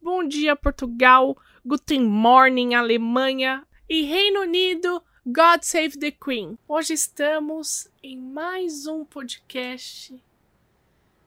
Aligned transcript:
Bom 0.00 0.22
dia, 0.22 0.54
Portugal. 0.54 1.36
Guten 1.66 2.04
Morning, 2.04 2.74
Alemanha. 2.74 3.66
E 3.88 4.02
Reino 4.02 4.42
Unido, 4.42 5.02
God 5.26 5.62
Save 5.62 5.98
the 5.98 6.12
Queen. 6.12 6.56
Hoje 6.68 6.94
estamos 6.94 7.90
em 8.00 8.16
mais 8.16 8.86
um 8.86 9.04
podcast. 9.04 10.22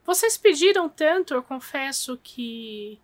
Vocês 0.06 0.38
pediram 0.38 0.88
tanto, 0.88 1.34
eu 1.34 1.44
confesso 1.44 2.18
que 2.24 2.98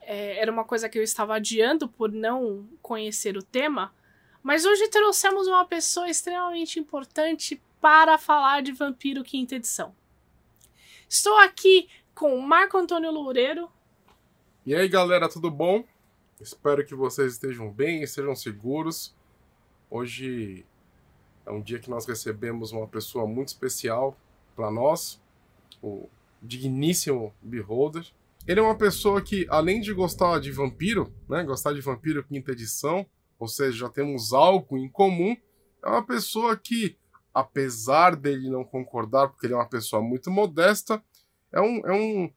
é, 0.00 0.38
era 0.38 0.50
uma 0.50 0.64
coisa 0.64 0.88
que 0.88 0.98
eu 0.98 1.02
estava 1.02 1.34
adiando 1.34 1.86
por 1.86 2.10
não 2.10 2.66
conhecer 2.80 3.36
o 3.36 3.42
tema. 3.42 3.94
Mas 4.42 4.64
hoje 4.64 4.88
trouxemos 4.88 5.46
uma 5.46 5.66
pessoa 5.66 6.08
extremamente 6.08 6.80
importante 6.80 7.60
para 7.82 8.16
falar 8.16 8.62
de 8.62 8.72
Vampiro 8.72 9.22
Quinta 9.22 9.56
Edição. 9.56 9.94
Estou 11.06 11.36
aqui 11.36 11.88
com 12.14 12.40
Marco 12.40 12.78
Antônio 12.78 13.10
Loureiro. 13.10 13.70
E 14.64 14.76
aí, 14.76 14.88
galera, 14.88 15.28
tudo 15.28 15.50
bom? 15.50 15.84
Espero 16.40 16.86
que 16.86 16.94
vocês 16.94 17.32
estejam 17.32 17.68
bem 17.68 17.98
e 17.98 18.04
estejam 18.04 18.32
seguros. 18.36 19.12
Hoje 19.90 20.64
é 21.44 21.50
um 21.50 21.60
dia 21.60 21.80
que 21.80 21.90
nós 21.90 22.06
recebemos 22.06 22.70
uma 22.70 22.86
pessoa 22.86 23.26
muito 23.26 23.48
especial 23.48 24.16
para 24.54 24.70
nós, 24.70 25.20
o 25.82 26.08
digníssimo 26.40 27.34
Beholder. 27.42 28.06
Ele 28.46 28.60
é 28.60 28.62
uma 28.62 28.78
pessoa 28.78 29.20
que, 29.20 29.48
além 29.50 29.80
de 29.80 29.92
gostar 29.92 30.38
de 30.38 30.52
vampiro, 30.52 31.12
né, 31.28 31.42
gostar 31.42 31.72
de 31.72 31.80
vampiro 31.80 32.22
quinta 32.22 32.52
edição, 32.52 33.04
ou 33.40 33.48
seja, 33.48 33.78
já 33.78 33.88
temos 33.88 34.32
algo 34.32 34.78
em 34.78 34.88
comum, 34.88 35.36
é 35.82 35.88
uma 35.88 36.06
pessoa 36.06 36.56
que, 36.56 36.96
apesar 37.34 38.14
dele 38.14 38.48
não 38.48 38.62
concordar, 38.62 39.26
porque 39.26 39.44
ele 39.44 39.54
é 39.54 39.56
uma 39.56 39.68
pessoa 39.68 40.00
muito 40.00 40.30
modesta, 40.30 41.02
é, 41.50 41.60
um, 41.60 41.84
é 41.84 41.92
um, 41.92 42.32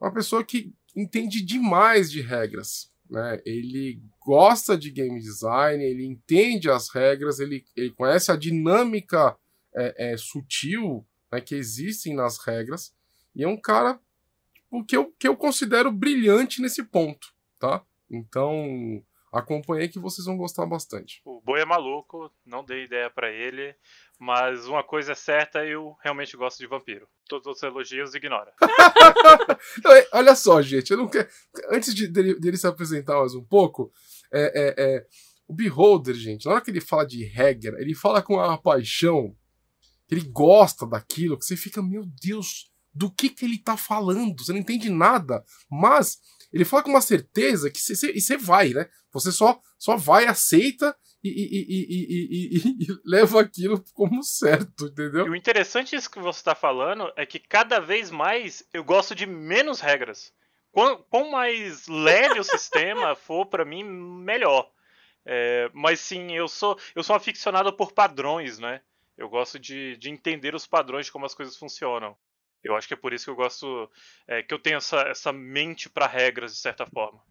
uma 0.00 0.10
pessoa 0.10 0.42
que 0.42 0.74
entende 0.96 1.44
demais 1.44 2.10
de 2.10 2.22
regras. 2.22 2.90
Né? 3.08 3.40
Ele 3.44 4.00
gosta 4.20 4.76
de 4.76 4.90
game 4.90 5.20
design, 5.20 5.84
ele 5.84 6.04
entende 6.04 6.70
as 6.70 6.88
regras, 6.88 7.38
ele, 7.38 7.64
ele 7.76 7.90
conhece 7.90 8.32
a 8.32 8.36
dinâmica 8.36 9.36
é, 9.74 10.12
é, 10.12 10.16
sutil 10.16 11.06
né, 11.30 11.40
que 11.40 11.54
existem 11.54 12.14
nas 12.14 12.38
regras, 12.38 12.94
e 13.34 13.44
é 13.44 13.48
um 13.48 13.60
cara 13.60 14.00
tipo, 14.54 14.84
que, 14.84 14.96
eu, 14.96 15.12
que 15.18 15.28
eu 15.28 15.36
considero 15.36 15.92
brilhante 15.92 16.60
nesse 16.60 16.82
ponto. 16.82 17.34
tá? 17.58 17.84
Então, 18.10 19.02
acompanhei 19.32 19.88
que 19.88 19.98
vocês 19.98 20.26
vão 20.26 20.36
gostar 20.36 20.66
bastante. 20.66 21.20
O 21.24 21.40
Boi 21.40 21.60
é 21.60 21.64
maluco, 21.64 22.30
não 22.44 22.64
dei 22.64 22.84
ideia 22.84 23.10
para 23.10 23.30
ele, 23.30 23.74
mas 24.18 24.66
uma 24.66 24.82
coisa 24.82 25.12
é 25.12 25.14
certa, 25.14 25.64
eu 25.64 25.96
realmente 26.02 26.36
gosto 26.36 26.58
de 26.58 26.66
vampiro. 26.66 27.06
Todos 27.28 27.46
os 27.46 27.62
elogios 27.62 28.14
ignora. 28.14 28.52
Olha 30.16 30.34
só, 30.34 30.62
gente, 30.62 30.90
eu 30.90 30.96
não 30.96 31.08
quero. 31.08 31.28
Antes 31.70 31.94
de, 31.94 32.08
dele, 32.08 32.40
dele, 32.40 32.56
se 32.56 32.66
apresentar 32.66 33.18
mais 33.18 33.34
um 33.34 33.44
pouco, 33.44 33.92
é, 34.32 34.44
é, 34.44 34.74
é, 34.78 35.06
o 35.46 35.52
Beholder, 35.52 36.14
gente, 36.14 36.46
na 36.46 36.52
hora 36.52 36.60
que 36.62 36.70
ele 36.70 36.80
fala 36.80 37.06
de 37.06 37.22
regra, 37.22 37.78
ele 37.78 37.94
fala 37.94 38.22
com 38.22 38.36
uma 38.36 38.56
paixão, 38.56 39.36
ele 40.10 40.22
gosta 40.22 40.86
daquilo, 40.86 41.38
que 41.38 41.44
você 41.44 41.54
fica, 41.54 41.82
meu 41.82 42.06
Deus, 42.22 42.70
do 42.94 43.10
que, 43.10 43.28
que 43.28 43.44
ele 43.44 43.58
tá 43.58 43.76
falando? 43.76 44.42
Você 44.42 44.52
não 44.52 44.60
entende 44.60 44.88
nada, 44.88 45.44
mas 45.70 46.18
ele 46.50 46.64
fala 46.64 46.82
com 46.82 46.88
uma 46.88 47.02
certeza 47.02 47.70
que 47.70 47.78
você 47.78 48.38
vai, 48.38 48.70
né? 48.72 48.88
Você 49.12 49.30
só, 49.30 49.60
só 49.78 49.98
vai, 49.98 50.24
aceita 50.24 50.96
e, 51.22 51.28
e, 51.28 52.86
e, 52.86 52.86
leva 53.04 53.40
aquilo 53.40 53.82
como 53.94 54.22
certo, 54.22 54.86
entendeu? 54.86 55.26
E 55.26 55.30
o 55.30 55.36
interessante 55.36 55.96
disso 55.96 56.10
que 56.10 56.18
você 56.18 56.40
está 56.40 56.54
falando 56.54 57.12
é 57.16 57.26
que 57.26 57.38
cada 57.38 57.80
vez 57.80 58.10
mais 58.10 58.66
eu 58.72 58.84
gosto 58.84 59.14
de 59.14 59.26
menos 59.26 59.80
regras. 59.80 60.32
Quanto 60.70 61.30
mais 61.30 61.86
leve 61.88 62.38
o 62.38 62.44
sistema 62.44 63.16
for, 63.16 63.46
para 63.46 63.64
mim, 63.64 63.82
melhor. 63.82 64.70
É, 65.24 65.70
mas 65.72 66.00
sim, 66.00 66.32
eu 66.32 66.46
sou, 66.46 66.78
eu 66.94 67.02
sou 67.02 67.16
aficionado 67.16 67.72
por 67.72 67.92
padrões, 67.92 68.58
né? 68.58 68.80
Eu 69.16 69.28
gosto 69.28 69.58
de, 69.58 69.96
de 69.96 70.10
entender 70.10 70.54
os 70.54 70.66
padrões 70.66 71.06
de 71.06 71.12
como 71.12 71.26
as 71.26 71.34
coisas 71.34 71.56
funcionam. 71.56 72.16
Eu 72.62 72.76
acho 72.76 72.86
que 72.86 72.94
é 72.94 72.96
por 72.96 73.12
isso 73.12 73.24
que 73.24 73.30
eu 73.30 73.36
gosto, 73.36 73.90
é, 74.26 74.42
que 74.42 74.52
eu 74.52 74.58
tenho 74.58 74.76
essa, 74.76 75.00
essa 75.02 75.32
mente 75.32 75.88
para 75.88 76.06
regras, 76.06 76.52
de 76.52 76.58
certa 76.58 76.86
forma. 76.86 77.22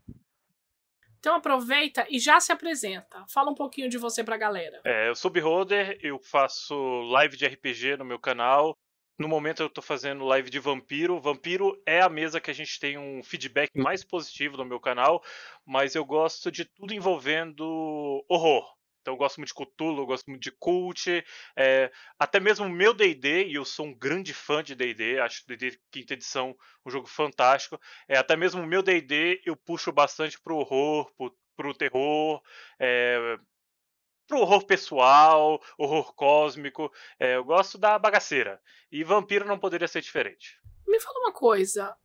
Então 1.26 1.38
aproveita 1.38 2.06
e 2.08 2.20
já 2.20 2.40
se 2.40 2.52
apresenta. 2.52 3.26
Fala 3.34 3.50
um 3.50 3.56
pouquinho 3.56 3.90
de 3.90 3.98
você 3.98 4.24
pra 4.24 4.38
galera. 4.38 4.80
É, 4.86 5.10
eu 5.10 5.16
sou 5.16 5.32
Beholder, 5.32 5.98
eu 6.00 6.20
faço 6.20 6.76
live 7.10 7.36
de 7.36 7.48
RPG 7.48 7.98
no 7.98 8.06
meu 8.06 8.20
canal. 8.20 8.78
No 9.18 9.28
momento 9.28 9.64
eu 9.64 9.70
tô 9.70 9.82
fazendo 9.82 10.24
live 10.24 10.52
de 10.52 10.60
Vampiro. 10.60 11.20
Vampiro 11.20 11.82
é 11.84 12.00
a 12.00 12.10
mesa 12.10 12.40
que 12.40 12.52
a 12.52 12.54
gente 12.54 12.80
tem 12.80 13.00
um 13.00 13.24
feedback 13.24 13.72
mais 13.76 14.04
positivo 14.04 14.56
no 14.56 14.66
meu 14.66 14.80
canal, 14.80 15.24
mas 15.66 15.96
eu 15.96 16.06
gosto 16.06 16.52
de 16.52 16.64
tudo 16.64 16.94
envolvendo 16.94 18.24
horror. 18.30 18.75
Então 19.06 19.14
eu 19.14 19.20
gosto 19.20 19.38
muito 19.38 19.50
de 19.50 19.54
Cthulhu, 19.54 20.02
eu 20.02 20.06
gosto 20.08 20.26
muito 20.26 20.42
de 20.42 20.52
Cult, 20.52 21.24
é, 21.56 21.92
até 22.18 22.40
mesmo 22.40 22.66
o 22.66 22.70
meu 22.70 22.92
D&D, 22.92 23.46
e 23.46 23.54
eu 23.54 23.64
sou 23.64 23.86
um 23.86 23.94
grande 23.94 24.34
fã 24.34 24.64
de 24.64 24.74
D&D, 24.74 25.20
acho 25.20 25.46
D&D 25.48 25.80
quinta 25.92 26.16
edição 26.16 26.58
um 26.84 26.90
jogo 26.90 27.06
fantástico, 27.06 27.80
é, 28.08 28.18
até 28.18 28.36
mesmo 28.36 28.64
o 28.64 28.66
meu 28.66 28.82
D&D 28.82 29.44
eu 29.46 29.56
puxo 29.56 29.92
bastante 29.92 30.42
pro 30.42 30.56
horror, 30.56 31.14
pro, 31.16 31.38
pro 31.56 31.74
terror, 31.76 32.42
é, 32.80 33.38
pro 34.28 34.40
horror 34.40 34.66
pessoal, 34.66 35.62
horror 35.78 36.12
cósmico, 36.16 36.92
é, 37.20 37.36
eu 37.36 37.44
gosto 37.44 37.78
da 37.78 38.00
bagaceira, 38.00 38.60
e 38.92 39.04
Vampiro 39.04 39.46
não 39.46 39.60
poderia 39.60 39.88
ser 39.88 40.02
diferente. 40.02 40.60
Me 40.88 41.00
fala 41.00 41.20
uma 41.20 41.32
coisa, 41.32 41.96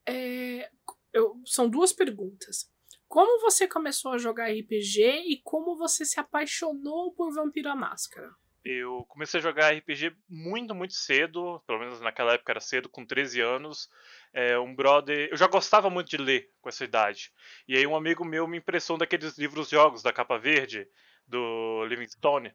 eu, 1.14 1.40
são 1.46 1.66
duas 1.66 1.94
perguntas. 1.94 2.70
Como 3.10 3.40
você 3.40 3.66
começou 3.66 4.12
a 4.12 4.18
jogar 4.18 4.52
RPG 4.52 5.24
e 5.26 5.40
como 5.42 5.76
você 5.76 6.04
se 6.04 6.20
apaixonou 6.20 7.12
por 7.12 7.34
Vampiro 7.34 7.68
à 7.68 7.74
Máscara? 7.74 8.30
Eu 8.64 9.04
comecei 9.08 9.40
a 9.40 9.42
jogar 9.42 9.74
RPG 9.74 10.14
muito, 10.28 10.76
muito 10.76 10.94
cedo, 10.94 11.60
pelo 11.66 11.80
menos 11.80 12.00
naquela 12.00 12.34
época 12.34 12.52
era 12.52 12.60
cedo, 12.60 12.88
com 12.88 13.04
13 13.04 13.40
anos. 13.40 13.90
É, 14.32 14.56
um 14.60 14.72
brother. 14.72 15.28
Eu 15.28 15.36
já 15.36 15.48
gostava 15.48 15.90
muito 15.90 16.08
de 16.08 16.18
ler 16.18 16.52
com 16.60 16.68
essa 16.68 16.84
idade. 16.84 17.32
E 17.66 17.76
aí 17.76 17.84
um 17.84 17.96
amigo 17.96 18.24
meu 18.24 18.46
me 18.46 18.58
impressou 18.58 18.96
daqueles 18.96 19.36
livros 19.36 19.68
jogos 19.68 20.04
da 20.04 20.12
capa 20.12 20.38
verde, 20.38 20.86
do 21.26 21.84
Livingstone. 21.86 22.54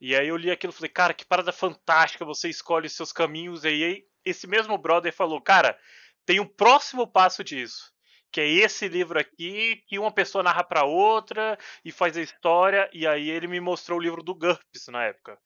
E 0.00 0.16
aí 0.16 0.26
eu 0.26 0.36
li 0.36 0.50
aquilo 0.50 0.72
e 0.72 0.76
falei, 0.76 0.90
cara, 0.90 1.14
que 1.14 1.24
parada 1.24 1.52
fantástica, 1.52 2.24
você 2.24 2.48
escolhe 2.48 2.88
seus 2.88 3.12
caminhos. 3.12 3.62
E 3.62 3.68
aí 3.68 4.04
esse 4.24 4.48
mesmo 4.48 4.76
brother 4.76 5.12
falou, 5.12 5.40
cara, 5.40 5.78
tem 6.26 6.40
um 6.40 6.48
próximo 6.48 7.06
passo 7.06 7.44
disso 7.44 7.91
que 8.32 8.40
é 8.40 8.48
esse 8.48 8.88
livro 8.88 9.18
aqui, 9.18 9.82
que 9.86 9.98
uma 9.98 10.10
pessoa 10.10 10.42
narra 10.42 10.64
para 10.64 10.84
outra 10.84 11.58
e 11.84 11.92
faz 11.92 12.16
a 12.16 12.22
história, 12.22 12.88
e 12.92 13.06
aí 13.06 13.28
ele 13.28 13.46
me 13.46 13.60
mostrou 13.60 13.98
o 13.98 14.02
livro 14.02 14.22
do 14.22 14.34
GURPS 14.34 14.88
na 14.88 15.04
época. 15.04 15.38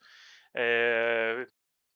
É... 0.55 1.47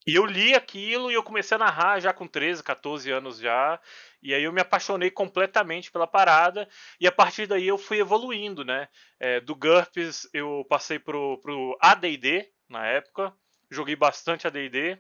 E 0.07 0.15
eu 0.17 0.25
li 0.25 0.55
aquilo 0.55 1.11
e 1.11 1.15
eu 1.15 1.23
comecei 1.23 1.55
a 1.55 1.59
narrar 1.59 2.01
já 2.01 2.13
com 2.13 2.27
13, 2.27 2.63
14 2.63 3.11
anos 3.11 3.39
já, 3.39 3.79
e 4.23 4.35
aí 4.35 4.43
eu 4.43 4.53
me 4.53 4.61
apaixonei 4.61 5.11
completamente 5.11 5.93
pela 5.93 6.07
parada, 6.07 6.69
e 6.99 7.07
a 7.07 7.13
partir 7.13 7.47
daí 7.47 7.69
eu 7.69 7.79
fui 7.79 8.01
evoluindo, 8.01 8.65
né? 8.65 8.89
É, 9.21 9.41
do 9.41 9.55
GURPS 9.55 10.29
eu 10.33 10.65
passei 10.69 10.99
pro, 10.99 11.39
pro 11.41 11.77
AD&D 11.81 12.51
na 12.69 12.87
época, 12.87 13.33
joguei 13.71 13.95
bastante 13.95 14.47
AD&D, 14.47 14.99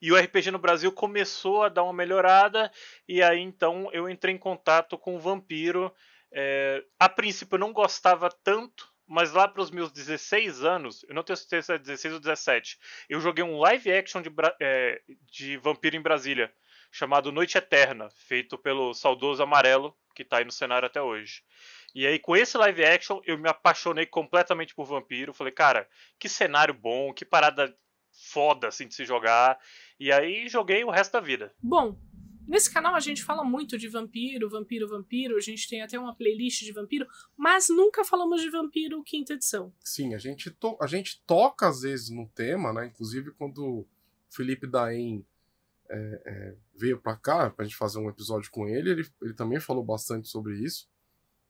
e 0.00 0.12
o 0.12 0.16
RPG 0.16 0.50
no 0.50 0.58
Brasil 0.58 0.92
começou 0.92 1.62
a 1.62 1.68
dar 1.68 1.82
uma 1.82 1.92
melhorada, 1.92 2.70
e 3.08 3.22
aí 3.22 3.40
então 3.40 3.88
eu 3.92 4.08
entrei 4.08 4.34
em 4.34 4.38
contato 4.38 4.96
com 4.98 5.16
o 5.16 5.20
Vampiro. 5.20 5.92
É, 6.32 6.84
a 6.98 7.08
princípio 7.08 7.56
eu 7.56 7.60
não 7.60 7.72
gostava 7.72 8.28
tanto, 8.42 8.88
mas 9.06 9.32
lá 9.32 9.46
para 9.46 9.62
os 9.62 9.70
meus 9.70 9.92
16 9.92 10.64
anos, 10.64 11.04
eu 11.08 11.14
não 11.14 11.22
tenho 11.22 11.36
certeza 11.36 11.66
se 11.66 11.72
é 11.74 11.78
16 11.78 12.14
ou 12.14 12.20
17, 12.20 12.78
eu 13.08 13.20
joguei 13.20 13.44
um 13.44 13.58
live 13.58 13.92
action 13.92 14.20
de, 14.20 14.30
é, 14.60 15.00
de 15.30 15.56
Vampiro 15.56 15.96
em 15.96 16.02
Brasília, 16.02 16.52
chamado 16.90 17.30
Noite 17.30 17.56
Eterna, 17.56 18.08
feito 18.10 18.58
pelo 18.58 18.94
saudoso 18.94 19.42
Amarelo, 19.42 19.96
que 20.14 20.22
está 20.22 20.38
aí 20.38 20.44
no 20.44 20.52
cenário 20.52 20.86
até 20.86 21.00
hoje. 21.00 21.42
E 21.94 22.06
aí, 22.06 22.18
com 22.18 22.36
esse 22.36 22.58
live 22.58 22.84
action, 22.84 23.20
eu 23.24 23.38
me 23.38 23.48
apaixonei 23.48 24.04
completamente 24.04 24.74
por 24.74 24.84
Vampiro. 24.84 25.32
Falei, 25.32 25.52
cara, 25.52 25.88
que 26.18 26.28
cenário 26.28 26.74
bom, 26.74 27.12
que 27.12 27.24
parada 27.24 27.74
foda 28.16 28.68
assim 28.68 28.88
de 28.88 28.94
se 28.94 29.04
jogar. 29.04 29.58
E 29.98 30.10
aí 30.10 30.48
joguei 30.48 30.84
o 30.84 30.90
resto 30.90 31.12
da 31.12 31.20
vida. 31.20 31.54
Bom, 31.62 31.98
Nesse 32.46 32.72
canal 32.72 32.94
a 32.94 33.00
gente 33.00 33.24
fala 33.24 33.42
muito 33.42 33.76
de 33.76 33.88
vampiro, 33.88 34.48
vampiro, 34.48 34.88
vampiro. 34.88 35.36
A 35.36 35.40
gente 35.40 35.68
tem 35.68 35.82
até 35.82 35.98
uma 35.98 36.14
playlist 36.14 36.62
de 36.62 36.70
vampiro, 36.70 37.04
mas 37.36 37.68
nunca 37.68 38.04
falamos 38.04 38.40
de 38.40 38.48
vampiro 38.48 39.02
quinta 39.02 39.32
edição. 39.32 39.74
Sim, 39.80 40.14
a 40.14 40.18
gente, 40.18 40.50
to 40.52 40.78
a 40.80 40.86
gente 40.86 41.20
toca 41.26 41.66
às 41.66 41.80
vezes 41.80 42.08
no 42.08 42.28
tema, 42.28 42.72
né? 42.72 42.86
Inclusive 42.86 43.32
quando 43.32 43.58
o 43.58 43.88
Felipe 44.30 44.64
Daen 44.64 45.26
é, 45.90 46.22
é, 46.24 46.56
veio 46.76 47.00
para 47.00 47.16
cá 47.16 47.50
pra 47.50 47.64
gente 47.64 47.76
fazer 47.76 47.98
um 47.98 48.08
episódio 48.08 48.48
com 48.50 48.68
ele, 48.68 48.90
ele, 48.90 49.08
ele 49.22 49.34
também 49.34 49.58
falou 49.58 49.84
bastante 49.84 50.28
sobre 50.28 50.54
isso. 50.64 50.88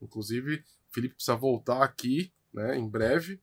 Inclusive, 0.00 0.64
o 0.90 0.94
Felipe 0.94 1.14
precisa 1.14 1.36
voltar 1.36 1.82
aqui, 1.82 2.32
né, 2.52 2.76
em 2.76 2.88
breve. 2.88 3.40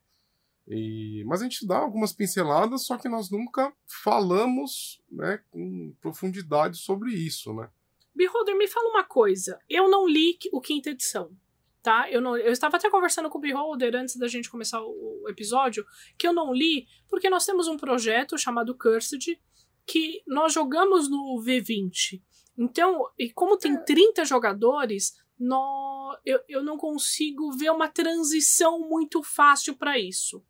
E, 0.66 1.22
mas 1.26 1.40
a 1.40 1.44
gente 1.44 1.66
dá 1.66 1.78
algumas 1.78 2.12
pinceladas, 2.12 2.86
só 2.86 2.96
que 2.96 3.08
nós 3.08 3.30
nunca 3.30 3.72
falamos 4.02 5.02
né, 5.10 5.40
com 5.50 5.94
profundidade 6.00 6.78
sobre 6.78 7.12
isso, 7.12 7.52
né? 7.52 7.68
Beholder, 8.14 8.56
me 8.56 8.68
fala 8.68 8.88
uma 8.88 9.04
coisa. 9.04 9.58
Eu 9.68 9.90
não 9.90 10.08
li 10.08 10.38
o 10.52 10.60
quinta 10.60 10.90
edição, 10.90 11.36
tá? 11.82 12.10
Eu, 12.10 12.20
não, 12.20 12.36
eu 12.36 12.52
estava 12.52 12.76
até 12.76 12.88
conversando 12.88 13.28
com 13.28 13.38
o 13.38 13.40
Beholder 13.40 13.94
antes 13.96 14.16
da 14.16 14.28
gente 14.28 14.50
começar 14.50 14.80
o, 14.80 15.22
o 15.24 15.28
episódio, 15.28 15.84
que 16.16 16.26
eu 16.26 16.32
não 16.32 16.54
li 16.54 16.86
porque 17.08 17.28
nós 17.28 17.44
temos 17.44 17.66
um 17.68 17.76
projeto 17.76 18.38
chamado 18.38 18.76
Cursed, 18.76 19.38
que 19.86 20.22
nós 20.26 20.52
jogamos 20.52 21.10
no 21.10 21.42
V20. 21.44 22.22
Então, 22.56 23.10
e 23.18 23.30
como 23.30 23.58
tem 23.58 23.76
30 23.84 24.24
jogadores, 24.24 25.12
no, 25.38 26.16
eu, 26.24 26.40
eu 26.48 26.62
não 26.62 26.78
consigo 26.78 27.50
ver 27.52 27.70
uma 27.70 27.88
transição 27.88 28.80
muito 28.80 29.22
fácil 29.22 29.76
para 29.76 29.98
isso. 29.98 30.42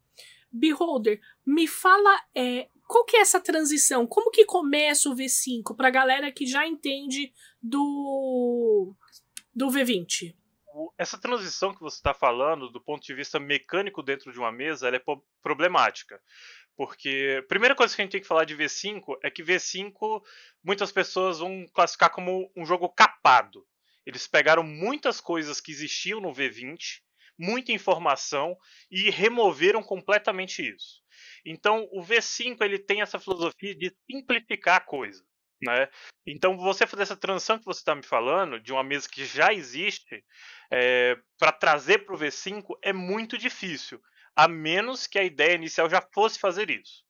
Beholder, 0.54 1.20
me 1.44 1.66
fala 1.66 2.16
é, 2.32 2.68
qual 2.86 3.04
que 3.04 3.16
é 3.16 3.20
essa 3.20 3.40
transição? 3.40 4.06
Como 4.06 4.30
que 4.30 4.44
começa 4.44 5.08
o 5.10 5.16
V5 5.16 5.74
para 5.76 5.90
galera 5.90 6.30
que 6.30 6.46
já 6.46 6.64
entende 6.64 7.32
do 7.60 8.94
do 9.52 9.66
V20? 9.66 10.34
Essa 10.96 11.18
transição 11.18 11.74
que 11.74 11.80
você 11.80 11.96
está 11.96 12.14
falando, 12.14 12.70
do 12.70 12.80
ponto 12.80 13.04
de 13.04 13.14
vista 13.14 13.38
mecânico 13.40 14.02
dentro 14.02 14.32
de 14.32 14.38
uma 14.38 14.52
mesa, 14.52 14.86
ela 14.86 14.96
é 14.96 15.02
problemática. 15.42 16.20
Porque 16.76 17.40
a 17.40 17.46
primeira 17.46 17.74
coisa 17.74 17.94
que 17.94 18.02
a 18.02 18.04
gente 18.04 18.12
tem 18.12 18.20
que 18.20 18.26
falar 18.26 18.44
de 18.44 18.56
V5 18.56 19.18
é 19.22 19.30
que 19.30 19.44
V5 19.44 20.22
muitas 20.62 20.90
pessoas 20.90 21.38
vão 21.38 21.66
classificar 21.72 22.10
como 22.10 22.50
um 22.56 22.66
jogo 22.66 22.88
capado. 22.88 23.64
Eles 24.04 24.26
pegaram 24.26 24.62
muitas 24.62 25.20
coisas 25.20 25.60
que 25.60 25.72
existiam 25.72 26.20
no 26.20 26.32
V20, 26.32 27.00
muita 27.38 27.72
informação 27.72 28.56
e 28.90 29.10
removeram 29.10 29.82
completamente 29.82 30.62
isso. 30.62 31.02
Então, 31.44 31.88
o 31.92 32.02
V5 32.02 32.56
ele 32.62 32.78
tem 32.78 33.02
essa 33.02 33.18
filosofia 33.18 33.74
de 33.74 33.94
simplificar 34.10 34.76
a 34.76 34.80
coisa. 34.80 35.24
Né? 35.62 35.88
Então, 36.26 36.56
você 36.56 36.86
fazer 36.86 37.02
essa 37.02 37.16
transição 37.16 37.58
que 37.58 37.64
você 37.64 37.80
está 37.80 37.94
me 37.94 38.02
falando, 38.02 38.60
de 38.60 38.72
uma 38.72 38.82
mesa 38.82 39.08
que 39.08 39.24
já 39.24 39.52
existe, 39.52 40.24
é, 40.70 41.16
para 41.38 41.52
trazer 41.52 42.04
para 42.04 42.14
o 42.14 42.18
V5 42.18 42.64
é 42.82 42.92
muito 42.92 43.38
difícil, 43.38 44.00
a 44.36 44.48
menos 44.48 45.06
que 45.06 45.18
a 45.18 45.24
ideia 45.24 45.54
inicial 45.54 45.88
já 45.88 46.02
fosse 46.12 46.38
fazer 46.38 46.70
isso. 46.70 47.04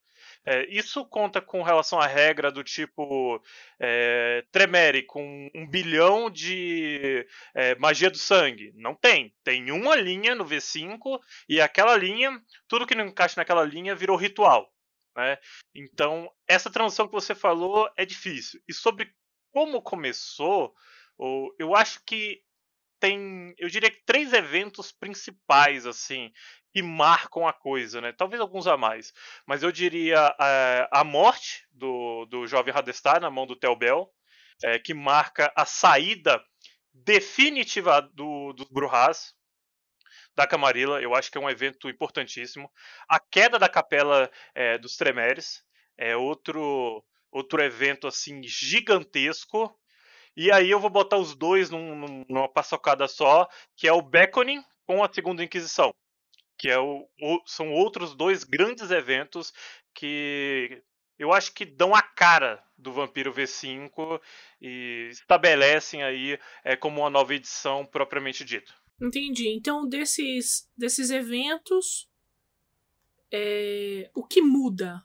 É, 0.46 0.66
isso 0.68 1.04
conta 1.06 1.40
com 1.40 1.62
relação 1.62 1.98
à 1.98 2.06
regra 2.06 2.52
do 2.52 2.62
tipo 2.62 3.42
é, 3.80 4.44
Tremere 4.52 5.02
com 5.02 5.50
um 5.54 5.66
bilhão 5.66 6.30
de 6.30 7.26
é, 7.54 7.74
magia 7.76 8.10
do 8.10 8.18
sangue. 8.18 8.72
Não 8.74 8.94
tem. 8.94 9.34
Tem 9.42 9.70
uma 9.70 9.96
linha 9.96 10.34
no 10.34 10.44
V5 10.44 11.20
e 11.48 11.60
aquela 11.60 11.96
linha, 11.96 12.30
tudo 12.68 12.86
que 12.86 12.94
não 12.94 13.06
encaixa 13.06 13.40
naquela 13.40 13.64
linha 13.64 13.94
virou 13.94 14.16
ritual. 14.16 14.70
Né? 15.16 15.38
Então, 15.74 16.30
essa 16.46 16.70
transição 16.70 17.06
que 17.06 17.14
você 17.14 17.34
falou 17.34 17.90
é 17.96 18.04
difícil. 18.04 18.60
E 18.68 18.74
sobre 18.74 19.14
como 19.50 19.80
começou, 19.80 20.74
eu 21.58 21.74
acho 21.74 22.02
que 22.04 22.42
tem, 23.04 23.54
eu 23.58 23.68
diria 23.68 23.90
que 23.90 24.02
três 24.06 24.32
eventos 24.32 24.90
principais 24.90 25.84
assim 25.84 26.32
que 26.72 26.82
marcam 26.82 27.46
a 27.46 27.52
coisa, 27.52 28.00
né? 28.00 28.12
Talvez 28.12 28.40
alguns 28.40 28.66
a 28.66 28.78
mais, 28.78 29.12
mas 29.46 29.62
eu 29.62 29.70
diria 29.70 30.34
a, 30.38 30.46
eh, 30.48 30.88
a 30.90 31.04
morte 31.04 31.66
do, 31.70 32.24
do 32.24 32.46
jovem 32.46 32.72
Radestar 32.72 33.20
na 33.20 33.30
mão 33.30 33.46
do 33.46 33.54
Telbel, 33.56 34.10
é, 34.64 34.78
que 34.78 34.94
marca 34.94 35.52
a 35.54 35.66
saída 35.66 36.42
definitiva 36.94 38.00
do, 38.00 38.54
dos 38.54 38.68
Bruhas 38.70 39.34
da 40.34 40.46
Camarilla. 40.46 41.02
Eu 41.02 41.14
acho 41.14 41.30
que 41.30 41.36
é 41.36 41.40
um 41.40 41.50
evento 41.50 41.90
importantíssimo. 41.90 42.72
A 43.06 43.20
queda 43.20 43.58
da 43.58 43.68
capela 43.68 44.30
é, 44.54 44.78
dos 44.78 44.96
Tremeres 44.96 45.62
é 45.98 46.16
outro 46.16 47.04
outro 47.30 47.60
evento 47.60 48.06
assim 48.06 48.42
gigantesco 48.44 49.78
e 50.36 50.50
aí 50.50 50.70
eu 50.70 50.80
vou 50.80 50.90
botar 50.90 51.18
os 51.18 51.34
dois 51.34 51.70
num, 51.70 52.24
numa 52.28 52.48
paçocada 52.48 53.06
só, 53.06 53.48
que 53.76 53.86
é 53.86 53.92
o 53.92 54.02
Beckoning 54.02 54.62
com 54.86 55.02
a 55.02 55.12
Segunda 55.12 55.44
Inquisição. 55.44 55.94
Que 56.58 56.68
é 56.70 56.78
o, 56.78 57.08
o, 57.20 57.42
são 57.46 57.72
outros 57.72 58.14
dois 58.14 58.44
grandes 58.44 58.90
eventos 58.90 59.52
que 59.94 60.82
eu 61.18 61.32
acho 61.32 61.52
que 61.52 61.64
dão 61.64 61.94
a 61.94 62.02
cara 62.02 62.62
do 62.76 62.92
Vampiro 62.92 63.32
V5 63.32 64.20
e 64.60 65.08
estabelecem 65.12 66.02
aí 66.02 66.38
é, 66.64 66.76
como 66.76 67.00
uma 67.00 67.10
nova 67.10 67.34
edição 67.34 67.86
propriamente 67.86 68.44
dita. 68.44 68.72
Entendi. 69.00 69.48
Então, 69.48 69.88
desses, 69.88 70.68
desses 70.76 71.10
eventos, 71.10 72.08
é, 73.32 74.10
o 74.14 74.24
que 74.24 74.40
muda 74.40 75.04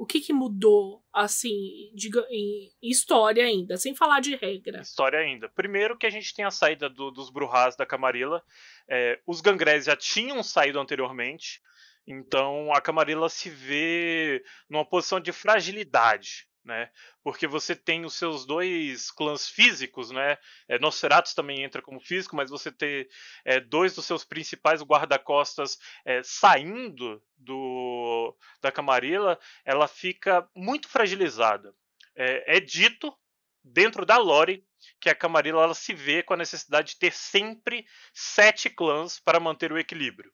o 0.00 0.06
que, 0.06 0.18
que 0.18 0.32
mudou, 0.32 1.04
assim, 1.12 1.92
de, 1.94 2.10
em 2.30 2.70
história 2.82 3.44
ainda, 3.44 3.76
sem 3.76 3.94
falar 3.94 4.20
de 4.20 4.34
regra? 4.34 4.80
História 4.80 5.18
ainda. 5.18 5.46
Primeiro 5.50 5.94
que 5.94 6.06
a 6.06 6.10
gente 6.10 6.34
tem 6.34 6.42
a 6.42 6.50
saída 6.50 6.88
do, 6.88 7.10
dos 7.10 7.28
Bruhas 7.28 7.76
da 7.76 7.84
Camarilla. 7.84 8.42
É, 8.88 9.20
os 9.26 9.42
Gangrés 9.42 9.84
já 9.84 9.94
tinham 9.94 10.42
saído 10.42 10.80
anteriormente. 10.80 11.60
Então 12.06 12.72
a 12.72 12.80
Camarilla 12.80 13.28
se 13.28 13.50
vê 13.50 14.42
numa 14.70 14.86
posição 14.86 15.20
de 15.20 15.32
fragilidade 15.32 16.48
né? 16.64 16.90
Porque 17.22 17.46
você 17.46 17.74
tem 17.74 18.04
os 18.04 18.14
seus 18.14 18.46
dois 18.46 19.10
clãs 19.10 19.48
físicos, 19.48 20.10
né? 20.10 20.36
É, 20.68 20.78
Nosferatus 20.78 21.34
também 21.34 21.62
entra 21.62 21.82
como 21.82 22.00
físico, 22.00 22.36
mas 22.36 22.50
você 22.50 22.70
tem 22.70 23.08
é, 23.44 23.60
dois 23.60 23.94
dos 23.94 24.04
seus 24.04 24.24
principais 24.24 24.82
guarda-costas 24.82 25.78
é, 26.04 26.22
saindo 26.22 27.22
do 27.36 28.36
da 28.60 28.70
Camarilla, 28.70 29.38
ela 29.64 29.88
fica 29.88 30.48
muito 30.54 30.88
fragilizada. 30.88 31.74
É, 32.14 32.56
é, 32.56 32.60
dito 32.60 33.16
dentro 33.62 34.04
da 34.04 34.18
lore 34.18 34.64
que 35.00 35.08
a 35.08 35.14
Camarilla 35.14 35.62
ela 35.62 35.74
se 35.74 35.94
vê 35.94 36.22
com 36.22 36.34
a 36.34 36.36
necessidade 36.36 36.92
de 36.92 36.98
ter 36.98 37.12
sempre 37.12 37.86
sete 38.12 38.68
clãs 38.68 39.18
para 39.18 39.40
manter 39.40 39.72
o 39.72 39.78
equilíbrio. 39.78 40.32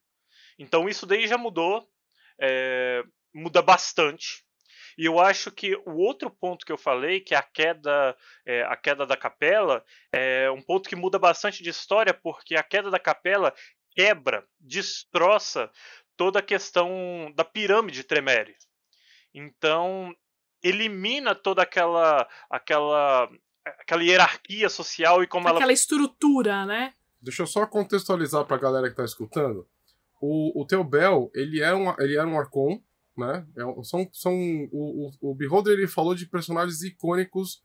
Então 0.59 0.89
isso 0.89 1.07
daí 1.07 1.27
já 1.27 1.37
mudou, 1.37 1.89
é, 2.41 3.03
muda 3.35 3.61
bastante 3.63 4.46
e 4.97 5.05
eu 5.05 5.21
acho 5.21 5.51
que 5.51 5.77
o 5.85 5.97
outro 5.97 6.31
ponto 6.31 6.65
que 6.65 6.73
eu 6.73 6.79
falei, 6.79 7.21
que 7.21 7.35
é 7.35 7.39
a 7.39 7.43
queda, 7.43 8.17
é, 8.47 8.63
a 8.63 8.77
queda 8.77 9.07
da 9.07 9.17
capela, 9.17 9.85
é 10.11 10.51
um 10.51 10.63
ponto 10.63 10.89
que 10.89 10.97
muda 10.97 11.19
bastante 11.19 11.63
de 11.63 11.69
história, 11.69 12.15
porque 12.15 12.57
a 12.57 12.63
queda 12.63 12.91
da 12.91 12.99
capela 12.99 13.53
quebra, 13.93 14.45
destroça 14.59 15.71
toda 16.17 16.39
a 16.39 16.43
questão 16.43 17.33
da 17.35 17.45
pirâmide 17.45 18.05
Tremere. 18.05 18.57
Então, 19.35 20.15
elimina 20.63 21.35
toda 21.35 21.63
aquela 21.63 22.27
aquela 22.49 23.29
aquela 23.65 24.03
hierarquia 24.03 24.69
social 24.69 25.23
e 25.23 25.27
como 25.27 25.47
aquela 25.47 25.65
ela... 25.65 25.73
estrutura, 25.73 26.65
né? 26.65 26.95
Deixa 27.21 27.43
eu 27.43 27.47
só 27.47 27.67
contextualizar 27.67 28.45
para 28.45 28.57
a 28.57 28.61
galera 28.61 28.87
que 28.87 28.93
está 28.93 29.05
escutando. 29.05 29.69
O, 30.21 30.63
o 30.63 30.67
Teobel, 30.67 31.31
ele 31.35 31.61
é 31.61 31.75
um 31.75 31.95
ele 31.99 32.17
era 32.17 32.27
um 32.27 32.39
arcon, 32.39 32.81
né? 33.17 33.47
É, 33.57 33.85
são, 33.85 34.09
são, 34.13 34.35
o, 34.73 35.11
o, 35.21 35.31
o 35.31 35.35
Beholder 35.35 35.75
ele 35.75 35.87
falou 35.87 36.15
de 36.15 36.27
personagens 36.27 36.83
icônicos 36.83 37.63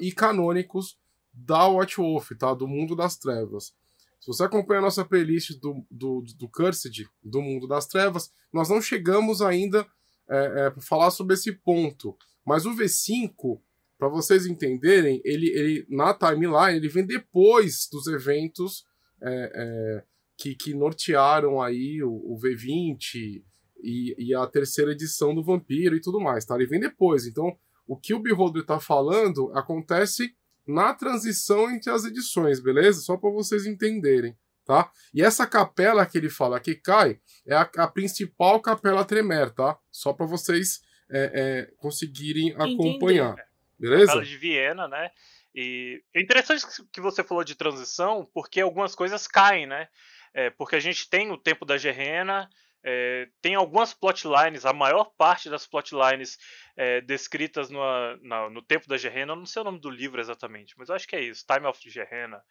e 0.00 0.12
canônicos 0.12 0.98
da 1.32 1.68
White 1.68 1.96
Wolf, 1.96 2.30
tá? 2.38 2.54
Do 2.54 2.66
mundo 2.66 2.96
das 2.96 3.16
trevas. 3.16 3.74
Se 4.20 4.28
você 4.28 4.44
acompanha 4.44 4.78
a 4.78 4.84
nossa 4.84 5.04
playlist 5.04 5.58
do, 5.60 5.84
do, 5.90 6.24
do 6.38 6.48
Cursed, 6.48 7.06
do 7.22 7.42
mundo 7.42 7.66
das 7.66 7.86
trevas, 7.86 8.32
nós 8.52 8.70
não 8.70 8.80
chegamos 8.80 9.42
ainda 9.42 9.86
é, 10.28 10.66
é, 10.66 10.70
para 10.70 10.80
falar 10.80 11.10
sobre 11.10 11.34
esse 11.34 11.52
ponto. 11.52 12.16
Mas 12.46 12.64
o 12.64 12.74
V5, 12.74 13.60
para 13.98 14.08
vocês 14.08 14.46
entenderem, 14.46 15.20
ele, 15.24 15.48
ele 15.50 15.86
na 15.90 16.14
timeline 16.14 16.76
ele 16.76 16.88
vem 16.88 17.04
depois 17.04 17.86
dos 17.90 18.06
eventos 18.06 18.86
é, 19.20 19.52
é 19.54 20.04
que, 20.36 20.54
que 20.54 20.74
nortearam 20.74 21.60
aí 21.60 22.02
o, 22.02 22.10
o 22.10 22.38
V20, 22.40 23.42
e, 23.84 24.14
e 24.18 24.34
a 24.34 24.46
terceira 24.46 24.92
edição 24.92 25.34
do 25.34 25.44
Vampiro 25.44 25.94
e 25.94 26.00
tudo 26.00 26.20
mais, 26.20 26.44
tá? 26.44 26.54
Ele 26.54 26.66
vem 26.66 26.80
depois. 26.80 27.26
Então, 27.26 27.56
o 27.86 27.96
que 27.96 28.14
o 28.14 28.18
Beholder 28.18 28.62
está 28.62 28.80
falando 28.80 29.52
acontece 29.54 30.34
na 30.66 30.94
transição 30.94 31.70
entre 31.70 31.90
as 31.90 32.04
edições, 32.04 32.60
beleza? 32.60 33.00
Só 33.00 33.16
para 33.16 33.30
vocês 33.30 33.66
entenderem, 33.66 34.36
tá? 34.64 34.90
E 35.12 35.22
essa 35.22 35.46
capela 35.46 36.06
que 36.06 36.16
ele 36.16 36.30
fala 36.30 36.58
que 36.58 36.74
cai 36.74 37.20
é 37.46 37.54
a, 37.54 37.68
a 37.76 37.86
principal 37.86 38.60
capela 38.60 39.04
Tremer, 39.04 39.50
tá? 39.50 39.78
Só 39.90 40.12
para 40.12 40.26
vocês 40.26 40.80
é, 41.10 41.30
é, 41.34 41.74
conseguirem 41.76 42.54
acompanhar, 42.54 43.36
beleza? 43.78 44.06
Capela 44.06 44.24
de 44.24 44.36
Viena, 44.38 44.88
né? 44.88 45.10
E 45.54 46.02
é 46.12 46.20
interessante 46.20 46.64
que 46.90 47.00
você 47.00 47.22
falou 47.22 47.44
de 47.44 47.54
transição, 47.54 48.28
porque 48.32 48.60
algumas 48.60 48.94
coisas 48.94 49.26
caem, 49.26 49.66
né? 49.66 49.88
É, 50.32 50.50
porque 50.50 50.74
a 50.74 50.80
gente 50.80 51.08
tem 51.08 51.30
o 51.30 51.38
tempo 51.38 51.64
da 51.64 51.78
Gerena, 51.78 52.50
é, 52.84 53.28
tem 53.40 53.54
algumas 53.54 53.94
plotlines, 53.94 54.66
a 54.66 54.72
maior 54.72 55.10
parte 55.16 55.48
das 55.48 55.66
plotlines 55.66 56.36
é, 56.76 57.00
descritas 57.00 57.70
no, 57.70 57.80
na, 58.22 58.50
no 58.50 58.60
tempo 58.60 58.86
da 58.86 58.98
Gerena, 58.98 59.34
não 59.34 59.46
sei 59.46 59.62
o 59.62 59.64
nome 59.64 59.80
do 59.80 59.88
livro 59.88 60.20
exatamente, 60.20 60.74
mas 60.76 60.90
eu 60.90 60.94
acho 60.94 61.08
que 61.08 61.16
é 61.16 61.22
isso, 61.22 61.46
Time 61.46 61.66
of 61.66 61.80
Gerena, 61.90 62.42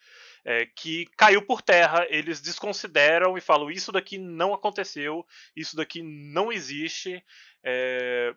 é, 0.43 0.65
que 0.65 1.05
caiu 1.15 1.45
por 1.45 1.61
terra, 1.61 2.07
eles 2.09 2.41
desconsideram 2.41 3.37
e 3.37 3.41
falam: 3.41 3.69
isso 3.69 3.91
daqui 3.91 4.17
não 4.17 4.53
aconteceu, 4.53 5.23
isso 5.55 5.75
daqui 5.75 6.01
não 6.01 6.51
existe. 6.51 7.23
É, 7.63 8.35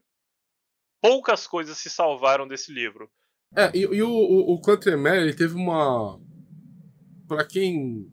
poucas 1.00 1.46
coisas 1.46 1.78
se 1.78 1.88
salvaram 1.88 2.46
desse 2.46 2.72
livro. 2.72 3.10
É, 3.56 3.70
e, 3.74 3.80
e 3.80 4.02
o, 4.02 4.10
o, 4.10 4.54
o 4.54 4.76
Tremere, 4.76 5.22
ele 5.22 5.34
teve 5.34 5.54
uma. 5.54 6.20
Pra 7.26 7.44
quem 7.44 8.08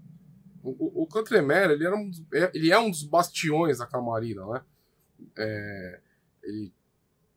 o, 0.64 1.04
o 1.04 1.08
Cantremer, 1.08 1.72
ele, 1.72 1.86
era 1.86 1.96
um, 1.96 2.10
é, 2.34 2.52
ele 2.54 2.72
é 2.72 2.80
um 2.80 2.90
dos 2.90 3.04
bastiões 3.04 3.80
da 3.80 3.86
Camarilla, 3.86 4.54
né? 4.54 4.62
É, 5.38 6.00
ele, 6.44 6.74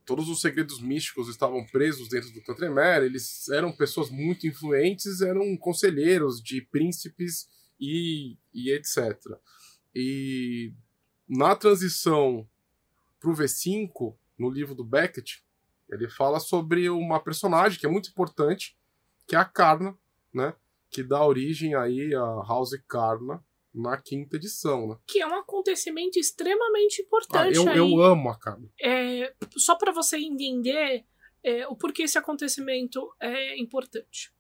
todos 0.05 0.29
os 0.29 0.41
segredos 0.41 0.81
místicos 0.81 1.29
estavam 1.29 1.67
presos 1.67 2.09
dentro 2.09 2.31
do 2.33 2.43
Cantremer, 2.43 3.03
eles 3.03 3.49
eram 3.49 3.73
pessoas 3.73 4.09
muito 4.09 4.47
influentes, 4.47 5.21
eram 5.21 5.57
conselheiros 5.57 6.41
de 6.41 6.63
príncipes 6.63 7.49
e, 7.81 8.37
e 8.55 8.71
etc. 8.71 9.19
E 9.95 10.73
na 11.29 11.57
transição 11.57 12.49
para 13.19 13.31
o 13.31 13.35
V5, 13.35 14.17
no 14.39 14.49
livro 14.49 14.75
do 14.75 14.85
Beckett, 14.85 15.45
ele 15.89 16.09
fala 16.09 16.39
sobre 16.39 16.89
uma 16.89 17.19
personagem 17.19 17.79
que 17.79 17.87
é 17.87 17.89
muito 17.89 18.11
importante, 18.11 18.77
que 19.27 19.35
é 19.35 19.39
a 19.39 19.45
Karna, 19.45 19.97
né? 20.33 20.55
Que 20.97 21.03
dá 21.03 21.23
origem 21.23 21.75
aí 21.75 22.15
a 22.15 22.43
House 22.49 22.71
Karna 22.89 23.45
na 23.75 24.01
quinta 24.01 24.37
edição, 24.37 24.89
né? 24.89 24.97
Que 25.07 25.21
é 25.21 25.27
um 25.27 25.35
acontecimento 25.35 26.19
extremamente 26.19 27.03
importante. 27.03 27.59
Ah, 27.59 27.63
eu, 27.63 27.69
aí. 27.69 27.77
eu 27.77 28.03
amo 28.03 28.31
a 28.31 28.39
Karna. 28.39 28.67
É, 28.81 29.35
só 29.59 29.75
para 29.75 29.93
você 29.93 30.17
entender 30.17 31.05
é, 31.45 31.69
o 31.69 31.77
porquê 31.77 32.05
esse 32.05 32.17
acontecimento 32.17 33.07
é 33.21 33.61
importante. 33.61 34.33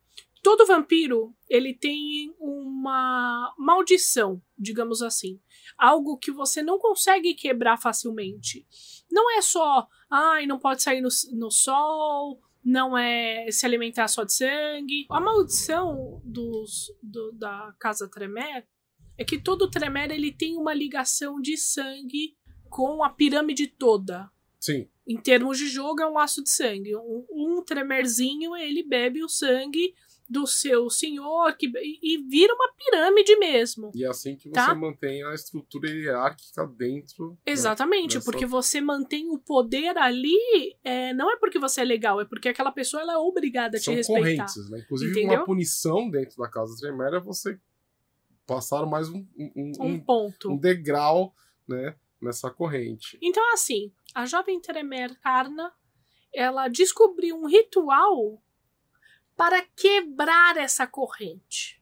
Todo 0.42 0.64
vampiro 0.64 1.34
ele 1.46 1.74
tem 1.74 2.34
uma 2.38 3.54
maldição, 3.58 4.40
digamos 4.56 5.02
assim, 5.02 5.38
algo 5.76 6.16
que 6.16 6.32
você 6.32 6.62
não 6.62 6.78
consegue 6.78 7.34
quebrar 7.34 7.76
facilmente. 7.76 8.66
Não 9.10 9.30
é 9.36 9.42
só, 9.42 9.86
ai, 10.08 10.46
não 10.46 10.58
pode 10.58 10.82
sair 10.82 11.02
no, 11.02 11.10
no 11.34 11.50
sol, 11.50 12.40
não 12.66 12.98
é 12.98 13.48
se 13.52 13.64
alimentar 13.64 14.08
só 14.08 14.24
de 14.24 14.32
sangue. 14.32 15.06
A 15.08 15.20
maldição 15.20 16.20
dos, 16.24 16.92
do, 17.00 17.30
da 17.30 17.72
Casa 17.78 18.10
Tremer 18.10 18.66
é 19.16 19.24
que 19.24 19.40
todo 19.40 19.70
Tremer 19.70 20.10
ele 20.10 20.32
tem 20.32 20.56
uma 20.56 20.74
ligação 20.74 21.40
de 21.40 21.56
sangue 21.56 22.36
com 22.68 23.04
a 23.04 23.08
pirâmide 23.08 23.68
toda. 23.68 24.28
Sim. 24.58 24.88
Em 25.06 25.16
termos 25.16 25.58
de 25.58 25.68
jogo, 25.68 26.02
é 26.02 26.08
um 26.08 26.14
laço 26.14 26.42
de 26.42 26.50
sangue. 26.50 26.96
Um, 26.96 27.24
um 27.30 27.64
Tremerzinho, 27.64 28.56
ele 28.56 28.82
bebe 28.82 29.22
o 29.22 29.28
sangue 29.28 29.94
do 30.28 30.46
seu 30.46 30.90
senhor 30.90 31.56
que, 31.56 31.66
e, 31.66 32.18
vira 32.28 32.52
uma 32.54 32.72
pirâmide 32.72 33.36
mesmo. 33.36 33.90
E 33.94 34.04
é 34.04 34.08
assim 34.08 34.36
que 34.36 34.50
tá? 34.50 34.68
você 34.68 34.74
mantém 34.74 35.24
a 35.24 35.34
estrutura 35.34 35.88
hierárquica 35.88 36.66
dentro. 36.66 37.38
Exatamente, 37.46 38.16
né, 38.16 38.22
porque 38.24 38.44
você 38.44 38.80
mantém 38.80 39.30
o 39.30 39.38
poder 39.38 39.96
ali, 39.96 40.76
é, 40.82 41.12
não 41.14 41.30
é 41.30 41.36
porque 41.36 41.58
você 41.58 41.80
é 41.80 41.84
legal, 41.84 42.20
é 42.20 42.24
porque 42.24 42.48
aquela 42.48 42.72
pessoa 42.72 43.02
ela 43.02 43.14
é 43.14 43.18
obrigada 43.18 43.76
a 43.76 43.80
São 43.80 43.94
te 43.94 43.98
respeitar. 43.98 44.20
correntes, 44.20 44.70
né? 44.70 44.80
Inclusive, 44.80 45.10
Entendeu? 45.12 45.38
uma 45.38 45.44
punição 45.44 46.10
dentro 46.10 46.36
da 46.36 46.48
casa 46.48 46.76
Tremere 46.78 47.16
é 47.16 47.20
você 47.20 47.58
passar 48.46 48.86
mais 48.86 49.08
um, 49.08 49.26
um, 49.36 49.72
um, 49.80 50.00
ponto. 50.00 50.52
um 50.52 50.56
degrau 50.56 51.34
né, 51.68 51.96
nessa 52.20 52.50
corrente. 52.50 53.18
Então, 53.20 53.42
assim, 53.52 53.92
a 54.14 54.24
jovem 54.24 54.60
Tremer 54.60 55.18
Karna 55.20 55.72
ela 56.32 56.68
descobriu 56.68 57.36
um 57.36 57.46
ritual 57.46 58.42
para 59.36 59.62
quebrar 59.76 60.56
essa 60.56 60.86
corrente. 60.86 61.80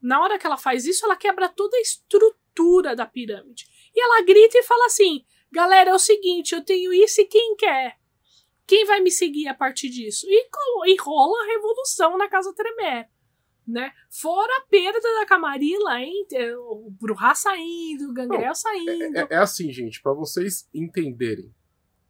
Na 0.00 0.20
hora 0.20 0.38
que 0.38 0.46
ela 0.46 0.56
faz 0.56 0.86
isso, 0.86 1.04
ela 1.04 1.16
quebra 1.16 1.48
toda 1.48 1.76
a 1.76 1.80
estrutura 1.80 2.96
da 2.96 3.06
pirâmide. 3.06 3.66
E 3.94 4.02
ela 4.02 4.24
grita 4.24 4.58
e 4.58 4.62
fala 4.62 4.86
assim: 4.86 5.24
galera, 5.52 5.90
é 5.90 5.94
o 5.94 5.98
seguinte, 5.98 6.54
eu 6.54 6.64
tenho 6.64 6.92
isso 6.92 7.20
e 7.20 7.26
quem 7.26 7.54
quer? 7.56 7.98
Quem 8.66 8.84
vai 8.86 9.00
me 9.00 9.10
seguir 9.10 9.46
a 9.48 9.54
partir 9.54 9.90
disso? 9.90 10.26
E, 10.28 10.48
e 10.86 10.96
rola 10.96 11.42
a 11.42 11.46
revolução 11.46 12.16
na 12.16 12.28
Casa 12.28 12.52
Tremer. 12.54 13.08
Né? 13.66 13.92
Fora 14.10 14.52
a 14.58 14.66
perda 14.68 15.00
da 15.00 15.26
Camarilla, 15.26 15.98
hein? 15.98 16.26
o 16.58 16.90
Bruhá 16.90 17.34
saindo, 17.34 18.10
o 18.10 18.12
Gangrel 18.12 18.48
Não, 18.48 18.54
saindo. 18.54 19.16
É, 19.16 19.20
é, 19.20 19.26
é, 19.30 19.36
assim, 19.36 19.72
gente, 19.72 20.02
para 20.02 20.12
vocês 20.12 20.68
entenderem. 20.72 21.54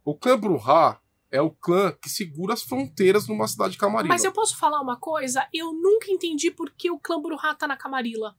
O 0.05 0.17
clã 0.17 0.39
Bruhá 0.39 1.01
é 1.35 1.41
o 1.41 1.51
clã 1.51 1.91
que 2.01 2.09
segura 2.09 2.55
as 2.55 2.63
fronteiras 2.63 3.27
numa 3.27 3.49
cidade 3.49 3.77
camarilla. 3.77 4.15
Mas 4.15 4.23
eu 4.23 4.31
posso 4.31 4.57
falar 4.57 4.81
uma 4.81 4.97
coisa? 4.97 5.45
Eu 5.53 5.73
nunca 5.73 6.09
entendi 6.09 6.49
por 6.49 6.71
que 6.71 6.89
o 6.89 6.97
clã 6.97 7.21
Bruhá 7.21 7.53
tá 7.57 7.67
na 7.67 7.77
Camarilla. 7.77 8.37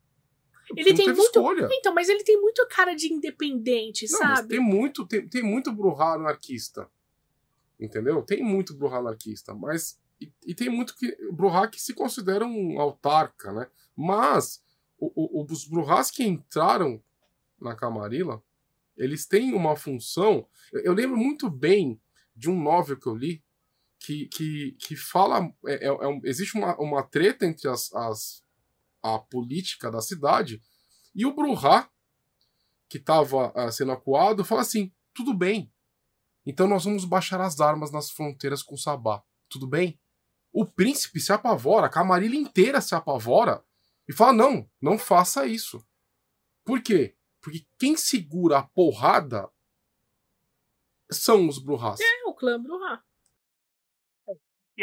Ele 0.73 0.93
tem 0.93 1.07
muito. 1.07 1.21
Escolha. 1.23 1.67
Então, 1.73 1.93
mas 1.93 2.07
ele 2.07 2.23
tem 2.23 2.39
muito 2.39 2.65
cara 2.69 2.95
de 2.95 3.11
independente, 3.11 4.09
não, 4.09 4.17
sabe? 4.17 4.47
tem 4.47 4.61
muito, 4.61 5.05
tem, 5.05 5.27
tem 5.27 5.43
muito 5.43 5.73
Bruhá 5.73 6.13
anarquista. 6.13 6.89
Entendeu? 7.77 8.21
Tem 8.21 8.41
muito 8.41 8.73
Bruhá 8.73 8.99
anarquista, 8.99 9.53
mas. 9.53 9.99
E, 10.21 10.31
e 10.45 10.55
tem 10.55 10.69
muito 10.69 10.95
que, 10.95 11.13
Bruhá 11.33 11.67
que 11.67 11.81
se 11.81 11.93
considera 11.93 12.45
um 12.45 12.79
autarca, 12.79 13.51
né? 13.51 13.67
Mas 13.93 14.63
o, 14.97 15.41
o, 15.41 15.45
os 15.51 15.67
Bruhás 15.67 16.09
que 16.09 16.23
entraram 16.23 17.03
na 17.59 17.75
Camarilla, 17.75 18.41
eles 18.95 19.25
têm 19.25 19.53
uma 19.53 19.75
função. 19.75 20.47
Eu, 20.71 20.83
eu 20.83 20.93
lembro 20.93 21.17
muito 21.17 21.49
bem 21.49 21.99
de 22.35 22.49
um 22.49 22.61
novel 22.61 22.99
que 22.99 23.07
eu 23.07 23.15
li 23.15 23.43
que, 23.99 24.27
que, 24.27 24.71
que 24.73 24.95
fala. 24.95 25.51
É, 25.65 25.87
é, 25.87 25.89
é 25.89 26.19
existe 26.23 26.57
uma, 26.57 26.77
uma 26.79 27.03
treta 27.03 27.45
entre 27.45 27.67
as, 27.67 27.93
as, 27.93 28.43
a 29.01 29.17
política 29.17 29.89
da 29.89 30.01
cidade 30.01 30.61
e 31.13 31.25
o 31.25 31.33
Bruhá, 31.33 31.89
que 32.89 32.97
estava 32.97 33.51
uh, 33.51 33.71
sendo 33.71 33.91
acuado, 33.91 34.45
fala 34.45 34.61
assim: 34.61 34.93
tudo 35.13 35.33
bem. 35.33 35.71
Então 36.45 36.67
nós 36.67 36.85
vamos 36.85 37.05
baixar 37.05 37.41
as 37.41 37.59
armas 37.59 37.91
nas 37.91 38.11
fronteiras 38.11 38.61
com 38.61 38.77
Sabá. 38.77 39.23
Tudo 39.49 39.67
bem? 39.67 39.99
O 40.51 40.65
príncipe 40.65 41.19
se 41.19 41.33
apavora, 41.33 41.87
a 41.87 41.89
camarilha 41.89 42.35
inteira 42.35 42.81
se 42.81 42.93
apavora 42.93 43.63
e 44.07 44.13
fala: 44.13 44.33
não, 44.33 44.69
não 44.81 44.97
faça 44.97 45.47
isso. 45.47 45.83
Por 46.63 46.81
quê? 46.81 47.15
Porque 47.41 47.65
quem 47.77 47.95
segura 47.95 48.59
a 48.59 48.63
porrada 48.63 49.49
são 51.11 51.47
os 51.47 51.59
Bruhás. 51.59 51.99
É, 51.99 52.24
clã 52.35 52.61
Bruhá. 52.61 53.01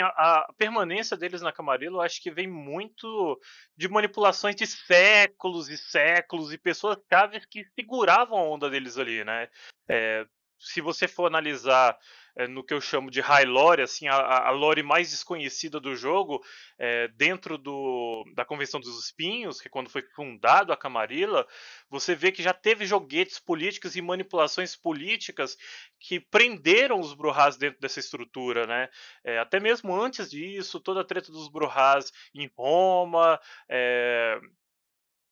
A, 0.01 0.51
permanência 0.57 1.17
deles 1.17 1.43
na 1.43 1.53
Camarilla, 1.53 1.97
eu 1.97 2.01
acho 2.01 2.23
que 2.23 2.31
vem 2.31 2.49
muito 2.49 3.39
de 3.77 3.89
manipulações 3.89 4.57
de 4.57 4.67
séculos 4.67 5.69
e 5.69 5.77
séculos 5.77 6.51
e 6.51 6.57
pessoas 6.57 6.97
chaves 7.13 7.45
que 7.45 7.65
seguravam 7.75 8.39
a 8.39 8.43
onda 8.43 8.71
deles 8.71 8.97
ali, 8.97 9.23
né? 9.23 9.51
É, 9.87 10.27
se 10.59 10.81
você 10.81 11.07
for 11.07 11.27
analisar 11.27 11.99
é, 12.37 12.47
no 12.49 12.65
que 12.65 12.73
eu 12.73 12.81
chamo 12.81 13.11
de 13.11 13.21
high 13.21 13.45
lore, 13.45 13.83
assim, 13.83 14.09
a, 14.09 14.15
a 14.15 14.51
lore 14.51 14.83
mais 14.83 15.11
desconhecida 15.11 15.79
do 15.79 15.95
jogo, 15.95 16.43
é, 16.79 17.09
dentro 17.09 17.59
do, 17.59 18.25
da 18.35 18.45
Convenção 18.45 18.81
dos 18.81 19.05
Espinhos, 19.05 19.61
que 19.61 19.69
é 19.69 19.71
quando 19.71 19.91
foi 19.91 20.03
fundado 20.15 20.73
a 20.73 20.77
Camarilla, 20.77 21.47
você 21.91 22.15
vê 22.15 22.33
que 22.33 22.43
já 22.43 22.55
teve 22.55 22.87
joguetes 22.87 23.39
políticos 23.39 23.97
e 23.97 24.03
manipulações 24.03 24.75
políticas 24.75 25.57
que 26.01 26.19
prenderam 26.19 26.99
os 27.01 27.15
Bruhás 27.15 27.57
dentro 27.57 27.81
dessa 27.81 28.01
estrutura, 28.01 28.67
né? 28.67 28.89
É, 29.25 29.39
até 29.39 29.61
mesmo 29.61 29.95
antes 29.95 30.31
disso, 30.31 30.81
toda 30.81 31.03
a 31.03 31.05
treta 31.05 31.31
dos 31.31 31.49
Bruhás 31.49 32.11
em 32.35 32.51
Roma, 32.57 33.39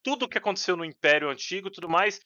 tudo 0.03 0.25
o 0.25 0.29
que 0.29 0.39
aconteceu 0.39 0.77
no 0.77 0.85
Império 0.85 1.29
Antigo, 1.29 1.71
tudo 1.71 1.89
mais, 1.89 2.21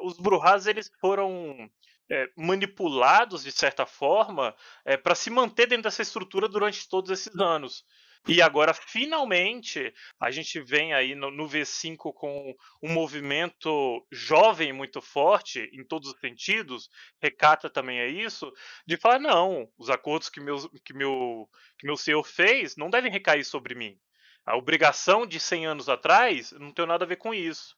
os 0.00 0.18
Bruhás 0.18 0.66
eles 0.66 0.90
foram 1.00 1.70
é, 2.10 2.30
manipulados 2.36 3.42
de 3.42 3.52
certa 3.52 3.86
forma 3.86 4.54
é, 4.84 4.96
para 4.96 5.14
se 5.14 5.30
manter 5.30 5.66
dentro 5.66 5.84
dessa 5.84 6.02
estrutura 6.02 6.48
durante 6.48 6.88
todos 6.88 7.10
esses 7.10 7.34
anos. 7.38 7.84
E 8.28 8.42
agora, 8.42 8.74
finalmente, 8.74 9.94
a 10.18 10.32
gente 10.32 10.60
vem 10.60 10.92
aí 10.92 11.14
no, 11.14 11.30
no, 11.30 11.48
V5 11.48 12.12
com 12.12 12.56
um 12.82 12.92
movimento 12.92 14.04
jovem 14.10 14.72
muito 14.72 15.00
forte, 15.00 15.70
em 15.72 15.84
todos 15.84 16.10
os 16.10 16.18
sentidos, 16.18 16.90
recata 17.22 17.70
também 17.70 18.00
é 18.00 18.08
isso, 18.08 18.52
de 18.84 18.96
falar, 18.96 19.20
não, 19.20 19.70
os 19.78 19.88
acordos 19.90 20.28
que, 20.28 20.40
meu 20.40 20.58
que, 20.84 20.92
meu, 20.92 21.48
que 21.78 21.86
meu 21.86 21.96
senhor 21.96 22.24
fez 22.24 22.76
não 22.76 22.90
devem 22.90 23.12
recair 23.12 23.44
sobre 23.44 23.76
mim. 23.76 23.96
A 24.44 24.56
obrigação 24.56 25.24
de 25.24 25.38
100 25.38 25.66
anos 25.66 25.88
atrás 25.88 26.50
não 26.52 26.72
tem 26.72 26.84
nada 26.84 27.04
a 27.04 27.08
ver 27.08 27.16
com 27.16 27.32
isso. 27.32 27.76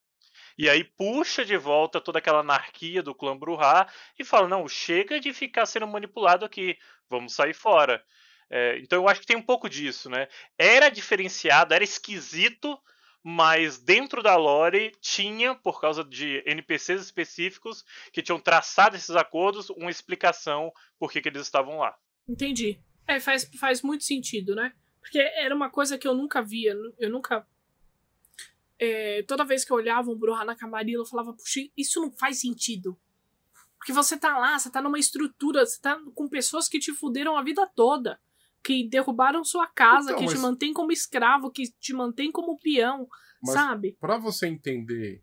E 0.59 0.69
aí 0.69 0.83
puxa 0.83 1.45
de 1.45 1.57
volta 1.57 2.01
toda 2.01 2.19
aquela 2.19 2.41
anarquia 2.41 3.03
do 3.03 3.15
clã 3.15 3.37
Bruhá 3.37 3.89
e 4.19 4.25
fala: 4.25 4.49
não, 4.49 4.67
chega 4.69 5.21
de 5.21 5.33
ficar 5.33 5.65
sendo 5.65 5.87
manipulado 5.87 6.45
aqui, 6.45 6.77
vamos 7.09 7.33
sair 7.33 7.55
fora. 7.55 8.05
É, 8.51 8.79
então 8.79 9.03
eu 9.03 9.09
acho 9.09 9.21
que 9.21 9.27
tem 9.27 9.37
um 9.37 9.43
pouco 9.43 9.69
disso, 9.69 10.11
né? 10.11 10.27
Era 10.59 10.89
diferenciado, 10.89 11.75
era 11.75 11.85
esquisito, 11.85 12.79
mas 13.23 13.79
dentro 13.79 14.23
da 14.23 14.37
lore 14.37 14.93
tinha, 15.01 15.55
por 15.55 15.81
causa 15.81 16.03
de 16.03 16.43
NPCs 16.47 17.03
específicos 17.03 17.85
que 18.13 18.23
tinham 18.23 18.41
traçado 18.41 18.97
esses 18.97 19.15
acordos, 19.15 19.71
uma 19.71 19.91
explicação 19.91 20.73
por 20.99 21.13
que, 21.13 21.21
que 21.21 21.29
eles 21.29 21.43
estavam 21.43 21.79
lá. 21.79 21.97
Entendi. 22.29 22.81
É, 23.07 23.21
faz, 23.21 23.51
faz 23.59 23.83
muito 23.83 24.05
sentido, 24.05 24.55
né? 24.55 24.73
Porque 25.01 25.19
era 25.19 25.55
uma 25.55 25.71
coisa 25.71 25.97
que 25.97 26.07
eu 26.07 26.15
nunca 26.15 26.43
via, 26.43 26.75
eu 26.99 27.11
nunca. 27.11 27.47
É, 28.79 29.23
toda 29.25 29.45
vez 29.45 29.65
que 29.65 29.73
eu 29.73 29.77
olhava 29.77 30.11
um 30.11 30.17
Bruhá 30.17 30.45
na 30.45 30.55
Camarilla, 30.55 31.03
eu 31.03 31.07
falava, 31.07 31.33
puxa, 31.33 31.61
isso 31.77 32.01
não 32.01 32.13
faz 32.13 32.41
sentido. 32.41 32.99
Porque 33.77 33.93
você 33.93 34.17
tá 34.17 34.39
lá, 34.39 34.59
você 34.59 34.71
tá 34.71 34.83
numa 34.83 34.99
estrutura, 34.99 35.65
você 35.65 35.81
tá 35.81 36.01
com 36.15 36.29
pessoas 36.29 36.69
que 36.69 36.79
te 36.79 36.93
fuderam 36.93 37.37
a 37.37 37.43
vida 37.43 37.67
toda 37.75 38.21
que 38.63 38.89
derrubaram 38.89 39.45
sua 39.45 39.67
casa, 39.67 40.11
então, 40.11 40.19
que 40.19 40.25
mas... 40.27 40.35
te 40.35 40.41
mantém 40.41 40.73
como 40.73 40.93
escravo, 40.93 41.51
que 41.51 41.71
te 41.79 41.95
mantém 41.95 42.31
como 42.31 42.59
peão, 42.59 43.09
mas 43.43 43.55
sabe? 43.55 43.97
Para 44.01 44.19
você 44.19 44.47
entender, 44.47 45.23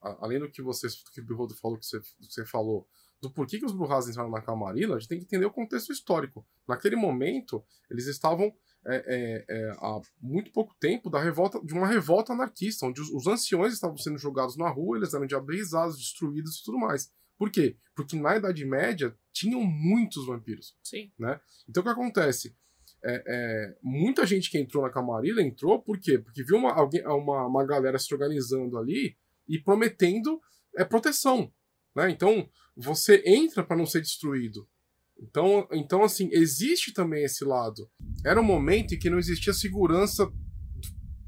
além 0.00 0.40
do 0.40 0.50
que 0.50 0.62
você 0.62 0.88
que 1.12 1.20
o 1.20 1.24
Birrodo 1.24 1.54
falou, 1.54 1.78
que 1.78 1.86
você, 1.86 2.00
você 2.20 2.44
falou, 2.44 2.88
do 3.20 3.30
porquê 3.30 3.58
que 3.58 3.64
os 3.64 3.72
Bruhas 3.72 4.08
entraram 4.08 4.30
na 4.30 4.42
Camarilla, 4.42 4.96
a 4.96 4.98
gente 4.98 5.08
tem 5.08 5.18
que 5.18 5.24
entender 5.24 5.46
o 5.46 5.52
contexto 5.52 5.92
histórico. 5.92 6.44
Naquele 6.66 6.96
momento, 6.96 7.64
eles 7.88 8.06
estavam 8.06 8.52
é, 8.86 8.96
é, 8.96 9.44
é, 9.48 9.70
há 9.78 10.00
muito 10.20 10.50
pouco 10.52 10.74
tempo 10.80 11.08
da 11.08 11.20
revolta, 11.20 11.60
de 11.64 11.72
uma 11.72 11.86
revolta 11.86 12.32
anarquista, 12.32 12.86
onde 12.86 13.00
os, 13.00 13.10
os 13.10 13.26
anciões 13.26 13.74
estavam 13.74 13.96
sendo 13.96 14.18
jogados 14.18 14.56
na 14.56 14.68
rua, 14.68 14.96
eles 14.96 15.14
eram 15.14 15.26
diabolizados, 15.26 15.96
destruídos 15.96 16.58
e 16.58 16.64
tudo 16.64 16.78
mais. 16.78 17.12
Por 17.38 17.50
quê? 17.50 17.76
Porque 17.94 18.16
na 18.16 18.36
Idade 18.36 18.64
Média 18.64 19.16
tinham 19.32 19.62
muitos 19.62 20.26
vampiros. 20.26 20.76
Sim. 20.82 21.10
Né? 21.18 21.40
Então 21.68 21.80
o 21.80 21.84
que 21.84 21.90
acontece? 21.90 22.56
É, 23.04 23.22
é, 23.26 23.76
muita 23.82 24.24
gente 24.24 24.50
que 24.50 24.58
entrou 24.58 24.82
na 24.82 24.90
Camarilla 24.90 25.42
entrou 25.42 25.82
por 25.82 25.98
quê? 25.98 26.18
Porque 26.18 26.44
viu 26.44 26.56
uma, 26.56 26.72
alguém, 26.72 27.04
uma, 27.04 27.46
uma 27.46 27.66
galera 27.66 27.98
se 27.98 28.12
organizando 28.14 28.78
ali 28.78 29.16
e 29.48 29.58
prometendo 29.58 30.40
é, 30.76 30.84
proteção. 30.84 31.52
Né? 31.96 32.10
Então, 32.10 32.48
você 32.76 33.22
entra 33.26 33.64
para 33.64 33.76
não 33.76 33.86
ser 33.86 34.00
destruído. 34.00 34.68
Então, 35.18 35.68
então, 35.72 36.02
assim, 36.02 36.28
existe 36.32 36.92
também 36.92 37.24
esse 37.24 37.44
lado. 37.44 37.88
Era 38.24 38.40
um 38.40 38.44
momento 38.44 38.94
em 38.94 38.98
que 38.98 39.10
não 39.10 39.18
existia 39.18 39.52
segurança 39.52 40.30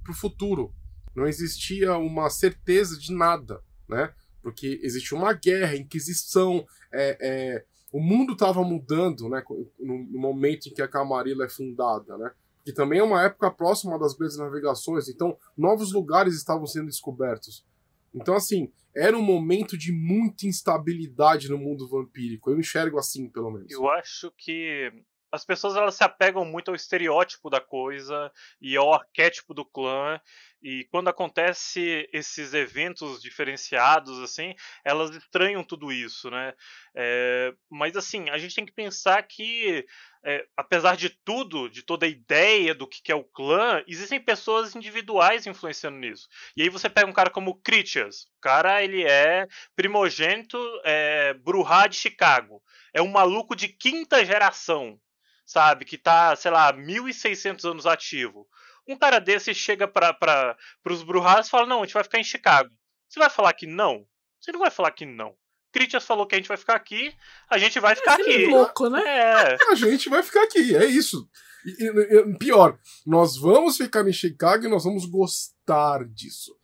para 0.03 0.13
o 0.13 0.17
futuro. 0.17 0.75
Não 1.15 1.27
existia 1.27 1.97
uma 1.97 2.29
certeza 2.29 2.99
de 2.99 3.13
nada, 3.13 3.61
né? 3.89 4.13
Porque 4.43 4.81
existia 4.83 5.17
uma 5.17 5.33
guerra, 5.33 5.77
inquisição, 5.77 6.67
é, 6.93 7.17
é, 7.21 7.65
o 7.93 8.01
mundo 8.01 8.33
estava 8.33 8.63
mudando, 8.65 9.29
né, 9.29 9.43
no, 9.79 10.19
momento 10.19 10.69
em 10.69 10.75
que 10.75 10.83
a 10.83 10.89
Camarilla 10.89 11.45
é 11.45 11.49
fundada, 11.49 12.19
né? 12.19 12.33
Que 12.65 12.73
também 12.73 12.99
é 12.99 13.03
uma 13.05 13.23
época 13.23 13.51
próxima 13.53 13.97
das 13.99 14.15
grandes 14.15 14.37
navegações, 14.37 15.09
então 15.09 15.39
novos 15.57 15.93
lugares 15.93 16.35
estavam 16.35 16.67
sendo 16.67 16.87
descobertos. 16.87 17.65
Então, 18.13 18.35
assim, 18.35 18.73
era 18.97 19.17
um 19.17 19.23
momento 19.23 19.77
de 19.77 19.93
muita 19.93 20.47
instabilidade 20.47 21.49
no 21.49 21.59
mundo 21.59 21.89
vampírico. 21.89 22.51
Eu 22.51 22.59
enxergo 22.59 22.99
assim, 22.99 23.29
pelo 23.29 23.51
menos. 23.51 23.71
Eu 23.71 23.89
acho 23.91 24.33
que 24.39 24.93
as 25.33 25.45
pessoas 25.45 25.75
elas 25.75 25.97
se 25.97 26.05
apegam 26.05 26.45
muito 26.45 26.69
ao 26.69 26.77
estereótipo 26.77 27.51
da 27.51 27.61
coisa 27.61 28.31
e 28.61 28.77
ao 28.77 28.95
arquétipo 28.95 29.53
do 29.53 29.65
clã 29.65 30.21
e 30.65 30.85
quando 30.91 31.09
acontece 31.09 32.09
esses 32.11 32.55
eventos 32.55 33.21
diferenciados 33.21 34.19
assim 34.21 34.55
elas 34.83 35.15
estranham 35.15 35.63
tudo 35.63 35.93
isso 35.93 36.31
né 36.31 36.55
é, 36.95 37.53
mas 37.71 37.95
assim 37.97 38.31
a 38.31 38.39
gente 38.39 38.55
tem 38.55 38.65
que 38.65 38.73
pensar 38.73 39.23
que 39.25 39.87
é, 40.25 40.47
apesar 40.57 40.97
de 40.97 41.11
tudo 41.11 41.69
de 41.69 41.83
toda 41.83 42.07
a 42.07 42.09
ideia 42.09 42.75
do 42.75 42.89
que 42.89 43.13
é 43.13 43.15
o 43.15 43.23
clã 43.23 43.85
existem 43.87 44.19
pessoas 44.19 44.75
individuais 44.75 45.47
influenciando 45.47 45.99
nisso 45.99 46.27
e 46.57 46.63
aí 46.63 46.71
você 46.71 46.89
pega 46.89 47.07
um 47.07 47.13
cara 47.13 47.29
como 47.29 47.61
Critias 47.61 48.23
o 48.39 48.41
cara 48.41 48.83
ele 48.83 49.05
é 49.05 49.47
primogênito 49.77 50.59
é, 50.83 51.35
Bruhá 51.35 51.87
de 51.87 51.97
Chicago 51.97 52.63
é 52.95 53.03
um 53.03 53.09
maluco 53.09 53.55
de 53.55 53.69
quinta 53.69 54.25
geração 54.25 54.99
sabe? 55.47 55.85
Que 55.85 55.99
tá, 55.99 56.35
sei 56.37 56.51
lá, 56.51 56.73
1.600 56.73 57.71
anos 57.71 57.87
ativo. 57.87 58.49
Um 58.87 58.97
cara 58.97 59.19
desse 59.19 59.55
chega 59.55 59.89
para 59.89 60.57
os 60.87 61.03
Bruhas 61.03 61.47
e 61.47 61.51
fala: 61.51 61.67
Não, 61.67 61.83
a 61.83 61.85
gente 61.85 61.95
vai 61.95 62.05
ficar 62.05 62.19
em 62.19 62.25
Chicago. 62.25 62.71
Você 63.09 63.19
vai 63.19 63.31
falar 63.31 63.53
que 63.55 63.67
não? 63.67 64.07
Você 64.41 64.53
não 64.53 64.61
vai 64.61 64.71
falar 64.71 64.91
que 64.91 65.07
não. 65.07 65.35
Critias 65.73 66.05
falou 66.05 66.27
que 66.27 66.35
a 66.37 66.39
gente 66.39 66.47
vai 66.47 66.57
ficar 66.57 66.77
aqui, 66.77 67.13
a 67.51 67.59
gente 67.59 67.81
vai 67.81 67.97
ficar 67.97 68.15
aqui. 68.15 68.45
É 68.45 68.49
louco, 68.49 68.89
né? 68.89 69.03
É. 69.05 69.57
A 69.71 69.75
gente 69.75 70.09
vai 70.09 70.23
ficar 70.23 70.45
aqui, 70.45 70.77
é 70.77 70.85
isso. 70.85 71.29
E, 71.67 71.85
e, 71.85 72.39
pior, 72.39 72.79
nós 73.05 73.37
vamos 73.37 73.77
ficar 73.77 74.07
em 74.07 74.13
Chicago 74.13 74.65
e 74.65 74.69
nós 74.69 74.85
vamos 74.85 75.07
gostar 75.07 76.05
disso. 76.05 76.55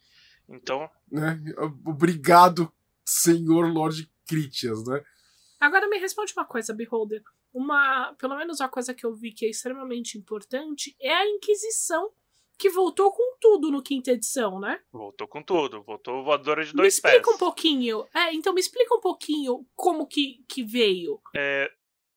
Então. 0.48 0.88
Né? 1.10 1.40
Obrigado, 1.84 2.72
senhor 3.04 3.66
Lord 3.72 4.08
Critias, 4.28 4.84
né? 4.86 5.02
Agora 5.60 5.88
me 5.88 5.98
responde 5.98 6.32
uma 6.34 6.46
coisa, 6.46 6.72
Beholder 6.72 7.22
uma, 7.52 8.14
pelo 8.14 8.36
menos 8.36 8.60
uma 8.60 8.68
coisa 8.68 8.94
que 8.94 9.04
eu 9.04 9.14
vi 9.14 9.32
que 9.32 9.44
é 9.44 9.50
extremamente 9.50 10.16
importante 10.16 10.96
é 11.00 11.12
a 11.12 11.26
Inquisição, 11.26 12.10
que 12.56 12.70
voltou 12.70 13.10
com 13.10 13.36
tudo 13.40 13.70
no 13.70 13.82
quinta 13.82 14.12
edição, 14.12 14.60
né? 14.60 14.80
Voltou 14.92 15.26
com 15.26 15.42
tudo, 15.42 15.82
voltou 15.82 16.22
voadora 16.22 16.64
de 16.64 16.72
dois 16.72 17.00
pés. 17.00 17.14
Me 17.14 17.18
explica 17.18 17.30
pés. 17.30 17.36
um 17.36 17.38
pouquinho. 17.38 18.06
É, 18.14 18.34
então 18.34 18.52
me 18.52 18.60
explica 18.60 18.94
um 18.94 19.00
pouquinho 19.00 19.66
como 19.74 20.06
que, 20.06 20.44
que 20.46 20.62
veio. 20.62 21.20
É, 21.34 21.70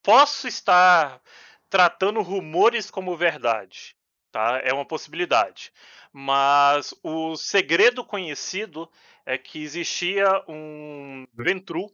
posso 0.03 0.47
estar 0.47 1.21
tratando 1.69 2.21
rumores 2.21 2.91
como 2.91 3.15
verdade, 3.15 3.95
tá? 4.31 4.59
É 4.63 4.73
uma 4.73 4.85
possibilidade. 4.85 5.71
Mas 6.11 6.93
o 7.01 7.35
segredo 7.35 8.05
conhecido 8.05 8.87
é 9.25 9.37
que 9.37 9.63
existia 9.63 10.43
um 10.47 11.25
Ventru 11.33 11.89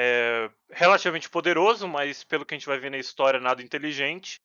é, 0.00 0.48
relativamente 0.70 1.28
poderoso, 1.28 1.88
mas 1.88 2.22
pelo 2.22 2.46
que 2.46 2.54
a 2.54 2.56
gente 2.56 2.68
vai 2.68 2.78
ver 2.78 2.88
na 2.88 2.98
história, 2.98 3.40
nada 3.40 3.60
inteligente, 3.60 4.40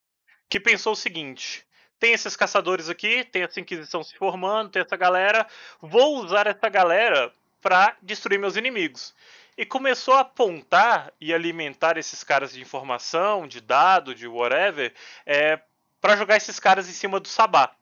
que 0.50 0.60
pensou 0.60 0.94
o 0.94 0.96
seguinte: 0.96 1.64
tem 2.00 2.12
esses 2.12 2.36
caçadores 2.36 2.90
aqui, 2.90 3.24
tem 3.24 3.44
essa 3.44 3.60
Inquisição 3.60 4.04
se 4.04 4.18
formando, 4.18 4.72
tem 4.72 4.82
essa 4.82 4.98
galera, 4.98 5.46
vou 5.80 6.18
usar 6.18 6.48
essa 6.48 6.68
galera 6.70 7.32
para 7.62 7.96
destruir 8.02 8.40
meus 8.40 8.56
inimigos. 8.56 9.14
E 9.56 9.64
começou 9.64 10.16
a 10.16 10.22
apontar 10.22 11.14
e 11.22 11.32
alimentar 11.32 12.00
esses 12.00 12.24
caras 12.24 12.54
de 12.54 12.60
informação, 12.60 13.48
de 13.48 13.62
dado, 13.62 14.16
de 14.16 14.28
whatever, 14.28 14.92
é, 15.24 15.62
para 16.02 16.18
jogar 16.18 16.36
esses 16.36 16.60
caras 16.60 16.90
em 16.90 16.94
cima 16.94 17.20
do 17.20 17.28
Sabá. 17.28 17.76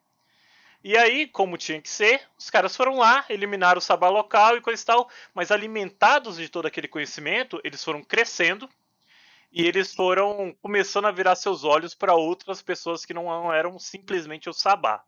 E 0.83 0.97
aí, 0.97 1.27
como 1.27 1.57
tinha 1.57 1.81
que 1.81 1.89
ser, 1.89 2.21
os 2.37 2.49
caras 2.49 2.75
foram 2.75 2.97
lá, 2.97 3.23
eliminaram 3.29 3.77
o 3.77 3.81
sabá 3.81 4.09
local 4.09 4.57
e 4.57 4.61
coisa 4.61 4.81
e 4.81 4.85
tal, 4.85 5.09
mas 5.33 5.51
alimentados 5.51 6.37
de 6.37 6.49
todo 6.49 6.65
aquele 6.65 6.87
conhecimento, 6.87 7.61
eles 7.63 7.83
foram 7.83 8.03
crescendo 8.03 8.67
e 9.51 9.65
eles 9.67 9.93
foram 9.93 10.55
começando 10.61 11.05
a 11.05 11.11
virar 11.11 11.35
seus 11.35 11.63
olhos 11.63 11.93
para 11.93 12.15
outras 12.15 12.61
pessoas 12.61 13.05
que 13.05 13.13
não 13.13 13.53
eram 13.53 13.77
simplesmente 13.77 14.49
o 14.49 14.53
sabá. 14.53 15.03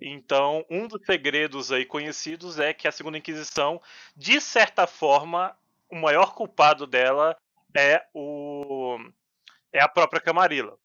Então, 0.00 0.64
um 0.70 0.86
dos 0.86 1.04
segredos 1.04 1.72
aí 1.72 1.84
conhecidos 1.84 2.58
é 2.58 2.72
que 2.72 2.86
a 2.86 2.92
Segunda 2.92 3.18
Inquisição, 3.18 3.80
de 4.16 4.40
certa 4.40 4.86
forma, 4.86 5.56
o 5.90 5.96
maior 5.96 6.34
culpado 6.34 6.86
dela 6.86 7.36
é 7.74 8.04
o 8.12 8.98
é 9.72 9.80
a 9.80 9.88
própria 9.88 10.20
Camarilla. 10.20 10.78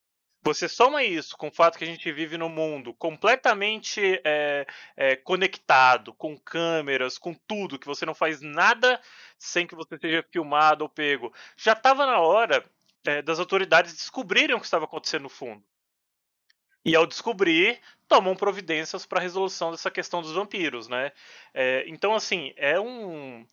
Você 0.43 0.67
soma 0.67 1.03
isso 1.03 1.37
com 1.37 1.47
o 1.47 1.51
fato 1.51 1.77
que 1.77 1.85
a 1.85 1.87
gente 1.87 2.11
vive 2.11 2.37
num 2.37 2.49
mundo 2.49 2.93
completamente 2.93 4.19
é, 4.25 4.67
é, 4.97 5.15
conectado, 5.15 6.13
com 6.13 6.37
câmeras, 6.37 7.17
com 7.17 7.33
tudo, 7.33 7.79
que 7.79 7.87
você 7.87 8.05
não 8.05 8.13
faz 8.13 8.41
nada 8.41 8.99
sem 9.37 9.65
que 9.65 9.73
você 9.73 9.97
seja 9.97 10.25
filmado 10.31 10.83
ou 10.83 10.89
pego. 10.89 11.33
Já 11.55 11.71
estava 11.71 12.05
na 12.05 12.19
hora 12.19 12.63
é, 13.05 13.21
das 13.21 13.39
autoridades 13.39 13.93
descobrirem 13.93 14.55
o 14.55 14.59
que 14.59 14.65
estava 14.65 14.83
acontecendo 14.83 15.23
no 15.23 15.29
fundo. 15.29 15.63
E 16.83 16.93
ao 16.93 17.05
descobrir, 17.05 17.79
tomam 18.09 18.35
providências 18.35 19.05
para 19.05 19.19
a 19.19 19.21
resolução 19.21 19.71
dessa 19.71 19.89
questão 19.89 20.21
dos 20.21 20.33
vampiros, 20.33 20.89
né? 20.89 21.13
É, 21.53 21.85
então, 21.87 22.13
assim, 22.13 22.53
é 22.57 22.77
um 22.77 23.45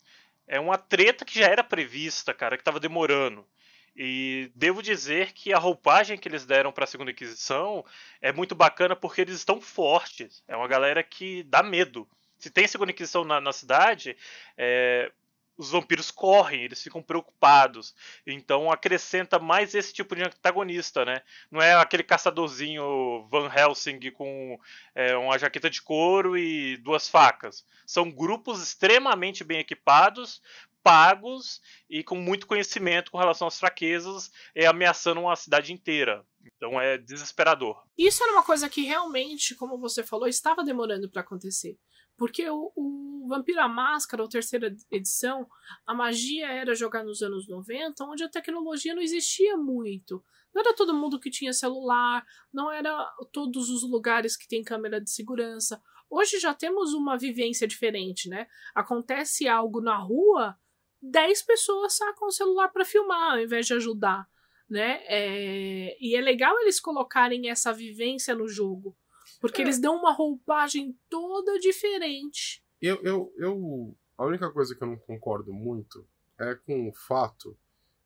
é 0.45 0.59
uma 0.59 0.77
treta 0.77 1.23
que 1.23 1.39
já 1.39 1.47
era 1.47 1.63
prevista, 1.63 2.33
cara, 2.33 2.57
que 2.57 2.61
estava 2.61 2.77
demorando. 2.77 3.47
E 3.95 4.51
devo 4.55 4.81
dizer 4.81 5.33
que 5.33 5.53
a 5.53 5.59
roupagem 5.59 6.17
que 6.17 6.27
eles 6.27 6.45
deram 6.45 6.71
para 6.71 6.85
a 6.85 6.87
Segunda 6.87 7.11
Inquisição 7.11 7.85
é 8.21 8.31
muito 8.31 8.55
bacana 8.55 8.95
porque 8.95 9.21
eles 9.21 9.35
estão 9.35 9.59
fortes. 9.59 10.43
É 10.47 10.55
uma 10.55 10.67
galera 10.67 11.03
que 11.03 11.43
dá 11.43 11.61
medo. 11.61 12.07
Se 12.37 12.49
tem 12.49 12.67
Segunda 12.67 12.91
Inquisição 12.91 13.23
na, 13.23 13.41
na 13.41 13.51
cidade, 13.51 14.15
é, 14.57 15.11
os 15.57 15.69
vampiros 15.69 16.09
correm, 16.09 16.63
eles 16.63 16.81
ficam 16.81 17.03
preocupados. 17.03 17.93
Então 18.25 18.71
acrescenta 18.71 19.37
mais 19.37 19.75
esse 19.75 19.93
tipo 19.93 20.15
de 20.15 20.23
antagonista, 20.23 21.05
né? 21.05 21.21
Não 21.51 21.61
é 21.61 21.75
aquele 21.75 22.01
caçadorzinho 22.01 23.27
Van 23.29 23.51
Helsing 23.53 23.99
com 24.11 24.59
é, 24.95 25.15
uma 25.15 25.37
jaqueta 25.37 25.69
de 25.69 25.81
couro 25.81 26.35
e 26.37 26.77
duas 26.77 27.07
facas. 27.07 27.63
São 27.85 28.09
grupos 28.09 28.63
extremamente 28.63 29.43
bem 29.43 29.59
equipados 29.59 30.41
pagos 30.83 31.61
e 31.89 32.03
com 32.03 32.15
muito 32.15 32.47
conhecimento 32.47 33.11
com 33.11 33.17
relação 33.17 33.47
às 33.47 33.59
fraquezas, 33.59 34.31
é, 34.55 34.65
ameaçando 34.65 35.21
uma 35.21 35.35
cidade 35.35 35.73
inteira. 35.73 36.25
Então 36.55 36.79
é 36.79 36.97
desesperador. 36.97 37.81
Isso 37.97 38.23
era 38.23 38.33
uma 38.33 38.43
coisa 38.43 38.69
que 38.69 38.81
realmente, 38.81 39.55
como 39.55 39.77
você 39.77 40.03
falou, 40.03 40.27
estava 40.27 40.63
demorando 40.63 41.09
para 41.09 41.21
acontecer. 41.21 41.77
Porque 42.17 42.47
o, 42.49 42.71
o 42.75 43.27
Vampiro 43.27 43.61
à 43.61 43.67
Máscara, 43.67 44.21
ou 44.21 44.29
terceira 44.29 44.75
edição, 44.91 45.47
a 45.85 45.93
magia 45.93 46.47
era 46.47 46.75
jogar 46.75 47.03
nos 47.03 47.21
anos 47.21 47.47
90, 47.47 48.03
onde 48.05 48.23
a 48.23 48.29
tecnologia 48.29 48.93
não 48.93 49.01
existia 49.01 49.57
muito. 49.57 50.23
Não 50.53 50.61
era 50.61 50.75
todo 50.75 50.93
mundo 50.93 51.19
que 51.19 51.29
tinha 51.29 51.53
celular, 51.53 52.25
não 52.53 52.71
era 52.71 53.09
todos 53.31 53.69
os 53.69 53.83
lugares 53.89 54.35
que 54.35 54.47
tem 54.47 54.63
câmera 54.63 54.99
de 54.99 55.09
segurança. 55.09 55.81
Hoje 56.09 56.39
já 56.39 56.53
temos 56.53 56.93
uma 56.93 57.17
vivência 57.17 57.65
diferente, 57.67 58.27
né? 58.27 58.45
Acontece 58.75 59.47
algo 59.47 59.79
na 59.79 59.97
rua, 59.97 60.57
10 61.01 61.41
pessoas 61.43 61.93
sacam 61.93 62.27
o 62.27 62.31
celular 62.31 62.69
para 62.69 62.85
filmar, 62.85 63.33
ao 63.33 63.39
invés 63.39 63.65
de 63.65 63.73
ajudar, 63.73 64.27
né? 64.69 65.01
É... 65.05 65.97
E 65.99 66.15
é 66.15 66.21
legal 66.21 66.59
eles 66.59 66.79
colocarem 66.79 67.49
essa 67.49 67.73
vivência 67.73 68.35
no 68.35 68.47
jogo, 68.47 68.95
porque 69.39 69.61
é. 69.61 69.65
eles 69.65 69.79
dão 69.79 69.97
uma 69.97 70.11
roupagem 70.11 70.97
toda 71.09 71.59
diferente. 71.59 72.63
Eu, 72.81 73.01
eu, 73.03 73.33
eu, 73.37 73.95
a 74.17 74.25
única 74.25 74.51
coisa 74.51 74.75
que 74.75 74.83
eu 74.83 74.87
não 74.87 74.97
concordo 74.97 75.53
muito 75.53 76.07
é 76.39 76.55
com 76.55 76.89
o 76.89 76.93
fato 76.93 77.57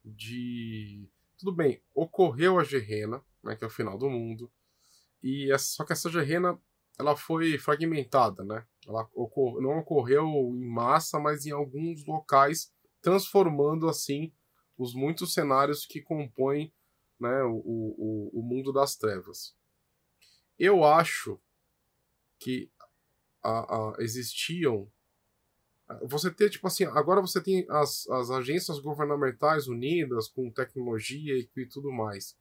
de 0.04 1.08
tudo 1.38 1.52
bem, 1.52 1.82
ocorreu 1.94 2.60
a 2.60 2.64
Gerena, 2.64 3.22
né, 3.44 3.56
que 3.56 3.64
é 3.64 3.68
o 3.68 3.72
final 3.72 3.98
do 3.98 4.10
mundo, 4.10 4.52
e 5.22 5.52
essa, 5.52 5.66
só 5.66 5.84
que 5.84 5.94
essa 5.94 6.10
Gerena 6.10 6.60
ela 6.98 7.16
foi 7.16 7.58
fragmentada, 7.58 8.44
né? 8.44 8.66
Ela 8.88 9.10
ocor 9.14 9.62
não 9.62 9.80
ocorreu 9.80 10.26
em 10.26 10.68
massa, 10.68 11.20
mas 11.20 11.46
em 11.46 11.52
alguns 11.52 12.06
locais, 12.06 12.72
transformando 13.06 13.88
assim 13.88 14.34
os 14.76 14.96
muitos 14.96 15.32
cenários 15.32 15.86
que 15.86 16.02
compõem 16.02 16.74
né, 17.20 17.44
o, 17.44 17.54
o, 17.56 18.40
o 18.40 18.42
mundo 18.42 18.74
das 18.74 18.96
trevas. 18.96 19.56
Eu 20.58 20.84
acho 20.84 21.40
que 22.40 22.72
a, 23.44 23.60
a, 23.60 23.96
existiam. 24.00 24.92
Você 26.02 26.32
ter, 26.32 26.50
tipo 26.50 26.66
assim, 26.66 26.86
agora 26.86 27.22
você 27.22 27.40
tem 27.40 27.64
as, 27.70 28.10
as 28.10 28.32
agências 28.32 28.80
governamentais 28.80 29.68
unidas 29.68 30.28
com 30.28 30.52
tecnologia 30.52 31.38
e, 31.38 31.48
e 31.58 31.66
tudo 31.68 31.92
mais. 31.92 32.36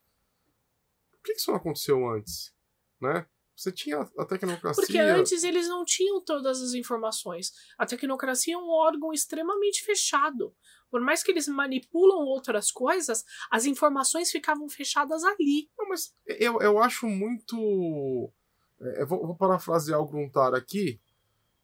Por 1.11 1.20
que 1.24 1.33
isso 1.33 1.50
não 1.50 1.59
aconteceu 1.59 2.09
antes? 2.09 2.55
Né? 2.98 3.27
Você 3.56 3.70
tinha 3.70 4.00
a 4.18 4.24
tecnocracia. 4.24 4.82
Porque 4.82 4.98
antes 4.98 5.44
eles 5.44 5.68
não 5.68 5.84
tinham 5.84 6.20
todas 6.20 6.60
as 6.60 6.74
informações. 6.74 7.52
A 7.78 7.86
tecnocracia 7.86 8.54
é 8.54 8.58
um 8.58 8.68
órgão 8.68 9.12
extremamente 9.12 9.84
fechado. 9.84 10.54
Por 10.90 11.00
mais 11.00 11.22
que 11.22 11.30
eles 11.30 11.46
manipulam 11.46 12.24
outras 12.24 12.70
coisas, 12.70 13.24
as 13.50 13.64
informações 13.64 14.30
ficavam 14.30 14.68
fechadas 14.68 15.22
ali. 15.22 15.70
Não, 15.78 15.88
mas 15.88 16.14
eu, 16.26 16.60
eu 16.60 16.78
acho 16.78 17.06
muito. 17.06 18.32
É, 18.80 19.02
eu 19.02 19.06
vou, 19.06 19.24
vou 19.24 19.36
parafrasear 19.36 20.00
o 20.00 20.06
Gruntar 20.06 20.52
aqui. 20.54 21.00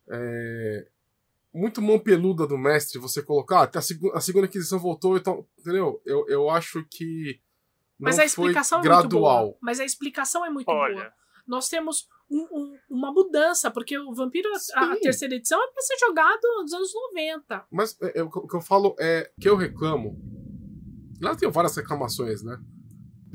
É, 0.08 0.88
muito 1.52 1.82
mão 1.82 1.98
peluda 1.98 2.46
do 2.46 2.56
mestre 2.56 3.00
você 3.00 3.20
colocar. 3.20 3.62
Ah, 3.62 3.78
a, 3.78 3.82
seg 3.82 4.00
a 4.14 4.20
segunda 4.20 4.46
aquisição 4.46 4.78
voltou, 4.78 5.16
então. 5.16 5.44
Entendeu? 5.58 6.00
Eu, 6.06 6.24
eu 6.28 6.50
acho 6.50 6.84
que. 6.88 7.40
Mas 7.98 8.18
a 8.18 8.24
explicação 8.24 8.78
é 8.78 8.82
gradual. 8.82 9.42
muito 9.42 9.50
boa. 9.50 9.58
Mas 9.60 9.80
a 9.80 9.84
explicação 9.84 10.44
é 10.44 10.50
muito 10.50 10.68
Olha. 10.68 10.94
boa 10.94 11.20
nós 11.50 11.68
temos 11.68 12.08
um, 12.30 12.46
um, 12.52 12.78
uma 12.88 13.12
mudança, 13.12 13.70
porque 13.70 13.98
o 13.98 14.14
Vampiro, 14.14 14.48
a, 14.74 14.92
a, 14.92 14.96
terceira 15.00 15.34
edição, 15.34 15.60
é 15.60 15.66
para 15.72 15.82
ser 15.82 15.98
jogado 15.98 16.40
nos 16.62 16.72
anos 16.72 16.94
90. 16.94 17.66
Mas 17.70 17.98
é, 18.00 18.20
é, 18.20 18.22
o 18.22 18.30
que 18.30 18.56
eu 18.56 18.60
falo 18.60 18.94
é 19.00 19.30
que 19.38 19.48
eu 19.48 19.56
reclamo. 19.56 20.16
Lá 21.20 21.34
tem 21.34 21.50
várias 21.50 21.76
reclamações, 21.76 22.42
né? 22.42 22.58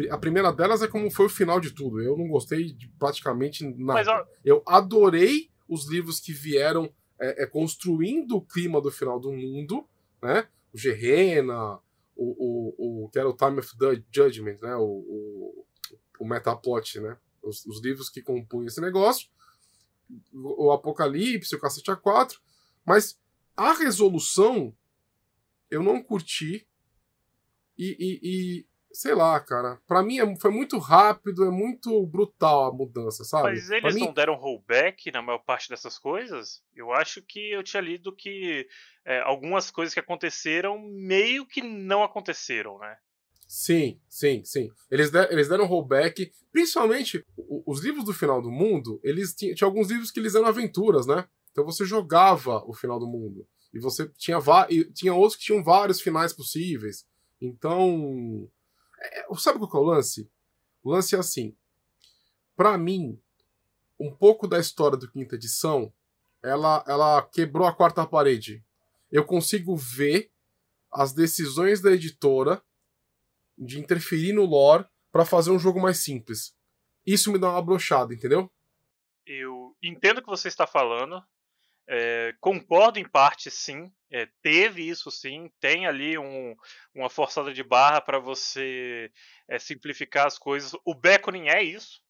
A 0.09 0.17
primeira 0.17 0.51
delas 0.51 0.81
é 0.81 0.87
como 0.87 1.11
foi 1.11 1.25
o 1.25 1.29
final 1.29 1.59
de 1.59 1.71
tudo. 1.71 2.01
Eu 2.01 2.17
não 2.17 2.27
gostei 2.27 2.71
de 2.71 2.87
praticamente 2.97 3.65
nada. 3.65 3.99
Mas, 3.99 4.07
ó... 4.07 4.25
Eu 4.43 4.63
adorei 4.65 5.51
os 5.67 5.89
livros 5.89 6.19
que 6.19 6.31
vieram 6.31 6.89
é, 7.19 7.43
é, 7.43 7.45
construindo 7.45 8.37
o 8.37 8.41
clima 8.41 8.81
do 8.81 8.91
final 8.91 9.19
do 9.19 9.31
mundo, 9.31 9.85
né? 10.21 10.47
O 10.73 10.77
Gerena, 10.77 11.79
o, 12.15 13.03
o, 13.03 13.05
o 13.05 13.09
que 13.09 13.19
era 13.19 13.29
o 13.29 13.35
Time 13.35 13.59
of 13.59 13.69
Judgment, 14.09 14.57
né? 14.61 14.75
O, 14.75 14.83
o, 14.83 15.65
o 16.19 16.25
Metaplot, 16.25 16.99
né? 17.01 17.17
Os, 17.45 17.65
os 17.65 17.81
livros 17.81 18.09
que 18.09 18.21
compunham 18.21 18.67
esse 18.67 18.81
negócio, 18.81 19.29
o, 20.33 20.67
o 20.67 20.71
Apocalipse, 20.71 21.55
o 21.55 21.59
Cacete 21.59 21.91
A4, 21.91 22.37
mas 22.85 23.19
a 23.55 23.73
resolução 23.73 24.75
eu 25.69 25.81
não 25.81 26.03
curti 26.03 26.67
e, 27.77 27.97
e, 27.99 28.19
e 28.23 28.65
sei 28.95 29.13
lá, 29.13 29.39
cara, 29.39 29.79
para 29.85 30.01
mim 30.01 30.19
é, 30.19 30.39
foi 30.39 30.51
muito 30.51 30.77
rápido, 30.77 31.43
é 31.43 31.51
muito 31.51 32.05
brutal 32.07 32.65
a 32.65 32.73
mudança, 32.73 33.23
sabe? 33.23 33.49
Mas 33.49 33.69
eles 33.69 33.95
mim... 33.95 34.05
não 34.05 34.13
deram 34.13 34.35
rollback 34.35 35.11
na 35.11 35.21
maior 35.21 35.39
parte 35.39 35.69
dessas 35.69 35.99
coisas? 35.99 36.63
Eu 36.73 36.91
acho 36.91 37.21
que 37.21 37.51
eu 37.51 37.61
tinha 37.63 37.81
lido 37.81 38.15
que 38.15 38.67
é, 39.03 39.19
algumas 39.21 39.69
coisas 39.69 39.93
que 39.93 39.99
aconteceram 39.99 40.79
meio 40.79 41.45
que 41.45 41.61
não 41.61 42.03
aconteceram, 42.03 42.79
né? 42.79 42.97
Sim, 43.47 43.99
sim, 44.09 44.43
sim. 44.43 44.71
Eles, 44.89 45.11
der, 45.11 45.31
eles 45.31 45.47
deram 45.47 45.65
rollback, 45.65 46.31
principalmente 46.51 47.23
os 47.65 47.83
livros 47.83 48.03
do 48.03 48.13
final 48.13 48.41
do 48.41 48.49
mundo, 48.49 48.99
eles 49.03 49.33
tinham, 49.33 49.55
tinha 49.55 49.67
alguns 49.67 49.89
livros 49.89 50.11
que 50.11 50.19
eles 50.19 50.35
eram 50.35 50.47
aventuras, 50.47 51.05
né? 51.05 51.27
Então 51.51 51.63
você 51.63 51.85
jogava 51.85 52.63
o 52.65 52.73
final 52.73 52.99
do 52.99 53.07
mundo. 53.07 53.47
E 53.73 53.79
você 53.79 54.09
tinha, 54.17 54.39
e 54.69 54.85
tinha 54.85 55.13
outros 55.13 55.37
que 55.37 55.45
tinham 55.45 55.63
vários 55.63 56.01
finais 56.01 56.33
possíveis. 56.33 57.05
Então. 57.41 58.49
É, 58.99 59.31
é 59.31 59.35
sabe 59.37 59.59
qual 59.59 59.83
é 59.83 59.85
o 59.85 59.89
lance? 59.89 60.29
O 60.83 60.91
lance 60.91 61.15
é 61.15 61.19
assim. 61.19 61.55
para 62.55 62.77
mim, 62.77 63.19
um 63.99 64.13
pouco 64.13 64.47
da 64.47 64.59
história 64.59 64.97
do 64.97 65.09
quinta 65.09 65.35
edição, 65.35 65.91
ela, 66.43 66.83
ela 66.87 67.21
quebrou 67.21 67.67
a 67.67 67.73
quarta 67.73 68.05
parede. 68.05 68.63
Eu 69.11 69.23
consigo 69.23 69.75
ver 69.75 70.31
as 70.91 71.13
decisões 71.13 71.81
da 71.81 71.91
editora 71.91 72.61
de 73.57 73.79
interferir 73.79 74.33
no 74.33 74.45
lore 74.45 74.85
para 75.11 75.25
fazer 75.25 75.51
um 75.51 75.59
jogo 75.59 75.79
mais 75.79 76.03
simples. 76.03 76.55
Isso 77.05 77.31
me 77.31 77.39
dá 77.39 77.51
uma 77.51 77.61
brochada, 77.61 78.13
entendeu? 78.13 78.51
Eu 79.25 79.75
entendo 79.81 80.19
o 80.19 80.21
que 80.21 80.27
você 80.27 80.47
está 80.47 80.67
falando. 80.67 81.23
É, 81.87 82.33
concordo 82.39 82.99
em 82.99 83.07
parte, 83.07 83.49
sim. 83.51 83.91
É, 84.11 84.27
teve 84.41 84.87
isso, 84.87 85.11
sim. 85.11 85.51
Tem 85.59 85.87
ali 85.87 86.17
um, 86.17 86.55
uma 86.93 87.09
forçada 87.09 87.53
de 87.53 87.63
barra 87.63 88.01
para 88.01 88.19
você 88.19 89.11
é, 89.47 89.59
simplificar 89.59 90.25
as 90.27 90.37
coisas. 90.37 90.73
O 90.83 90.93
Beckoning 90.93 91.47
é 91.47 91.61
isso. 91.61 92.01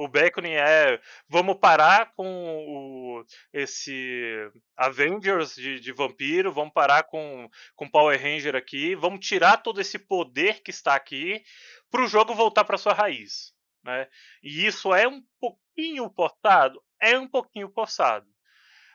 O 0.00 0.08
Beckoning 0.08 0.54
é 0.54 0.98
vamos 1.28 1.58
parar 1.60 2.14
com 2.14 2.24
o, 2.26 3.22
esse 3.52 4.50
Avengers 4.74 5.54
de, 5.54 5.78
de, 5.78 5.92
vampiro, 5.92 6.50
vamos 6.50 6.72
parar 6.72 7.02
com, 7.02 7.50
com 7.76 7.86
Power 7.86 8.18
Ranger 8.18 8.56
aqui, 8.56 8.94
vamos 8.94 9.26
tirar 9.26 9.58
todo 9.58 9.78
esse 9.78 9.98
poder 9.98 10.62
que 10.62 10.70
está 10.70 10.94
aqui 10.94 11.42
para 11.90 12.02
o 12.02 12.06
jogo 12.06 12.34
voltar 12.34 12.64
para 12.64 12.78
sua 12.78 12.94
raiz. 12.94 13.52
Né? 13.84 14.08
E 14.42 14.64
isso 14.64 14.94
é 14.94 15.06
um 15.06 15.22
pouquinho 15.38 16.10
forçado? 16.16 16.82
É 16.98 17.18
um 17.18 17.28
pouquinho 17.28 17.70
forçado. 17.70 18.26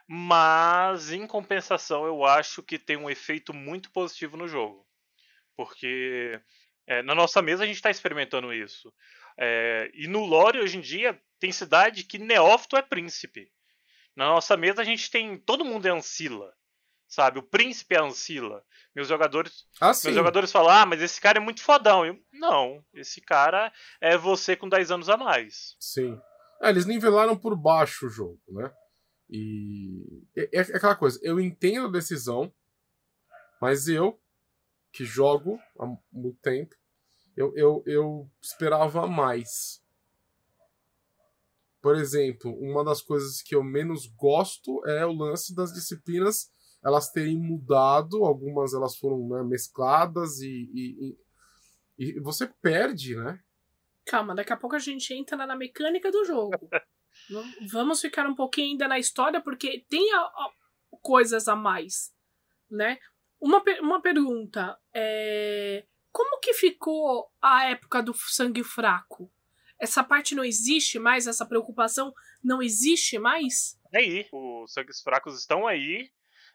Mas, 0.07 1.11
em 1.11 1.27
compensação, 1.27 2.07
eu 2.07 2.25
acho 2.25 2.63
que 2.63 2.79
tem 2.79 2.97
um 2.97 3.11
efeito 3.11 3.53
muito 3.53 3.91
positivo 3.91 4.37
no 4.37 4.47
jogo. 4.47 4.87
Porque 5.55 6.41
é, 6.87 7.03
na 7.03 7.13
nossa 7.13 7.43
mesa 7.43 7.63
a 7.63 7.67
gente 7.67 7.75
está 7.75 7.91
experimentando 7.91 8.51
isso. 8.51 8.91
É, 9.37 9.91
e 9.93 10.07
no 10.07 10.25
lore, 10.25 10.59
hoje 10.59 10.77
em 10.77 10.81
dia, 10.81 11.19
tem 11.39 11.51
cidade 11.51 12.03
que 12.03 12.17
Neófito 12.17 12.77
é 12.77 12.81
príncipe. 12.81 13.51
Na 14.15 14.27
nossa 14.27 14.55
mesa 14.55 14.81
a 14.81 14.85
gente 14.85 15.11
tem. 15.11 15.37
Todo 15.37 15.65
mundo 15.65 15.85
é 15.85 15.91
Ancila. 15.91 16.53
Sabe? 17.07 17.39
O 17.39 17.43
príncipe 17.43 17.95
é 17.95 17.99
Ancila. 17.99 18.63
Meus 18.95 19.07
jogadores. 19.07 19.67
Ah, 19.79 19.87
meus 19.87 20.15
jogadores 20.15 20.51
falam, 20.51 20.71
ah, 20.71 20.85
mas 20.85 21.01
esse 21.01 21.19
cara 21.19 21.37
é 21.37 21.41
muito 21.41 21.61
fodão. 21.61 22.05
Eu, 22.05 22.17
não, 22.31 22.83
esse 22.93 23.21
cara 23.21 23.71
é 24.01 24.17
você 24.17 24.55
com 24.55 24.69
10 24.69 24.91
anos 24.91 25.09
a 25.09 25.17
mais. 25.17 25.75
Sim. 25.79 26.19
É, 26.61 26.69
eles 26.69 26.85
nivelaram 26.85 27.37
por 27.37 27.55
baixo 27.55 28.07
o 28.07 28.09
jogo, 28.09 28.41
né? 28.47 28.71
E. 29.29 30.23
É, 30.35 30.59
é 30.59 30.61
aquela 30.61 30.95
coisa, 30.95 31.19
eu 31.21 31.39
entendo 31.39 31.87
a 31.87 31.91
decisão, 31.91 32.53
mas 33.61 33.87
eu, 33.87 34.19
que 34.93 35.03
jogo 35.03 35.59
há 35.79 35.85
muito 36.11 36.39
tempo, 36.41 36.75
eu, 37.35 37.53
eu, 37.55 37.83
eu 37.85 38.31
esperava 38.41 39.07
mais. 39.07 39.83
Por 41.81 41.95
exemplo, 41.95 42.51
uma 42.59 42.83
das 42.83 43.01
coisas 43.01 43.41
que 43.41 43.55
eu 43.55 43.63
menos 43.63 44.07
gosto 44.07 44.83
é 44.87 45.05
o 45.05 45.13
lance 45.13 45.55
das 45.55 45.71
disciplinas 45.71 46.51
elas 46.85 47.11
terem 47.11 47.35
mudado, 47.35 48.23
algumas 48.23 48.73
elas 48.75 48.95
foram 48.95 49.27
né, 49.27 49.43
mescladas 49.43 50.39
e, 50.39 50.69
e, 50.71 51.17
e, 51.97 52.17
e, 52.17 52.19
você 52.19 52.47
perde, 52.61 53.15
né? 53.15 53.39
Calma, 54.05 54.35
daqui 54.35 54.53
a 54.53 54.57
pouco 54.57 54.75
a 54.75 54.79
gente 54.79 55.11
entra 55.11 55.47
na 55.47 55.55
mecânica 55.55 56.11
do 56.11 56.23
jogo. 56.23 56.69
Vamos 57.71 58.01
ficar 58.01 58.27
um 58.27 58.35
pouquinho 58.35 58.73
ainda 58.73 58.87
na 58.87 58.99
história, 58.99 59.41
porque 59.41 59.83
tem 59.89 60.13
a, 60.13 60.19
a, 60.19 60.51
coisas 61.01 61.47
a 61.47 61.55
mais, 61.55 62.13
né? 62.69 62.99
Uma, 63.41 63.63
uma 63.81 63.99
pergunta. 63.99 64.77
É... 64.93 65.85
Como 66.15 66.39
que 66.39 66.53
ficou 66.53 67.29
a 67.41 67.65
época 67.65 68.01
do 68.01 68.13
sangue 68.13 68.63
fraco? 68.63 69.29
Essa 69.77 70.01
parte 70.01 70.33
não 70.33 70.45
existe 70.45 70.97
mais? 70.97 71.27
Essa 71.27 71.45
preocupação 71.45 72.13
não 72.41 72.61
existe 72.61 73.19
mais? 73.19 73.77
É 73.93 73.97
aí. 73.97 74.25
Os 74.31 74.71
sangues 74.71 75.01
fracos 75.01 75.37
estão 75.37 75.67
aí. 75.67 76.09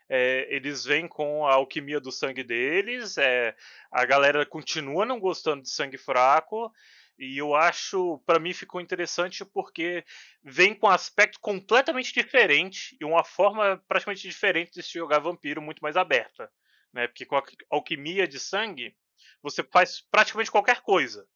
É, 0.08 0.46
eles 0.48 0.86
vêm 0.86 1.06
com 1.06 1.46
a 1.46 1.52
alquimia 1.52 2.00
do 2.00 2.10
sangue 2.10 2.42
deles. 2.42 3.18
É, 3.18 3.54
a 3.92 4.06
galera 4.06 4.46
continua 4.46 5.04
não 5.04 5.20
gostando 5.20 5.60
de 5.60 5.68
sangue 5.68 5.98
fraco. 5.98 6.72
E 7.18 7.36
eu 7.36 7.54
acho, 7.54 8.18
para 8.24 8.38
mim, 8.38 8.54
ficou 8.54 8.80
interessante 8.80 9.44
porque 9.44 10.02
vem 10.42 10.74
com 10.74 10.86
um 10.86 10.90
aspecto 10.90 11.38
completamente 11.38 12.14
diferente 12.14 12.96
e 12.98 13.04
uma 13.04 13.22
forma 13.22 13.76
praticamente 13.86 14.26
diferente 14.26 14.72
de 14.72 14.82
se 14.82 14.94
jogar 14.94 15.18
vampiro, 15.18 15.60
muito 15.60 15.80
mais 15.80 15.98
aberta. 15.98 16.50
Né? 16.94 17.06
Porque 17.08 17.26
com 17.26 17.36
a 17.36 17.42
alquimia 17.68 18.26
de 18.26 18.40
sangue, 18.40 18.96
você 19.42 19.62
faz 19.62 20.00
praticamente 20.10 20.50
qualquer 20.50 20.82
coisa. 20.82 21.26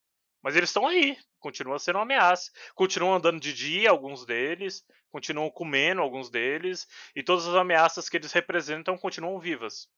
Mas 0.43 0.57
eles 0.57 0.69
estão 0.69 0.87
aí, 0.87 1.17
continuam 1.38 1.79
sendo 1.79 1.97
uma 1.97 2.03
ameaça. 2.03 2.51
Continuam 2.75 3.14
andando 3.14 3.40
de 3.40 3.53
dia, 3.53 3.90
alguns 3.90 4.27
deles, 4.27 4.85
continuam 5.11 5.51
comendo, 5.51 6.03
alguns 6.03 6.29
deles, 6.29 6.87
e 7.17 7.23
todas 7.23 7.47
as 7.47 7.55
ameaças 7.55 8.09
que 8.09 8.17
eles 8.17 8.33
representam 8.33 8.99
continuam 8.99 9.40
vivas. 9.40 9.88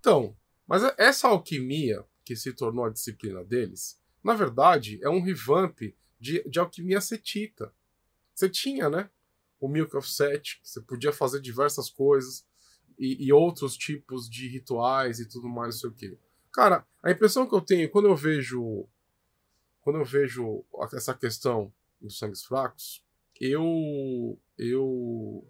Então, 0.00 0.36
mas 0.66 0.82
essa 0.98 1.28
alquimia 1.28 2.04
que 2.24 2.34
se 2.34 2.52
tornou 2.52 2.84
a 2.84 2.90
disciplina 2.90 3.44
deles, 3.44 4.00
na 4.22 4.34
verdade, 4.34 4.98
é 5.02 5.08
um 5.08 5.22
revamp 5.22 5.80
de, 6.18 6.42
de 6.48 6.58
alquimia 6.58 7.00
cetita. 7.00 7.72
Você 8.34 8.48
tinha, 8.50 8.90
né? 8.90 9.08
O 9.60 9.68
Milk 9.68 9.96
of 9.96 10.10
Set, 10.10 10.60
você 10.62 10.80
podia 10.80 11.12
fazer 11.12 11.40
diversas 11.40 11.88
coisas, 11.88 12.46
e, 12.98 13.26
e 13.26 13.32
outros 13.32 13.76
tipos 13.76 14.28
de 14.28 14.48
rituais 14.48 15.20
e 15.20 15.28
tudo 15.28 15.48
mais, 15.48 15.76
não 15.76 15.80
sei 15.80 15.90
o 15.90 15.94
quê. 15.94 16.18
Cara, 16.58 16.84
a 17.04 17.12
impressão 17.12 17.48
que 17.48 17.54
eu 17.54 17.60
tenho 17.60 17.88
quando 17.88 18.08
eu 18.08 18.16
vejo 18.16 18.84
quando 19.80 20.00
eu 20.00 20.04
vejo 20.04 20.64
essa 20.92 21.14
questão 21.14 21.72
dos 22.00 22.18
sangues 22.18 22.44
fracos, 22.44 23.00
eu 23.40 24.36
eu 24.58 25.46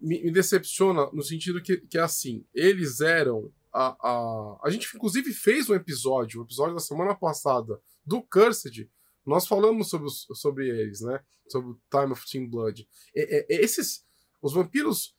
me, 0.00 0.22
me 0.22 0.30
decepciona 0.30 1.10
no 1.12 1.20
sentido 1.20 1.60
que, 1.60 1.78
que 1.78 1.98
é 1.98 2.00
assim, 2.00 2.46
eles 2.54 3.00
eram 3.00 3.52
a, 3.72 3.88
a, 4.00 4.60
a 4.62 4.70
gente 4.70 4.88
inclusive 4.94 5.32
fez 5.32 5.68
um 5.68 5.74
episódio, 5.74 6.42
um 6.42 6.44
episódio 6.44 6.74
da 6.74 6.80
semana 6.80 7.12
passada 7.12 7.80
do 8.06 8.22
Cursed, 8.22 8.88
nós 9.26 9.48
falamos 9.48 9.90
sobre, 9.90 10.06
os, 10.06 10.28
sobre 10.34 10.68
eles, 10.68 11.00
né? 11.00 11.20
Sobre 11.48 11.70
o 11.70 11.80
Time 11.90 12.12
of 12.12 12.24
Team 12.30 12.48
Blood. 12.48 12.88
E, 13.12 13.46
e, 13.50 13.64
esses, 13.64 14.06
os 14.40 14.52
vampiros 14.52 15.16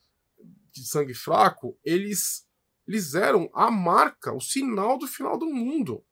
de 0.72 0.88
sangue 0.88 1.14
fraco, 1.14 1.78
eles, 1.84 2.48
eles 2.90 3.14
eram 3.14 3.48
a 3.54 3.70
marca, 3.70 4.34
o 4.34 4.42
sinal 4.42 4.98
do 4.98 5.06
final 5.06 5.38
do 5.38 5.46
mundo. 5.46 6.04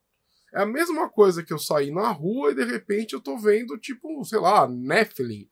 É 0.53 0.61
a 0.61 0.65
mesma 0.65 1.09
coisa 1.09 1.43
que 1.43 1.51
eu 1.51 1.57
sair 1.57 1.91
na 1.91 2.11
rua 2.11 2.51
e 2.51 2.55
de 2.55 2.63
repente 2.63 3.13
eu 3.13 3.19
tô 3.19 3.35
vendo, 3.35 3.79
tipo, 3.79 4.23
sei 4.23 4.37
lá, 4.39 4.67
Nephilim. 4.67 5.49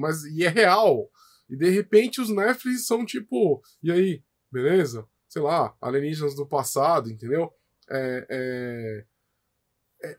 Mas, 0.00 0.24
e 0.24 0.46
é 0.46 0.48
real. 0.48 1.10
E 1.50 1.56
de 1.56 1.68
repente 1.68 2.18
os 2.18 2.30
Nephilim 2.30 2.78
são 2.78 3.04
tipo, 3.04 3.62
e 3.82 3.92
aí, 3.92 4.24
beleza? 4.50 5.06
Sei 5.28 5.42
lá, 5.42 5.76
alienígenas 5.82 6.34
do 6.34 6.46
passado, 6.46 7.10
entendeu? 7.10 7.52
É, 7.90 8.26
é, 8.30 9.04
é, 10.02 10.18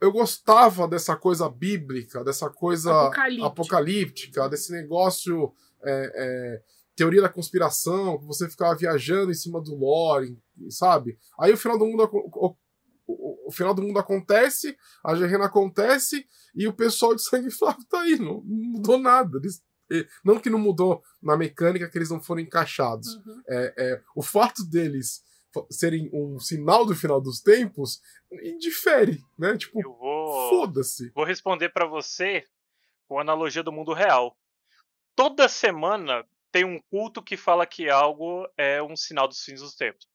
eu 0.00 0.10
gostava 0.10 0.88
dessa 0.88 1.16
coisa 1.16 1.48
bíblica, 1.48 2.24
dessa 2.24 2.50
coisa 2.50 2.90
apocalíptica, 2.90 3.46
apocalíptica 3.46 4.48
desse 4.48 4.72
negócio 4.72 5.54
é, 5.84 6.12
é, 6.16 6.62
teoria 6.96 7.22
da 7.22 7.28
conspiração, 7.28 8.18
que 8.18 8.24
você 8.24 8.48
ficava 8.48 8.74
viajando 8.74 9.30
em 9.30 9.34
cima 9.34 9.60
do 9.60 9.76
lore, 9.76 10.38
sabe? 10.70 11.18
Aí 11.38 11.52
o 11.52 11.56
final 11.56 11.78
do 11.78 11.86
mundo 11.86 12.08
o, 12.10 12.56
o, 13.06 13.48
o 13.48 13.52
final 13.52 13.74
do 13.74 13.82
mundo 13.82 13.98
acontece, 13.98 14.76
a 15.04 15.14
Gerena 15.14 15.44
acontece 15.44 16.26
e 16.54 16.66
o 16.66 16.72
pessoal 16.72 17.14
de 17.14 17.22
sangue 17.22 17.50
fraco 17.54 17.84
tá 17.84 18.00
aí, 18.00 18.18
não, 18.18 18.42
não 18.44 18.72
mudou 18.72 18.98
nada. 18.98 19.38
Eles, 19.38 19.62
não 20.24 20.40
que 20.40 20.50
não 20.50 20.58
mudou 20.58 21.02
na 21.22 21.36
mecânica 21.36 21.88
que 21.88 21.96
eles 21.96 22.10
não 22.10 22.20
foram 22.20 22.40
encaixados. 22.40 23.14
Uhum. 23.14 23.42
É, 23.48 23.74
é, 23.78 24.02
o 24.16 24.22
fato 24.22 24.64
deles 24.64 25.22
serem 25.70 26.10
um 26.12 26.38
sinal 26.38 26.84
do 26.84 26.94
final 26.94 27.20
dos 27.20 27.40
tempos 27.40 28.00
indifere, 28.42 29.22
né? 29.38 29.56
Tipo, 29.56 29.80
vou... 29.82 30.50
foda-se. 30.50 31.10
Vou 31.14 31.24
responder 31.24 31.70
para 31.70 31.86
você 31.86 32.44
com 33.08 33.18
a 33.18 33.22
analogia 33.22 33.62
do 33.62 33.72
mundo 33.72 33.92
real. 33.92 34.36
Toda 35.14 35.48
semana 35.48 36.26
tem 36.52 36.64
um 36.64 36.80
culto 36.90 37.22
que 37.22 37.36
fala 37.36 37.66
que 37.66 37.88
algo 37.88 38.48
é 38.56 38.82
um 38.82 38.96
sinal 38.96 39.28
dos 39.28 39.42
fins 39.42 39.60
dos 39.60 39.74
tempos. 39.74 40.06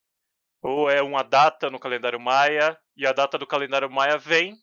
Ou 0.62 0.88
é 0.90 1.02
uma 1.02 1.22
data 1.22 1.70
no 1.70 1.78
calendário 1.78 2.20
maia, 2.20 2.78
e 2.96 3.06
a 3.06 3.12
data 3.12 3.36
do 3.36 3.46
calendário 3.46 3.90
maia 3.90 4.16
vem, 4.16 4.56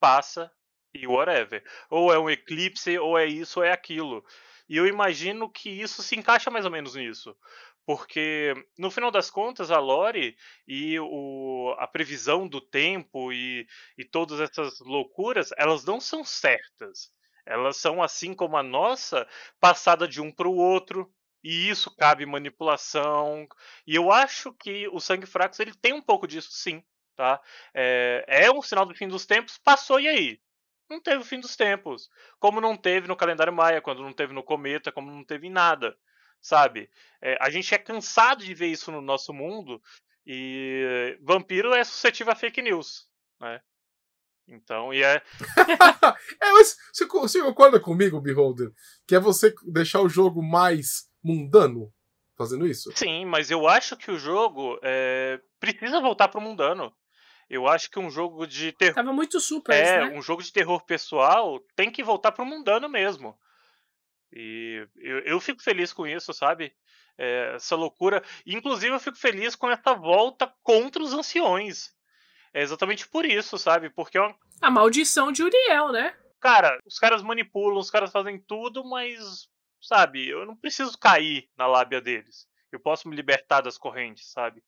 passa 0.00 0.50
e 0.92 1.06
whatever. 1.06 1.62
Ou 1.90 2.12
é 2.12 2.18
um 2.18 2.30
eclipse, 2.30 2.98
ou 2.98 3.18
é 3.18 3.26
isso, 3.26 3.60
ou 3.60 3.64
é 3.64 3.72
aquilo. 3.72 4.24
E 4.68 4.76
eu 4.76 4.86
imagino 4.86 5.50
que 5.50 5.68
isso 5.70 6.02
se 6.02 6.16
encaixa 6.16 6.50
mais 6.50 6.64
ou 6.64 6.70
menos 6.70 6.94
nisso. 6.94 7.36
Porque, 7.86 8.54
no 8.78 8.90
final 8.90 9.10
das 9.10 9.30
contas, 9.30 9.70
a 9.70 9.78
Lore 9.78 10.36
e 10.66 10.98
o, 10.98 11.74
a 11.78 11.86
previsão 11.86 12.48
do 12.48 12.60
tempo 12.60 13.30
e, 13.30 13.66
e 13.98 14.04
todas 14.04 14.40
essas 14.40 14.80
loucuras, 14.80 15.50
elas 15.58 15.84
não 15.84 16.00
são 16.00 16.24
certas. 16.24 17.10
Elas 17.46 17.76
são, 17.76 18.02
assim 18.02 18.34
como 18.34 18.56
a 18.56 18.62
nossa, 18.62 19.26
passada 19.60 20.08
de 20.08 20.20
um 20.20 20.30
para 20.30 20.48
o 20.48 20.56
outro, 20.56 21.12
e 21.42 21.68
isso 21.68 21.94
cabe 21.94 22.24
manipulação. 22.24 23.46
E 23.86 23.94
eu 23.94 24.10
acho 24.10 24.52
que 24.54 24.88
o 24.88 25.00
Sangue 25.00 25.26
Fracos 25.26 25.60
ele 25.60 25.74
tem 25.74 25.92
um 25.92 26.00
pouco 26.02 26.26
disso, 26.26 26.50
sim. 26.52 26.82
Tá? 27.16 27.40
É, 27.72 28.24
é 28.26 28.50
um 28.50 28.62
sinal 28.62 28.86
do 28.86 28.94
fim 28.94 29.06
dos 29.06 29.26
tempos, 29.26 29.58
passou 29.58 30.00
e 30.00 30.08
aí? 30.08 30.40
Não 30.88 31.00
teve 31.00 31.18
o 31.18 31.24
fim 31.24 31.40
dos 31.40 31.56
tempos. 31.56 32.10
Como 32.38 32.60
não 32.60 32.76
teve 32.76 33.06
no 33.08 33.16
calendário 33.16 33.52
Maia, 33.52 33.80
quando 33.80 34.02
não 34.02 34.12
teve 34.12 34.32
no 34.32 34.42
Cometa, 34.42 34.92
como 34.92 35.10
não 35.10 35.24
teve 35.24 35.46
em 35.46 35.50
nada. 35.50 35.96
Sabe? 36.40 36.90
É, 37.22 37.38
a 37.40 37.50
gente 37.50 37.74
é 37.74 37.78
cansado 37.78 38.44
de 38.44 38.54
ver 38.54 38.66
isso 38.68 38.90
no 38.92 39.00
nosso 39.00 39.32
mundo. 39.32 39.82
E 40.26 41.18
vampiro 41.22 41.74
é 41.74 41.84
suscetível 41.84 42.32
a 42.32 42.36
fake 42.36 42.62
news. 42.62 43.08
Né? 43.40 43.60
Então, 44.46 44.92
e 44.92 45.02
é. 45.02 45.22
é 46.40 46.52
mas 46.52 46.76
você, 46.92 47.06
você 47.06 47.42
concorda 47.42 47.80
comigo, 47.80 48.20
Beholder? 48.20 48.70
Que 49.06 49.14
é 49.14 49.20
você 49.20 49.54
deixar 49.66 50.00
o 50.00 50.08
jogo 50.08 50.42
mais 50.42 51.08
mundano 51.22 51.92
fazendo 52.36 52.66
isso? 52.66 52.92
Sim, 52.94 53.24
mas 53.24 53.50
eu 53.50 53.66
acho 53.66 53.96
que 53.96 54.10
o 54.10 54.18
jogo 54.18 54.78
é, 54.82 55.40
precisa 55.58 56.00
voltar 56.00 56.28
pro 56.28 56.40
mundano. 56.40 56.94
Eu 57.48 57.66
acho 57.68 57.90
que 57.90 57.98
um 57.98 58.10
jogo 58.10 58.46
de 58.46 58.72
terror. 58.72 58.94
Tava 58.94 59.12
muito 59.12 59.38
super, 59.38 59.74
É, 59.74 60.08
né? 60.08 60.16
um 60.16 60.22
jogo 60.22 60.42
de 60.42 60.52
terror 60.52 60.84
pessoal 60.84 61.60
tem 61.76 61.90
que 61.90 62.02
voltar 62.02 62.32
pro 62.32 62.44
mundano 62.44 62.88
mesmo. 62.88 63.38
E 64.32 64.86
eu, 64.96 65.18
eu 65.20 65.40
fico 65.40 65.62
feliz 65.62 65.92
com 65.92 66.06
isso, 66.06 66.32
sabe? 66.32 66.74
É, 67.16 67.54
essa 67.54 67.76
loucura. 67.76 68.22
Inclusive, 68.44 68.94
eu 68.94 69.00
fico 69.00 69.16
feliz 69.16 69.54
com 69.54 69.70
essa 69.70 69.94
volta 69.94 70.52
contra 70.62 71.02
os 71.02 71.12
anciões. 71.12 71.93
É 72.54 72.62
exatamente 72.62 73.08
por 73.08 73.26
isso, 73.26 73.58
sabe? 73.58 73.90
Porque 73.90 74.16
é 74.16 74.20
uma... 74.20 74.38
A 74.62 74.70
maldição 74.70 75.32
de 75.32 75.42
Uriel, 75.42 75.90
né? 75.90 76.16
Cara, 76.40 76.78
os 76.86 76.98
caras 76.98 77.20
manipulam, 77.20 77.78
os 77.78 77.90
caras 77.90 78.12
fazem 78.12 78.38
tudo, 78.38 78.84
mas, 78.84 79.48
sabe, 79.82 80.28
eu 80.28 80.46
não 80.46 80.56
preciso 80.56 80.96
cair 80.96 81.50
na 81.56 81.66
lábia 81.66 82.00
deles. 82.00 82.46
Eu 82.70 82.78
posso 82.78 83.08
me 83.08 83.16
libertar 83.16 83.60
das 83.60 83.76
correntes, 83.76 84.30
sabe? 84.30 84.62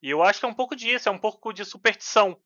E 0.00 0.10
eu 0.10 0.22
acho 0.22 0.38
que 0.38 0.46
é 0.46 0.48
um 0.48 0.54
pouco 0.54 0.76
disso, 0.76 1.08
é 1.08 1.12
um 1.12 1.18
pouco 1.18 1.52
de 1.52 1.64
superstição, 1.64 2.40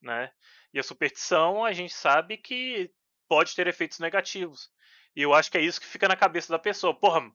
né? 0.00 0.30
E 0.72 0.78
a 0.78 0.82
superstição, 0.82 1.64
a 1.64 1.72
gente 1.72 1.92
sabe 1.92 2.36
que 2.38 2.90
pode 3.28 3.54
ter 3.54 3.66
efeitos 3.66 3.98
negativos. 3.98 4.70
E 5.14 5.22
eu 5.22 5.34
acho 5.34 5.50
que 5.50 5.58
é 5.58 5.60
isso 5.60 5.80
que 5.80 5.86
fica 5.86 6.08
na 6.08 6.16
cabeça 6.16 6.50
da 6.50 6.58
pessoa. 6.58 6.98
Porra, 6.98 7.30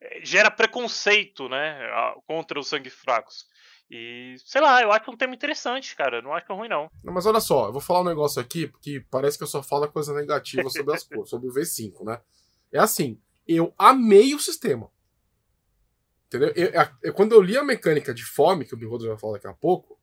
eh, 0.00 0.20
gera 0.24 0.50
preconceito, 0.50 1.48
né, 1.48 1.78
contra 2.26 2.58
os 2.58 2.68
sangue 2.68 2.90
fracos. 2.90 3.46
E, 3.90 4.36
sei 4.44 4.60
lá, 4.60 4.82
eu 4.82 4.92
acho 4.92 5.10
um 5.10 5.16
tema 5.16 5.34
interessante, 5.34 5.96
cara. 5.96 6.20
Não 6.20 6.34
acho 6.34 6.52
ruim, 6.52 6.68
não. 6.68 6.90
não. 7.02 7.12
Mas 7.12 7.24
olha 7.24 7.40
só, 7.40 7.66
eu 7.66 7.72
vou 7.72 7.80
falar 7.80 8.02
um 8.02 8.04
negócio 8.04 8.40
aqui, 8.40 8.66
porque 8.66 9.04
parece 9.10 9.38
que 9.38 9.44
eu 9.44 9.48
só 9.48 9.62
falo 9.62 9.88
coisa 9.88 10.12
negativa 10.12 10.68
sobre 10.68 10.94
as 10.94 11.04
coisas, 11.08 11.30
sobre 11.30 11.48
o 11.48 11.52
V5, 11.52 12.04
né? 12.04 12.20
É 12.70 12.78
assim, 12.78 13.18
eu 13.46 13.72
amei 13.78 14.34
o 14.34 14.38
sistema. 14.38 14.90
Entendeu? 16.26 16.52
Eu, 16.54 16.70
eu, 17.02 17.14
quando 17.14 17.32
eu 17.32 17.40
li 17.40 17.56
a 17.56 17.64
mecânica 17.64 18.12
de 18.12 18.22
fome, 18.22 18.66
que 18.66 18.74
o 18.74 18.76
Bigodo 18.76 19.08
vai 19.08 19.18
falar 19.18 19.34
daqui 19.34 19.48
a 19.48 19.54
pouco, 19.54 19.98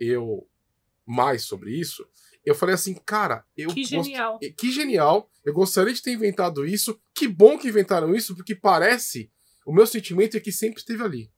eu. 0.00 0.48
Mais 1.08 1.44
sobre 1.44 1.70
isso, 1.70 2.04
eu 2.44 2.52
falei 2.52 2.74
assim, 2.74 2.94
cara, 2.94 3.44
eu. 3.56 3.68
Que 3.68 3.84
genial. 3.84 4.38
Gost... 4.40 4.54
Que 4.56 4.72
genial. 4.72 5.30
Eu 5.44 5.52
gostaria 5.52 5.92
de 5.92 6.02
ter 6.02 6.12
inventado 6.12 6.66
isso. 6.66 7.00
Que 7.14 7.28
bom 7.28 7.56
que 7.56 7.68
inventaram 7.68 8.12
isso, 8.14 8.34
porque 8.34 8.56
parece. 8.56 9.30
O 9.64 9.72
meu 9.72 9.86
sentimento 9.86 10.36
é 10.36 10.40
que 10.40 10.50
sempre 10.50 10.80
esteve 10.80 11.02
ali. 11.02 11.30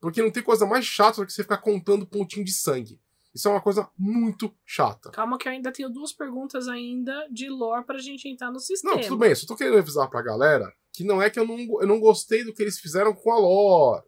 Porque 0.00 0.22
não 0.22 0.30
tem 0.30 0.42
coisa 0.42 0.64
mais 0.64 0.84
chata 0.84 1.20
do 1.20 1.26
que 1.26 1.32
você 1.32 1.42
ficar 1.42 1.58
contando 1.58 2.06
pontinho 2.06 2.44
de 2.44 2.52
sangue. 2.52 3.00
Isso 3.34 3.46
é 3.46 3.50
uma 3.50 3.60
coisa 3.60 3.88
muito 3.96 4.54
chata. 4.64 5.10
Calma 5.10 5.38
que 5.38 5.48
eu 5.48 5.52
ainda 5.52 5.70
tenho 5.70 5.90
duas 5.90 6.12
perguntas 6.12 6.66
ainda 6.66 7.28
de 7.30 7.48
lore 7.48 7.84
pra 7.84 7.98
gente 7.98 8.28
entrar 8.28 8.50
no 8.50 8.58
sistema. 8.58 8.94
Não, 8.94 9.02
tudo 9.02 9.18
bem. 9.18 9.34
Só 9.34 9.46
tô 9.46 9.56
querendo 9.56 9.78
avisar 9.78 10.08
pra 10.08 10.22
galera 10.22 10.72
que 10.92 11.04
não 11.04 11.22
é 11.22 11.30
que 11.30 11.38
eu 11.38 11.46
não, 11.46 11.56
eu 11.80 11.86
não 11.86 12.00
gostei 12.00 12.42
do 12.42 12.52
que 12.52 12.60
eles 12.60 12.80
fizeram 12.80 13.14
com 13.14 13.30
a 13.30 13.38
lore. 13.38 14.02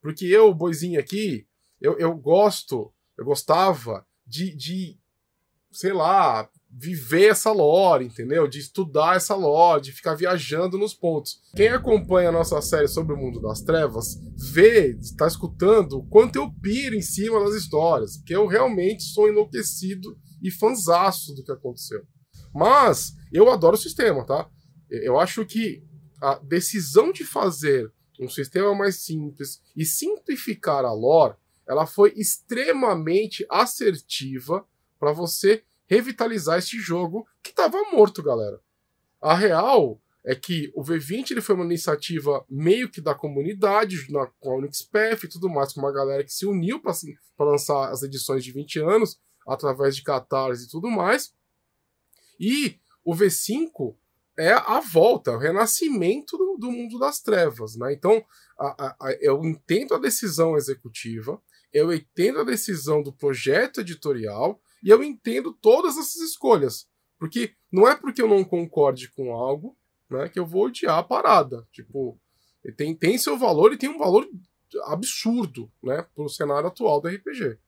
Porque 0.00 0.24
eu, 0.24 0.52
boizinho 0.52 0.98
aqui, 0.98 1.46
eu, 1.80 1.98
eu 1.98 2.12
gosto, 2.16 2.92
eu 3.16 3.24
gostava 3.24 4.04
de, 4.26 4.54
de, 4.56 4.98
sei 5.70 5.92
lá, 5.92 6.50
viver 6.70 7.30
essa 7.30 7.50
lore, 7.50 8.04
entendeu? 8.04 8.46
De 8.46 8.58
estudar 8.58 9.16
essa 9.16 9.34
lore, 9.34 9.82
de 9.82 9.92
ficar 9.92 10.14
viajando 10.14 10.78
nos 10.78 10.94
pontos. 10.94 11.40
Quem 11.56 11.68
acompanha 11.68 12.28
a 12.28 12.32
nossa 12.32 12.60
série 12.62 12.86
sobre 12.86 13.14
o 13.14 13.16
mundo 13.16 13.40
das 13.40 13.60
trevas, 13.60 14.18
vê, 14.52 14.96
está 15.00 15.26
escutando 15.26 15.98
o 15.98 16.06
quanto 16.06 16.36
eu 16.36 16.50
piro 16.62 16.94
em 16.94 17.02
cima 17.02 17.42
das 17.44 17.54
histórias, 17.54 18.18
porque 18.18 18.34
eu 18.34 18.46
realmente 18.46 19.02
sou 19.02 19.28
enlouquecido 19.28 20.16
e 20.42 20.50
fanzaço 20.50 21.34
do 21.34 21.42
que 21.42 21.52
aconteceu. 21.52 22.02
Mas 22.54 23.12
eu 23.32 23.50
adoro 23.50 23.74
o 23.74 23.80
sistema, 23.80 24.24
tá? 24.24 24.48
Eu 24.88 25.18
acho 25.18 25.44
que 25.44 25.84
a 26.20 26.36
decisão 26.38 27.12
de 27.12 27.24
fazer 27.24 27.92
um 28.20 28.28
sistema 28.28 28.74
mais 28.74 29.02
simples 29.02 29.60
e 29.76 29.84
simplificar 29.84 30.84
a 30.84 30.92
lore, 30.92 31.34
ela 31.66 31.86
foi 31.86 32.12
extremamente 32.16 33.46
assertiva 33.48 34.66
para 34.98 35.12
você 35.12 35.62
revitalizar 35.90 36.56
este 36.56 36.78
jogo 36.78 37.26
que 37.42 37.50
estava 37.50 37.76
morto, 37.90 38.22
galera. 38.22 38.60
A 39.20 39.34
real 39.34 40.00
é 40.24 40.36
que 40.36 40.70
o 40.72 40.84
V20 40.84 41.32
ele 41.32 41.40
foi 41.40 41.56
uma 41.56 41.64
iniciativa 41.64 42.44
meio 42.48 42.88
que 42.88 43.00
da 43.00 43.12
comunidade, 43.12 44.06
na, 44.08 44.26
com 44.38 44.52
a 44.52 44.56
UnixPath 44.58 45.24
e 45.24 45.28
tudo 45.28 45.48
mais, 45.48 45.72
com 45.72 45.80
uma 45.80 45.92
galera 45.92 46.22
que 46.22 46.32
se 46.32 46.46
uniu 46.46 46.80
para 46.80 46.94
lançar 47.40 47.90
as 47.90 48.04
edições 48.04 48.44
de 48.44 48.52
20 48.52 48.78
anos, 48.78 49.18
através 49.44 49.96
de 49.96 50.04
Catarse 50.04 50.66
e 50.66 50.70
tudo 50.70 50.88
mais. 50.88 51.34
E 52.38 52.78
o 53.04 53.12
V5 53.12 53.96
é 54.38 54.52
a 54.52 54.78
volta, 54.80 55.32
é 55.32 55.34
o 55.34 55.38
renascimento 55.38 56.38
do, 56.38 56.56
do 56.56 56.70
mundo 56.70 57.00
das 57.00 57.20
trevas. 57.20 57.74
Né? 57.74 57.92
Então, 57.92 58.24
a, 58.56 58.94
a, 59.00 59.12
eu 59.20 59.44
entendo 59.44 59.94
a 59.94 59.98
decisão 59.98 60.56
executiva, 60.56 61.42
eu 61.72 61.92
entendo 61.92 62.38
a 62.38 62.44
decisão 62.44 63.02
do 63.02 63.12
projeto 63.12 63.80
editorial, 63.80 64.60
e 64.82 64.88
eu 64.88 65.02
entendo 65.02 65.52
todas 65.52 65.96
essas 65.96 66.16
escolhas. 66.16 66.88
Porque 67.18 67.54
não 67.70 67.86
é 67.86 67.94
porque 67.94 68.22
eu 68.22 68.28
não 68.28 68.42
concorde 68.42 69.10
com 69.12 69.32
algo 69.34 69.76
né, 70.08 70.28
que 70.28 70.38
eu 70.38 70.46
vou 70.46 70.64
odiar 70.64 70.98
a 70.98 71.02
parada. 71.02 71.66
Tipo, 71.70 72.18
tem, 72.76 72.94
tem 72.94 73.18
seu 73.18 73.36
valor 73.36 73.72
e 73.72 73.78
tem 73.78 73.88
um 73.88 73.98
valor 73.98 74.28
absurdo 74.84 75.70
né, 75.82 76.06
para 76.14 76.24
o 76.24 76.28
cenário 76.28 76.68
atual 76.68 77.00
do 77.00 77.08
RPG. 77.08 77.58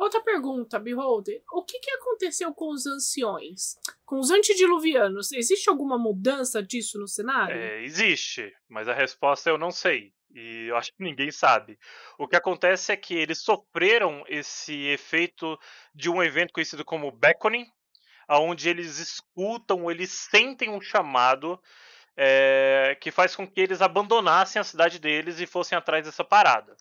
Outra 0.00 0.22
pergunta, 0.22 0.78
Beholder. 0.78 1.42
O 1.52 1.62
que, 1.62 1.78
que 1.78 1.90
aconteceu 1.90 2.54
com 2.54 2.72
os 2.72 2.86
anciões? 2.86 3.76
Com 4.06 4.18
os 4.18 4.30
antediluvianos? 4.30 5.30
Existe 5.30 5.68
alguma 5.68 5.98
mudança 5.98 6.62
disso 6.62 6.98
no 6.98 7.06
cenário? 7.06 7.54
É, 7.54 7.84
existe, 7.84 8.50
mas 8.66 8.88
a 8.88 8.94
resposta 8.94 9.50
eu 9.50 9.58
não 9.58 9.70
sei. 9.70 10.14
E 10.32 10.66
eu 10.68 10.76
acho 10.76 10.92
que 10.92 11.02
ninguém 11.02 11.30
sabe. 11.30 11.78
O 12.18 12.28
que 12.28 12.36
acontece 12.36 12.92
é 12.92 12.96
que 12.96 13.14
eles 13.14 13.42
sofreram 13.42 14.24
esse 14.28 14.86
efeito 14.86 15.58
de 15.94 16.08
um 16.08 16.22
evento 16.22 16.52
conhecido 16.52 16.84
como 16.84 17.10
beckoning, 17.10 17.66
onde 18.28 18.68
eles 18.68 18.98
escutam, 18.98 19.90
eles 19.90 20.10
sentem 20.10 20.70
um 20.70 20.80
chamado 20.80 21.60
é, 22.16 22.96
que 23.00 23.10
faz 23.10 23.34
com 23.34 23.46
que 23.46 23.60
eles 23.60 23.82
abandonassem 23.82 24.60
a 24.60 24.64
cidade 24.64 24.98
deles 24.98 25.40
e 25.40 25.46
fossem 25.46 25.76
atrás 25.76 26.04
dessa 26.04 26.22
parada. 26.22 26.76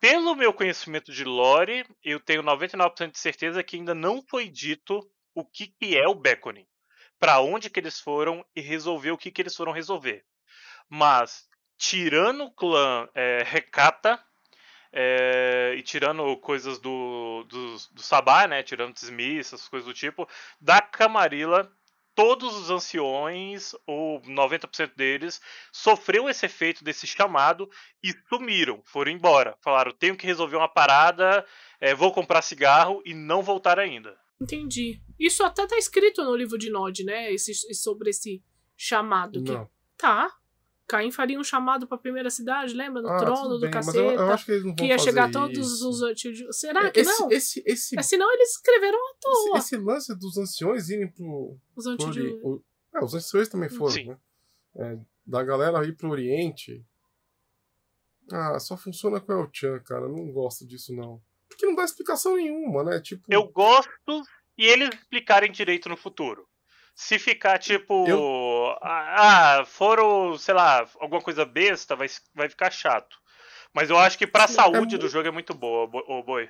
Pelo 0.00 0.34
meu 0.34 0.52
conhecimento 0.52 1.12
de 1.12 1.24
lore, 1.24 1.84
eu 2.02 2.20
tenho 2.20 2.42
99% 2.42 3.10
de 3.10 3.18
certeza 3.18 3.62
que 3.62 3.76
ainda 3.76 3.94
não 3.94 4.22
foi 4.22 4.48
dito 4.48 5.00
o 5.34 5.44
que, 5.44 5.66
que 5.66 5.96
é 5.96 6.06
o 6.06 6.14
beckoning, 6.14 6.66
para 7.18 7.40
onde 7.40 7.68
que 7.68 7.80
eles 7.80 8.00
foram 8.00 8.44
e 8.54 8.60
resolver 8.60 9.10
o 9.10 9.18
que, 9.18 9.30
que 9.30 9.42
eles 9.42 9.56
foram 9.56 9.72
resolver. 9.72 10.24
Mas 10.88 11.48
tirando 11.86 12.44
o 12.44 12.50
clã 12.50 13.06
é, 13.14 13.42
Recata 13.44 14.18
é, 14.90 15.74
e 15.76 15.82
tirando 15.82 16.34
coisas 16.38 16.78
do, 16.78 17.44
do, 17.46 17.76
do 17.92 18.02
Sabá, 18.02 18.46
né? 18.46 18.62
Tirando 18.62 18.94
Tismi, 18.94 19.38
essas 19.38 19.68
coisas 19.68 19.86
do 19.86 19.92
tipo, 19.92 20.26
da 20.58 20.80
Camarilla, 20.80 21.70
todos 22.14 22.56
os 22.56 22.70
anciões, 22.70 23.74
ou 23.86 24.22
90% 24.22 24.94
deles, 24.96 25.42
sofreu 25.70 26.28
esse 26.28 26.46
efeito 26.46 26.82
desse 26.82 27.06
chamado 27.06 27.68
e 28.02 28.14
sumiram, 28.30 28.80
foram 28.84 29.12
embora. 29.12 29.54
Falaram, 29.60 29.92
tenho 29.92 30.16
que 30.16 30.26
resolver 30.26 30.56
uma 30.56 30.68
parada, 30.68 31.44
é, 31.78 31.94
vou 31.94 32.12
comprar 32.12 32.40
cigarro 32.40 33.02
e 33.04 33.12
não 33.12 33.42
voltar 33.42 33.78
ainda. 33.78 34.16
Entendi. 34.40 35.02
Isso 35.18 35.44
até 35.44 35.66
tá 35.66 35.76
escrito 35.76 36.24
no 36.24 36.34
livro 36.34 36.56
de 36.56 36.70
Nod, 36.70 37.04
né? 37.04 37.30
Esse, 37.30 37.52
sobre 37.74 38.08
esse 38.08 38.42
chamado. 38.74 39.42
Não. 39.42 39.66
Que... 39.66 39.72
Tá. 39.98 40.32
Caim 40.86 41.10
faria 41.10 41.38
um 41.40 41.44
chamado 41.44 41.86
para 41.86 41.96
a 41.96 42.00
primeira 42.00 42.28
cidade, 42.28 42.74
lembra? 42.74 43.00
No 43.00 43.08
Ah, 43.08 43.16
trono 43.18 43.58
do 43.58 43.70
caceta. 43.70 43.96
eu, 43.98 44.10
eu 44.12 44.30
acho 44.30 44.44
que 44.44 44.50
eles 44.52 44.62
não 44.64 44.70
vão 44.70 44.76
que 44.76 44.84
ia 44.84 44.98
fazer 44.98 45.10
chegar 45.10 45.30
todos 45.30 45.58
isso. 45.58 45.88
os 45.88 46.02
antigos. 46.02 46.58
Será 46.58 46.90
que 46.90 47.00
esse, 47.00 47.20
não? 47.20 47.30
Esse, 47.30 47.62
esse, 47.66 47.96
Mas 47.96 48.06
senão 48.06 48.30
eles 48.34 48.50
escreveram 48.50 48.98
à 48.98 49.14
toa. 49.20 49.58
esse, 49.58 49.74
esse 49.74 49.76
lance 49.84 50.14
dos 50.18 50.36
anciões 50.36 50.90
irem 50.90 51.08
pro, 51.10 51.56
os 51.74 51.86
antigos. 51.86 52.16
o- 52.42 52.62
é, 52.94 53.02
os 53.02 53.14
anciões 53.14 53.48
também 53.48 53.68
foram, 53.70 53.92
Sim. 53.92 54.04
né? 54.08 54.18
É, 54.76 54.98
da 55.26 55.42
galera 55.42 55.84
ir 55.86 55.96
pro 55.96 56.10
Oriente. 56.10 56.84
Ah, 58.30 58.58
só 58.58 58.76
funciona 58.76 59.20
com 59.20 59.32
o 59.32 59.40
El 59.40 59.50
Chan, 59.52 59.80
cara. 59.80 60.02
Eu 60.02 60.08
não 60.10 60.30
gosto 60.32 60.66
disso, 60.66 60.94
não. 60.94 61.20
Porque 61.48 61.66
não 61.66 61.74
dá 61.74 61.84
explicação 61.84 62.36
nenhuma, 62.36 62.82
né? 62.84 63.00
Tipo. 63.00 63.22
Eu 63.28 63.46
gosto 63.48 63.90
e 64.56 64.64
eles 64.66 64.90
explicarem 64.94 65.50
direito 65.52 65.88
no 65.88 65.96
futuro. 65.96 66.46
Se 66.94 67.18
ficar 67.18 67.58
tipo. 67.58 68.04
Ah, 68.80 69.64
foram, 69.66 70.38
sei 70.38 70.54
lá, 70.54 70.88
alguma 71.00 71.20
coisa 71.20 71.44
besta, 71.44 71.96
vai, 71.96 72.08
vai 72.34 72.48
ficar 72.48 72.70
chato. 72.70 73.16
Mas 73.72 73.90
eu 73.90 73.98
acho 73.98 74.16
que 74.16 74.26
pra 74.26 74.46
Sim, 74.46 74.52
é 74.52 74.56
saúde 74.56 74.94
mu- 74.94 75.00
do 75.00 75.08
jogo 75.08 75.26
é 75.26 75.32
muito 75.32 75.52
boa, 75.52 75.86
bo- 75.86 76.04
ô 76.06 76.22
boi. 76.22 76.48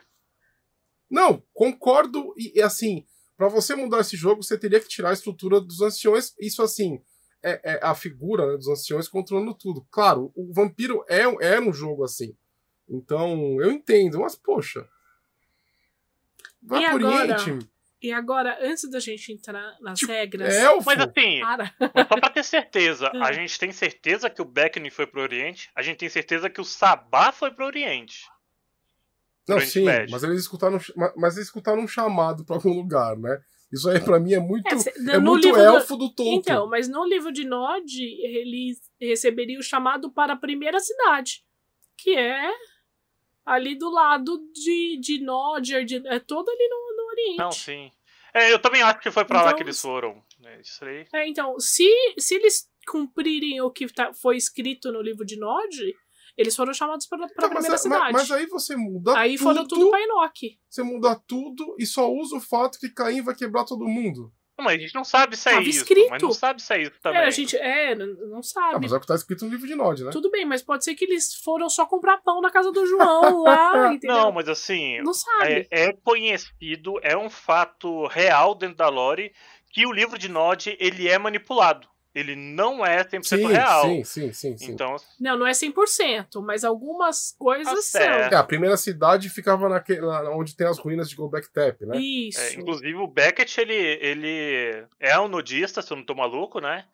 Não, 1.11 1.43
concordo. 1.55 2.35
E, 2.37 2.61
assim, 2.61 3.07
pra 3.37 3.49
você 3.49 3.75
mudar 3.75 4.01
esse 4.01 4.17
jogo, 4.17 4.43
você 4.43 4.59
teria 4.59 4.81
que 4.81 4.89
tirar 4.89 5.11
a 5.11 5.15
estrutura 5.15 5.61
dos 5.61 5.81
anciões. 5.81 6.35
Isso, 6.39 6.63
assim, 6.63 7.03
é, 7.43 7.61
é 7.75 7.81
a 7.83 7.95
figura 7.95 8.47
né, 8.47 8.57
dos 8.57 8.69
anciões 8.69 9.09
controlando 9.09 9.55
tudo. 9.55 9.87
Claro, 9.91 10.31
o 10.37 10.53
Vampiro 10.53 11.05
é, 11.09 11.23
é 11.23 11.61
um 11.61 11.73
jogo 11.73 12.05
assim. 12.05 12.37
Então, 12.87 13.57
eu 13.63 13.71
entendo, 13.73 14.21
mas, 14.21 14.35
poxa. 14.37 14.87
Vai 16.63 16.83
E 16.83 16.87
pro 16.87 16.97
agora? 16.97 17.35
Oriente. 17.35 17.69
E 18.05 18.13
agora, 18.13 18.59
antes 18.61 18.91
da 18.91 19.01
gente 19.01 19.33
entrar 19.33 19.77
nas 19.81 19.99
Tipo, 19.99 20.13
regras. 20.13 20.53
É 20.55 20.65
elfo. 20.65 20.83
Mas 20.85 21.01
assim, 21.01 21.41
Para. 21.41 21.75
mas 21.81 22.09
só 22.09 22.21
pra 22.21 22.29
ter 22.29 22.43
certeza, 22.45 23.11
a 23.25 23.33
gente 23.33 23.59
tem 23.59 23.73
certeza 23.73 24.29
que 24.29 24.43
o 24.43 24.45
Beckoning 24.45 24.91
foi 24.91 25.07
pro 25.07 25.23
Oriente, 25.23 25.71
a 25.75 25.81
gente 25.81 25.97
tem 25.99 26.09
certeza 26.11 26.51
que 26.51 26.61
o 26.61 26.65
Sabá 26.65 27.33
foi 27.33 27.51
pro 27.51 27.65
Oriente. 27.65 28.27
Não, 29.49 29.59
sim, 29.61 29.85
Médio. 29.85 30.11
mas 30.11 30.23
eles 30.23 30.41
escutaram, 30.41 30.79
ma- 30.97 31.13
mas 31.17 31.37
eles 31.37 31.47
escutaram 31.49 31.83
um 31.83 31.89
chamado 31.89 32.45
pra 32.45 32.57
algum 32.57 32.73
lugar, 32.75 33.17
né? 33.17 33.41
Isso 33.73 33.89
aí 33.91 33.99
pra 34.01 34.21
mim 34.21 34.33
é 34.35 34.39
muito, 34.41 34.67
É, 34.69 35.15
é 35.15 35.19
muito 35.19 35.47
livro 35.47 35.61
do- 35.61 35.67
elfo 35.67 35.97
do, 35.97 36.09
Tolkien. 36.15 36.37
Então, 36.39 36.69
mas 36.69 36.89
no 36.89 37.05
livro 37.07 37.33
de 37.33 37.45
Nod, 37.47 37.85
ele 38.03 38.75
receberia 39.01 39.59
o 39.59 39.63
chamado 39.63 40.11
para 40.13 40.35
a 40.35 40.37
primeira 40.37 40.79
cidade, 40.79 41.43
que 41.97 42.15
é 42.17 42.51
ali 43.45 43.77
do 43.77 43.91
lado 43.91 44.39
de, 44.53 44.99
de 45.01 45.21
Nod, 45.23 45.75
é 46.07 46.19
todo 46.21 46.49
ali 46.49 46.69
no, 46.69 46.94
Oriente. 47.25 47.39
Não, 47.39 47.53
sim. 47.53 47.91
É, 48.35 48.53
eu 48.53 48.59
também 48.59 48.83
acho 48.83 49.01
que 49.01 49.11
foi 49.11 49.25
pra 49.25 49.41
lá 49.43 49.47
Então, 49.49 49.57
que 49.59 49.63
eles 49.63 49.81
foram. 49.81 50.23
né, 50.41 50.61
Isso 50.61 50.85
aí. 50.85 51.07
É, 51.15 51.29
então, 51.29 51.59
se, 51.61 51.89
se 52.19 52.35
eles 52.35 52.69
cumprirem 52.87 53.61
o 53.61 53.71
que 53.71 53.87
tá- 53.93 54.13
foi 54.13 54.37
escrito 54.37 54.91
no 54.93 55.01
livro 55.01 55.25
de 55.25 55.39
Nod, 55.39 55.95
eles 56.37 56.55
foram 56.57 56.75
chamados 56.75 57.07
para 57.07 57.25
a 57.25 57.29
Tá, 57.29 57.35
mas, 57.43 57.49
primeira 57.49 57.71
mas- 57.71 57.81
cidade. 57.81 58.13
mas 58.13 58.31
aí 58.33 58.47
você 58.47 58.77
muda 58.77 59.17
Aí 59.17 59.37
tudo, 59.37 59.43
foram 59.45 59.67
tudo 59.69 59.89
pra 59.91 60.03
Enoch. 60.03 60.59
você 60.69 60.83
muda 60.83 61.21
tudo 61.29 61.77
e 61.79 61.87
só 61.87 62.11
usa 62.11 62.37
o 62.37 62.41
fato 62.41 62.79
que 62.79 62.89
Caim 62.91 63.23
vai 63.23 63.35
quebrar 63.37 63.65
todo 63.65 63.87
mundo. 63.87 64.33
Não, 64.57 64.65
mas 64.65 64.77
a 64.77 64.79
gente 64.81 64.95
não 64.95 65.03
sabe 65.05 65.37
se 65.37 65.49
é 65.49 65.53
Tava 65.53 65.65
isso. 65.65 65.79
escrito. 65.81 66.11
Mas 66.11 66.23
não 66.23 66.33
sabe 66.33 66.63
se 66.63 66.73
é 66.73 66.83
isso 66.83 66.93
também. 67.03 67.21
É, 67.21 67.25
a 67.27 67.31
gente 67.31 67.57
é, 67.57 67.95
não 67.97 68.39
Ah, 68.39 68.43
sabe. 68.43 68.79
mas 68.83 68.93
é 68.93 68.97
o 68.97 69.01
que 69.01 69.07
tá 69.07 69.15
escrito 69.17 69.45
no 69.45 69.51
livro 69.51 69.67
de 69.67 69.75
Nod, 69.75 70.05
né? 70.05 70.11
Tudo 70.13 70.31
bem, 70.31 70.45
mas 70.45 70.63
pode 70.63 70.85
ser 70.85 70.95
que 70.95 71.05
eles 71.05 71.35
foram 71.35 71.69
só 71.69 71.85
comprar 71.87 72.19
pão 72.19 72.41
na 72.41 72.51
casa 72.51 72.71
do 72.71 72.87
João 72.87 73.43
lá, 73.43 73.93
entendeu? 73.93 74.17
Não, 74.17 74.33
mas 74.33 74.49
assim, 74.49 75.01
Não 75.03 75.13
sabe. 75.13 75.67
é, 75.71 75.89
é 75.89 75.93
conhecido, 75.93 76.99
é 77.03 77.17
um 77.17 77.29
fato 77.29 78.07
real 78.07 78.55
dentro 78.55 78.77
da 78.77 78.89
lore 78.89 79.33
que 79.73 79.87
o 79.87 79.93
livro 79.93 80.17
de 80.17 80.29
Nod 80.29 80.77
ele 80.79 81.09
é 81.09 81.19
manipulado. 81.19 81.89
Ele 82.15 82.37
não 82.37 82.87
é 82.87 83.03
100% 83.03 83.25
Sim, 83.25 83.47
real. 83.47 83.83
sim, 83.83 84.05
sim, 84.05 84.33
sim, 84.33 84.57
sim. 84.57 84.73
Então, 84.73 84.95
Não, 85.19 85.37
não 85.37 85.47
é 85.47 85.51
100%, 85.51 86.41
mas 86.43 86.63
algumas 86.63 87.35
coisas 87.37 87.87
são. 87.87 88.01
É, 88.01 88.35
a 88.35 88.45
primeira 88.45 88.77
cidade 88.77 89.29
ficava 89.29 89.69
naquele, 89.69 90.03
lá 90.03 90.31
onde 90.31 90.55
tem 90.57 90.67
as 90.67 90.79
ruínas 90.79 91.11
de 91.11 91.17
Gobek 91.17 91.51
Tepe, 91.53 91.85
né? 91.85 91.99
Isso. 91.99 92.39
é, 92.39 92.55
inclusive 92.55 92.95
o 92.95 93.09
Beckett, 93.09 93.61
ele, 93.61 93.75
ele 93.75 94.87
é 95.01 95.19
um 95.19 95.27
nudista, 95.27 95.83
se 95.83 95.93
eu 95.93 95.97
não 95.97 96.05
tô 96.05 96.15
maluco, 96.15 96.61
né? 96.61 96.85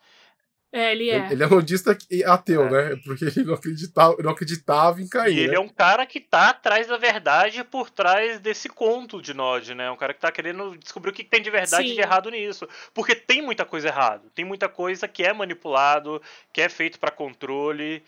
É, 0.73 0.93
ele 0.93 1.11
é. 1.11 1.33
Ele, 1.33 1.43
é 1.43 1.47
nudista 1.49 1.99
e 2.09 2.23
ateu, 2.23 2.65
É. 2.67 2.71
né? 2.95 3.01
Porque 3.05 3.25
ele 3.25 3.43
não 3.45 3.55
acreditava, 3.55 4.17
não 4.23 4.31
acreditava 4.31 5.03
em 5.03 5.09
Caim, 5.09 5.35
E 5.35 5.39
ele 5.41 5.49
né? 5.49 5.57
é 5.57 5.61
um 5.61 5.69
cara 5.69 6.07
que 6.07 6.21
tá 6.21 6.51
atrás 6.51 6.87
da 6.87 6.97
verdade 6.97 7.65
por 7.65 7.91
trás 7.91 8.39
desse 8.39 8.69
conto 8.69 9.21
de 9.21 9.35
Nod, 9.35 9.75
né? 9.75 9.91
Um 9.91 9.97
cara 9.97 10.15
que 10.15 10.21
tá 10.21 10.31
querendo 10.31 10.77
descobrir 10.79 11.11
o 11.11 11.13
que 11.13 11.25
tem 11.25 11.43
de 11.43 11.51
verdade 11.51 11.87
Sim. 11.89 11.93
e 11.93 11.95
de 11.97 12.01
errado 12.01 12.31
nisso. 12.31 12.69
Porque 12.95 13.17
tem 13.17 13.43
muita 13.43 13.65
coisa 13.65 13.89
errada. 13.89 14.23
Tem 14.33 14.45
muita 14.45 14.69
coisa 14.69 15.09
que 15.09 15.25
é 15.25 15.33
manipulado, 15.33 16.23
que 16.53 16.61
é 16.61 16.69
feito 16.69 17.01
pra 17.01 17.11
controle. 17.11 18.03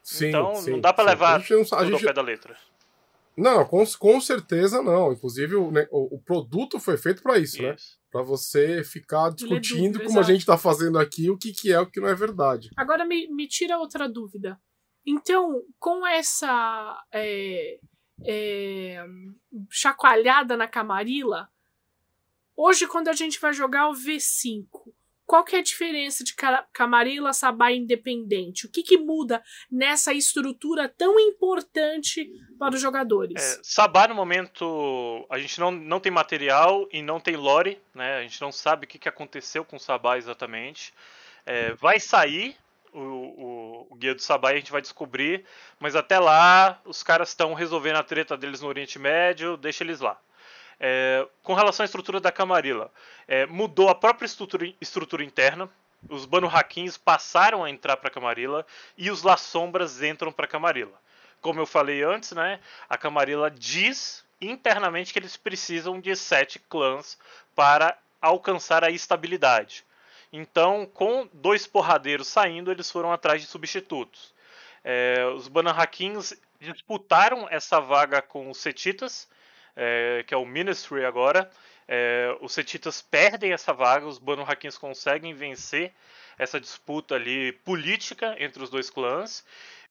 Sim, 0.00 0.28
então 0.28 0.54
sim, 0.54 0.70
não 0.70 0.80
dá 0.80 0.92
pra 0.92 1.02
sim. 1.04 1.10
levar 1.10 1.34
A 1.34 1.38
gente 1.40 1.52
não, 1.52 1.60
a 1.62 1.64
tudo 1.64 1.74
ao 1.82 1.84
gente- 1.86 2.04
pé 2.04 2.12
da 2.12 2.22
letra. 2.22 2.56
não 3.36 3.64
com, 3.64 3.84
com 3.98 4.20
certeza 4.20 4.80
não. 4.82 5.12
Inclusive, 5.12 5.56
o, 5.56 5.72
né, 5.72 5.88
o, 5.90 6.14
o 6.14 6.18
produto 6.20 6.78
foi 6.78 6.96
feito 6.96 7.22
pra 7.24 7.38
isso, 7.38 7.60
né? 7.60 7.74
Pra 8.14 8.22
você 8.22 8.84
ficar 8.84 9.30
discutindo, 9.30 9.94
dúvida, 9.94 10.04
como 10.04 10.18
a 10.18 10.22
exato. 10.22 10.32
gente 10.32 10.46
tá 10.46 10.56
fazendo 10.56 11.00
aqui, 11.00 11.28
o 11.28 11.36
que, 11.36 11.52
que 11.52 11.72
é 11.72 11.80
o 11.80 11.90
que 11.90 11.98
não 11.98 12.06
é 12.06 12.14
verdade. 12.14 12.70
Agora 12.76 13.04
me, 13.04 13.26
me 13.26 13.48
tira 13.48 13.76
outra 13.76 14.08
dúvida. 14.08 14.56
Então, 15.04 15.64
com 15.80 16.06
essa 16.06 16.96
é, 17.12 17.80
é, 18.24 19.04
chacoalhada 19.68 20.56
na 20.56 20.68
Camarilla, 20.68 21.48
hoje 22.56 22.86
quando 22.86 23.08
a 23.08 23.14
gente 23.14 23.40
vai 23.40 23.52
jogar 23.52 23.88
o 23.88 23.94
V5, 23.94 24.64
qual 25.26 25.44
que 25.44 25.56
é 25.56 25.58
a 25.58 25.62
diferença 25.62 26.22
de 26.22 26.34
Ca- 26.34 26.66
Camarilla, 26.72 27.32
Sabá 27.32 27.72
Independente? 27.72 28.66
O 28.66 28.70
que, 28.70 28.82
que 28.82 28.98
muda 28.98 29.42
nessa 29.70 30.12
estrutura 30.12 30.88
tão 30.88 31.18
importante 31.18 32.30
para 32.58 32.74
os 32.74 32.80
jogadores? 32.80 33.34
É, 33.42 33.60
Sabá, 33.62 34.06
no 34.08 34.14
momento, 34.14 35.26
a 35.30 35.38
gente 35.38 35.58
não, 35.58 35.70
não 35.70 36.00
tem 36.00 36.12
material 36.12 36.88
e 36.92 37.02
não 37.02 37.18
tem 37.18 37.36
lore, 37.36 37.80
né? 37.94 38.18
A 38.18 38.22
gente 38.22 38.40
não 38.40 38.52
sabe 38.52 38.84
o 38.84 38.88
que, 38.88 38.98
que 38.98 39.08
aconteceu 39.08 39.64
com 39.64 39.76
o 39.76 39.80
Sabá 39.80 40.18
exatamente. 40.18 40.92
É, 41.46 41.72
vai 41.74 41.98
sair 42.00 42.56
o, 42.92 42.98
o, 43.00 43.86
o 43.90 43.94
Guia 43.96 44.14
do 44.14 44.22
Sabá 44.22 44.50
e 44.52 44.54
a 44.54 44.58
gente 44.58 44.72
vai 44.72 44.80
descobrir, 44.80 45.44
mas 45.80 45.96
até 45.96 46.18
lá 46.18 46.80
os 46.84 47.02
caras 47.02 47.30
estão 47.30 47.52
resolvendo 47.54 47.96
a 47.96 48.02
treta 48.02 48.36
deles 48.36 48.60
no 48.60 48.68
Oriente 48.68 48.98
Médio, 48.98 49.56
deixa 49.56 49.82
eles 49.82 50.00
lá. 50.00 50.18
É, 50.78 51.26
com 51.42 51.54
relação 51.54 51.84
à 51.84 51.86
estrutura 51.86 52.20
da 52.20 52.32
Camarilla, 52.32 52.90
é, 53.26 53.46
mudou 53.46 53.88
a 53.88 53.94
própria 53.94 54.26
estrutura, 54.26 54.72
estrutura 54.80 55.24
interna. 55.24 55.68
Os 56.08 56.26
Banu 56.26 56.48
Hakins 56.48 56.96
passaram 56.96 57.64
a 57.64 57.70
entrar 57.70 57.96
para 57.96 58.08
a 58.08 58.12
Camarilla 58.12 58.66
e 58.96 59.10
os 59.10 59.22
La 59.22 59.36
Sombras 59.36 60.02
entram 60.02 60.30
para 60.30 60.44
a 60.44 60.48
Camarilla. 60.48 60.98
Como 61.40 61.60
eu 61.60 61.66
falei 61.66 62.02
antes, 62.02 62.32
né, 62.32 62.60
a 62.88 62.96
Camarilla 62.96 63.50
diz 63.50 64.24
internamente 64.40 65.12
que 65.12 65.18
eles 65.18 65.36
precisam 65.36 66.00
de 66.00 66.14
sete 66.16 66.58
clãs 66.58 67.18
para 67.54 67.96
alcançar 68.20 68.84
a 68.84 68.90
estabilidade. 68.90 69.84
Então, 70.32 70.84
com 70.86 71.28
dois 71.32 71.66
porradeiros 71.66 72.26
saindo, 72.26 72.70
eles 72.70 72.90
foram 72.90 73.12
atrás 73.12 73.40
de 73.40 73.46
substitutos. 73.46 74.34
É, 74.82 75.24
os 75.34 75.48
Banu 75.48 75.70
Hakins 75.70 76.34
disputaram 76.58 77.46
essa 77.50 77.80
vaga 77.80 78.20
com 78.20 78.50
os 78.50 78.58
Setitas, 78.58 79.28
é, 79.76 80.24
que 80.26 80.32
é 80.34 80.36
o 80.36 80.44
Ministry 80.46 81.04
agora. 81.04 81.50
É, 81.86 82.36
os 82.40 82.52
Setitas 82.52 83.02
perdem 83.02 83.52
essa 83.52 83.72
vaga, 83.72 84.06
os 84.06 84.18
Banu 84.18 84.42
Hakins 84.42 84.78
conseguem 84.78 85.34
vencer 85.34 85.92
essa 86.38 86.58
disputa 86.60 87.14
ali 87.14 87.52
política 87.64 88.34
entre 88.38 88.62
os 88.62 88.70
dois 88.70 88.88
clãs. 88.90 89.44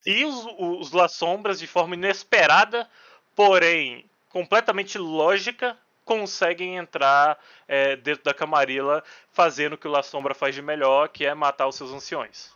E 0.06 0.26
os, 0.26 0.46
os 0.58 0.92
La 0.92 1.08
Sombras, 1.08 1.60
de 1.60 1.68
forma 1.68 1.96
inesperada, 1.96 2.90
porém 3.36 4.06
completamente 4.30 4.98
lógica, 4.98 5.78
conseguem 6.04 6.76
entrar 6.78 7.40
é, 7.68 7.96
dentro 7.96 8.24
da 8.24 8.34
Camarilla, 8.34 9.04
fazendo 9.32 9.74
o 9.74 9.78
que 9.78 9.88
o 9.88 9.92
La 9.92 10.04
Sombra 10.04 10.34
faz 10.34 10.54
de 10.56 10.62
melhor, 10.62 11.08
que 11.10 11.26
é 11.26 11.34
matar 11.34 11.68
os 11.68 11.76
seus 11.76 11.92
anciões. 11.92 12.52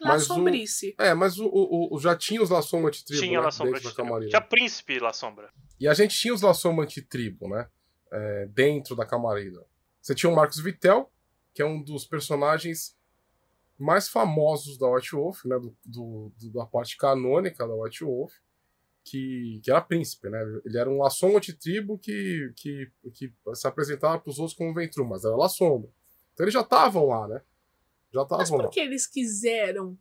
La 0.00 0.10
mas 0.14 0.22
o- 0.24 0.26
Sombrice. 0.34 0.94
É, 0.98 1.12
mas 1.14 1.38
o, 1.38 1.46
o, 1.46 1.94
o- 1.94 2.00
já 2.00 2.16
tinha 2.16 2.42
os 2.42 2.50
La 2.50 2.62
Sombra 2.62 2.88
antitribo 2.88 3.22
Tinha 3.22 3.38
né, 3.38 3.44
La 3.44 3.50
Sombra 3.52 3.74
dentro 3.74 3.84
da 3.84 3.90
de 3.90 3.96
Camarilla. 3.96 4.30
Tinha 4.30 4.40
Príncipe 4.40 4.98
La 4.98 5.12
Sombra. 5.12 5.50
E 5.80 5.86
a 5.88 5.94
gente 5.94 6.16
tinha 6.16 6.34
os 6.34 6.42
La 6.42 6.54
Sombra 6.54 6.84
antitribo, 6.84 7.48
né? 7.48 7.68
é, 8.10 8.46
dentro 8.46 8.96
da 8.96 9.04
Camarilla. 9.04 9.64
Você 10.00 10.14
tinha 10.14 10.30
o 10.32 10.34
Marcos 10.34 10.58
Vitel, 10.60 11.12
que 11.52 11.60
é 11.60 11.66
um 11.66 11.82
dos 11.82 12.06
personagens 12.06 12.96
mais 13.78 14.08
famosos 14.08 14.78
da 14.78 14.88
White 14.88 15.12
Wolf, 15.14 15.44
né? 15.44 15.58
Do, 15.58 15.76
do- 15.84 16.32
do- 16.38 16.50
da 16.52 16.64
parte 16.66 16.96
canônica 16.96 17.66
da 17.68 17.74
White 17.74 18.02
Wolf, 18.04 18.32
que, 19.04 19.60
que 19.62 19.70
era 19.70 19.80
príncipe, 19.82 20.28
né? 20.30 20.40
Ele 20.64 20.78
era 20.78 20.88
um 20.88 20.98
La 21.02 21.10
Sombra 21.10 21.36
antitribo 21.36 21.98
que, 21.98 22.50
que, 22.56 22.90
que 23.14 23.32
se 23.54 23.66
apresentava 23.68 24.18
para 24.18 24.30
os 24.30 24.38
outros 24.38 24.56
como 24.56 24.72
Ventru, 24.74 25.04
mas 25.06 25.24
era 25.24 25.36
La 25.36 25.48
Sombra. 25.48 25.90
Então 26.32 26.44
eles 26.44 26.54
já 26.54 26.62
estavam 26.62 27.06
lá, 27.06 27.28
né? 27.28 27.42
Já 28.12 28.20
Mas 28.22 28.32
estavam 28.42 28.56
lá. 28.58 28.64
por 28.64 28.70
que 28.72 28.80
eles 28.80 29.06
quiseram 29.06 29.98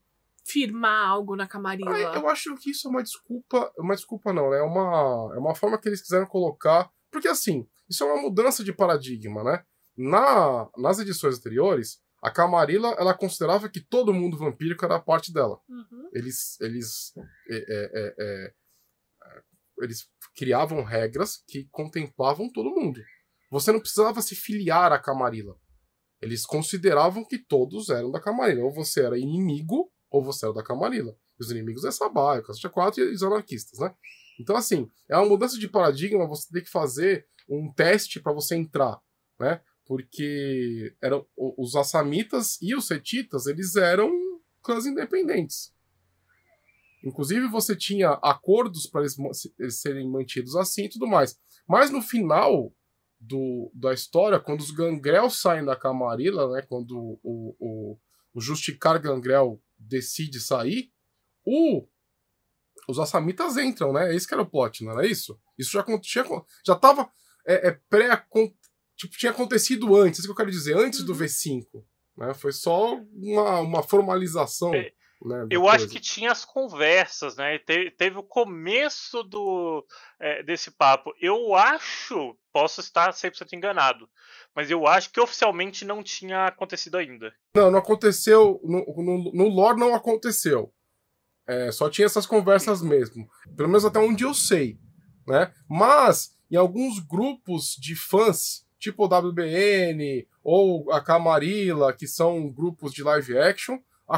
firmar 0.47 1.07
algo 1.09 1.35
na 1.35 1.43
Ah, 1.43 1.47
Camarilla? 1.47 2.15
eu 2.15 2.27
acho 2.29 2.55
que 2.57 2.71
isso 2.71 2.87
é 2.87 2.91
uma 2.91 3.03
desculpa. 3.03 3.71
Uma 3.77 3.95
desculpa 3.95 4.31
não, 4.33 4.49
né? 4.49 4.59
É 4.59 4.63
uma, 4.63 5.35
é 5.35 5.39
uma 5.39 5.55
forma 5.55 5.77
que 5.79 5.87
eles 5.89 6.01
quiseram 6.01 6.25
colocar. 6.25 6.89
Porque 7.11 7.27
assim, 7.27 7.67
isso 7.89 8.03
é 8.03 8.07
uma 8.11 8.21
mudança 8.21 8.63
de 8.63 8.73
paradigma, 8.73 9.43
né? 9.43 9.63
Na, 9.97 10.69
nas 10.77 10.99
edições 10.99 11.37
anteriores, 11.37 11.99
a 12.21 12.31
Camarilla 12.31 12.89
ela 12.99 13.13
considerava 13.17 13.69
que 13.69 13.81
todo 13.81 14.13
mundo 14.13 14.37
vampírico 14.37 14.85
era 14.85 14.99
parte 14.99 15.33
dela. 15.33 15.59
Uhum. 15.67 16.09
Eles. 16.13 16.59
Eles. 16.61 17.13
é, 17.49 17.55
é, 17.55 17.91
é, 17.93 18.15
é, 18.19 18.53
eles 19.79 20.07
criavam 20.35 20.83
regras 20.83 21.43
que 21.47 21.67
contemplavam 21.71 22.51
todo 22.51 22.71
mundo. 22.73 22.99
Você 23.51 23.71
não 23.71 23.79
precisava 23.79 24.21
se 24.21 24.35
filiar 24.35 24.91
à 24.91 24.99
Camarilla. 24.99 25.55
Eles 26.21 26.45
consideravam 26.45 27.23
que 27.23 27.37
todos 27.37 27.89
eram 27.89 28.11
da 28.11 28.19
Camarilla. 28.19 28.63
Ou 28.63 28.73
você 28.73 29.03
era 29.03 29.17
inimigo, 29.19 29.91
ou 30.09 30.23
você 30.23 30.45
era 30.45 30.53
da 30.53 30.63
Camarilla. 30.63 31.15
E 31.39 31.43
os 31.43 31.51
inimigos 31.51 31.83
é 31.83 31.89
o 31.89 32.43
Cacete 32.43 32.69
4 32.69 33.03
e 33.03 33.13
os 33.13 33.23
anarquistas, 33.23 33.79
né? 33.79 33.93
Então, 34.39 34.55
assim, 34.55 34.89
é 35.09 35.17
uma 35.17 35.27
mudança 35.27 35.57
de 35.57 35.67
paradigma 35.67 36.27
você 36.27 36.51
ter 36.51 36.61
que 36.61 36.69
fazer 36.69 37.27
um 37.49 37.71
teste 37.71 38.19
para 38.19 38.33
você 38.33 38.55
entrar, 38.55 38.99
né? 39.39 39.61
Porque 39.85 40.95
eram, 41.01 41.25
os 41.35 41.75
Assamitas 41.75 42.57
e 42.61 42.75
os 42.75 42.87
Setitas, 42.87 43.47
eles 43.47 43.75
eram 43.75 44.11
clãs 44.61 44.85
independentes. 44.85 45.73
Inclusive, 47.03 47.47
você 47.47 47.75
tinha 47.75 48.11
acordos 48.21 48.85
para 48.85 49.01
eles, 49.01 49.15
eles 49.57 49.79
serem 49.79 50.09
mantidos 50.09 50.55
assim 50.55 50.85
e 50.85 50.89
tudo 50.89 51.07
mais. 51.07 51.39
Mas 51.67 51.89
no 51.89 52.01
final 52.01 52.73
do, 53.19 53.71
da 53.73 53.93
história, 53.93 54.39
quando 54.39 54.59
os 54.59 54.71
Gangrel 54.71 55.29
saem 55.29 55.63
da 55.63 55.75
Camarilla, 55.75 56.51
né? 56.51 56.61
Quando 56.61 57.19
o, 57.23 57.55
o, 57.59 57.97
o 58.33 58.41
Justicar 58.41 59.01
Gangrel 59.01 59.61
decide 59.77 60.39
sair, 60.39 60.91
o, 61.45 61.87
os 62.87 62.99
Assamitas 62.99 63.57
entram, 63.57 63.93
né? 63.93 64.15
Esse 64.15 64.27
que 64.27 64.33
era 64.33 64.43
o 64.43 64.49
plot, 64.49 64.83
não 64.83 64.91
era 64.93 65.05
isso? 65.05 65.39
Isso 65.57 65.71
já 65.71 65.83
tinha, 66.01 66.25
já 66.65 66.75
tava 66.75 67.11
é, 67.45 67.69
é, 67.69 67.71
pré 67.89 68.25
tipo, 68.95 69.17
tinha 69.17 69.31
acontecido 69.31 69.95
antes, 69.95 70.19
isso 70.19 70.27
que 70.27 70.31
eu 70.31 70.35
quero 70.35 70.51
dizer, 70.51 70.75
antes 70.77 71.03
do 71.03 71.13
Uhum. 71.13 71.19
V5. 71.19 71.65
Né? 72.17 72.33
Foi 72.33 72.51
só 72.51 72.95
uma, 72.95 73.59
uma 73.59 73.83
formalização. 73.83 74.73
É, 74.73 74.91
né, 75.23 75.47
Eu 75.49 75.67
acho 75.67 75.85
coisa. 75.85 75.93
que 75.93 75.99
tinha 75.99 76.31
as 76.31 76.45
conversas, 76.45 77.35
né? 77.35 77.57
te- 77.59 77.91
Teve 77.97 78.17
o 78.17 78.23
começo 78.23 79.23
do 79.23 79.85
é, 80.19 80.43
desse 80.43 80.71
papo. 80.71 81.13
Eu 81.21 81.55
acho, 81.55 82.37
posso 82.53 82.79
estar 82.81 83.11
100% 83.11 83.53
enganado, 83.53 84.09
mas 84.55 84.69
eu 84.71 84.85
acho 84.87 85.11
que 85.11 85.19
oficialmente 85.19 85.83
não 85.85 86.03
tinha 86.03 86.45
acontecido 86.47 86.97
ainda. 86.97 87.33
Não, 87.55 87.71
não 87.71 87.79
aconteceu. 87.79 88.59
No, 88.63 88.85
no, 89.03 89.31
no 89.33 89.47
lore 89.49 89.79
não 89.79 89.93
aconteceu. 89.95 90.71
É, 91.47 91.71
só 91.71 91.89
tinha 91.89 92.05
essas 92.05 92.25
conversas 92.25 92.81
mesmo. 92.81 93.27
Pelo 93.55 93.69
menos 93.69 93.85
até 93.85 93.99
onde 93.99 94.23
eu 94.23 94.33
sei. 94.33 94.77
Né? 95.25 95.53
Mas, 95.69 96.37
em 96.51 96.55
alguns 96.55 96.99
grupos 96.99 97.75
de 97.79 97.95
fãs, 97.95 98.65
tipo 98.79 99.03
o 99.05 99.07
WBN 99.07 100.27
ou 100.43 100.91
a 100.91 101.01
Camarilla, 101.01 101.91
que 101.93 102.07
são 102.07 102.47
grupos 102.51 102.93
de 102.93 103.03
live 103.03 103.37
action, 103.37 103.77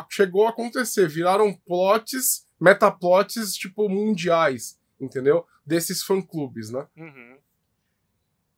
chegou 0.09 0.45
a 0.45 0.49
acontecer. 0.49 1.07
Viraram 1.07 1.53
plots, 1.53 2.45
metaplots, 2.59 3.53
tipo, 3.55 3.87
mundiais. 3.89 4.79
Entendeu? 4.99 5.45
Desses 5.65 6.03
fã-clubes, 6.03 6.69
né? 6.69 6.87
Uhum. 6.97 7.37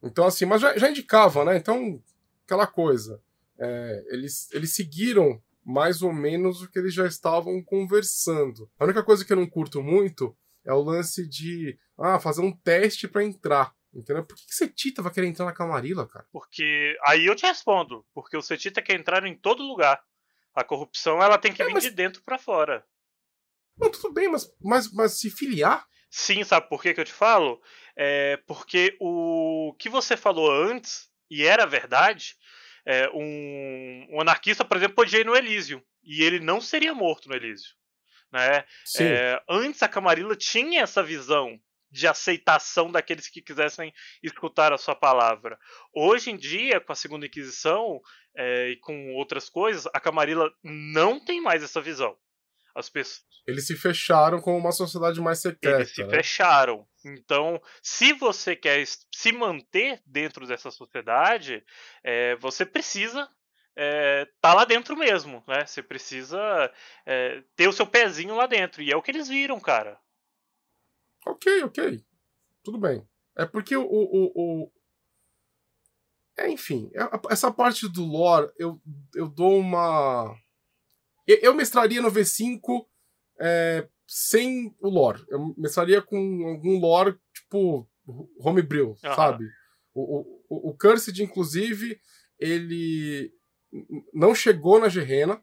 Então, 0.03 0.25
assim, 0.25 0.45
mas 0.45 0.61
já, 0.61 0.77
já 0.77 0.89
indicava, 0.89 1.45
né? 1.45 1.57
Então, 1.57 2.01
aquela 2.45 2.65
coisa. 2.65 3.21
é, 3.59 4.03
eles, 4.09 4.51
eles 4.51 4.73
seguiram 4.73 5.41
mais 5.63 6.01
ou 6.01 6.11
menos 6.11 6.61
o 6.61 6.69
que 6.69 6.79
eles 6.79 6.93
já 6.93 7.05
estavam 7.05 7.61
conversando. 7.63 8.69
A 8.79 8.85
única 8.85 9.03
coisa 9.03 9.23
que 9.23 9.31
eu 9.31 9.37
não 9.37 9.47
curto 9.47 9.81
muito 9.81 10.35
é 10.65 10.73
o 10.73 10.81
lance 10.81 11.27
de 11.27 11.77
ah, 11.97 12.19
fazer 12.19 12.41
um 12.41 12.51
teste 12.51 13.07
pra 13.07 13.23
entrar. 13.23 13.73
Entendeu? 13.93 14.23
Por 14.23 14.35
que, 14.37 14.45
que 14.47 14.55
Setita 14.55 15.01
vai 15.01 15.11
querer 15.11 15.27
entrar 15.27 15.45
na 15.45 15.53
Camarilla, 15.53 16.07
cara? 16.07 16.25
Porque 16.31 16.97
aí 17.05 17.25
eu 17.25 17.35
te 17.35 17.45
respondo, 17.45 18.05
porque 18.13 18.37
o 18.37 18.41
Setita 18.41 18.81
quer 18.81 18.97
entrar 18.97 19.25
em 19.25 19.35
todo 19.35 19.61
lugar. 19.63 20.01
A 20.53 20.63
corrupção 20.63 21.21
ela 21.21 21.37
tem 21.37 21.53
que 21.53 21.61
É, 21.61 21.65
vir 21.65 21.73
mas- 21.73 21.83
de 21.83 21.91
dentro 21.91 22.21
pra 22.23 22.37
fora. 22.37 22.85
Não, 23.77 23.89
tudo 23.89 24.11
bem, 24.13 24.27
mas, 24.29 24.47
mas, 24.61 24.91
mas 24.91 25.19
se 25.19 25.29
filiar. 25.31 25.85
Sim, 26.09 26.43
sabe 26.43 26.67
por 26.67 26.81
que, 26.81 26.93
que 26.93 26.99
eu 26.99 27.05
te 27.05 27.13
falo? 27.13 27.61
É 27.95 28.37
porque 28.45 28.97
o 28.99 29.73
que 29.79 29.87
você 29.89 30.17
falou 30.17 30.51
antes, 30.51 31.09
e 31.29 31.43
era 31.45 31.65
verdade, 31.65 32.35
é, 32.85 33.09
um, 33.13 34.07
um 34.11 34.21
anarquista, 34.21 34.65
por 34.65 34.75
exemplo, 34.77 34.95
podia 34.95 35.19
ir 35.19 35.25
no 35.25 35.35
Elísio. 35.35 35.81
E 36.03 36.21
ele 36.23 36.39
não 36.39 36.59
seria 36.59 36.93
morto 36.93 37.29
no 37.29 37.35
Elísio. 37.35 37.75
Né? 38.31 38.65
É, 38.99 39.41
antes 39.49 39.81
a 39.83 39.87
Camarilla 39.87 40.35
tinha 40.35 40.81
essa 40.81 41.01
visão 41.03 41.59
de 41.91 42.07
aceitação 42.07 42.91
daqueles 42.91 43.27
que 43.27 43.41
quisessem 43.41 43.93
escutar 44.23 44.71
a 44.71 44.77
sua 44.77 44.95
palavra. 44.95 45.59
Hoje 45.93 46.31
em 46.31 46.37
dia, 46.37 46.79
com 46.79 46.91
a 46.91 46.95
Segunda 46.95 47.25
Inquisição 47.25 47.99
é, 48.35 48.69
e 48.69 48.77
com 48.77 49.13
outras 49.15 49.49
coisas, 49.49 49.87
a 49.93 49.99
Camarilla 49.99 50.51
não 50.63 51.19
tem 51.19 51.41
mais 51.41 51.61
essa 51.61 51.81
visão. 51.81 52.15
As 52.73 52.89
pessoas. 52.89 53.29
Eles 53.45 53.67
se 53.67 53.75
fecharam 53.75 54.39
como 54.39 54.57
uma 54.57 54.71
sociedade 54.71 55.19
mais 55.19 55.41
secreta. 55.41 55.77
Eles 55.77 55.93
se 55.93 56.03
né? 56.03 56.09
fecharam. 56.09 56.87
Então, 57.03 57.61
se 57.81 58.13
você 58.13 58.55
quer 58.55 58.85
se 59.13 59.31
manter 59.33 60.01
dentro 60.05 60.47
dessa 60.47 60.71
sociedade, 60.71 61.63
é, 62.03 62.35
você 62.35 62.65
precisa 62.65 63.27
é, 63.75 64.27
tá 64.41 64.53
lá 64.53 64.65
dentro 64.65 64.95
mesmo, 64.97 65.43
né? 65.47 65.65
Você 65.65 65.81
precisa 65.81 66.39
é, 67.05 67.41
ter 67.55 67.67
o 67.67 67.73
seu 67.73 67.87
pezinho 67.87 68.35
lá 68.35 68.45
dentro. 68.45 68.81
E 68.81 68.91
é 68.91 68.95
o 68.95 69.01
que 69.01 69.11
eles 69.11 69.27
viram, 69.27 69.59
cara. 69.59 69.97
Ok, 71.25 71.63
ok. 71.63 72.03
Tudo 72.63 72.77
bem. 72.77 73.07
É 73.35 73.45
porque 73.45 73.75
o. 73.75 73.83
o, 73.83 74.31
o... 74.35 74.71
É, 76.37 76.49
enfim, 76.49 76.89
é, 76.93 77.01
essa 77.29 77.51
parte 77.51 77.87
do 77.87 78.03
lore 78.03 78.51
eu, 78.57 78.81
eu 79.15 79.27
dou 79.27 79.59
uma. 79.59 80.35
Eu 81.27 81.53
mestraria 81.53 82.01
no 82.01 82.11
V5 82.11 82.85
é, 83.39 83.87
sem 84.07 84.75
o 84.79 84.89
lore. 84.89 85.23
Eu 85.29 85.53
mestraria 85.57 86.01
com 86.01 86.17
algum 86.47 86.79
lore, 86.79 87.17
tipo, 87.33 87.87
homebrew, 88.39 88.89
uhum. 88.89 88.95
sabe? 88.97 89.45
O, 89.93 90.19
o, 90.49 90.69
o 90.69 90.77
Cursed, 90.77 91.21
inclusive, 91.21 91.99
ele 92.39 93.33
não 94.13 94.35
chegou 94.35 94.79
na 94.79 94.89
Gerena, 94.89 95.41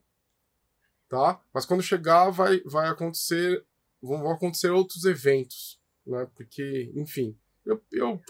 tá? 1.08 1.42
Mas 1.52 1.64
quando 1.64 1.82
chegar, 1.82 2.30
vai, 2.30 2.60
vai 2.64 2.88
acontecer. 2.88 3.64
Vão 4.02 4.30
acontecer 4.30 4.70
outros 4.70 5.04
eventos, 5.04 5.80
né? 6.06 6.28
Porque, 6.34 6.92
enfim, 6.94 7.36
eu, 7.66 7.82
eu 7.92 8.20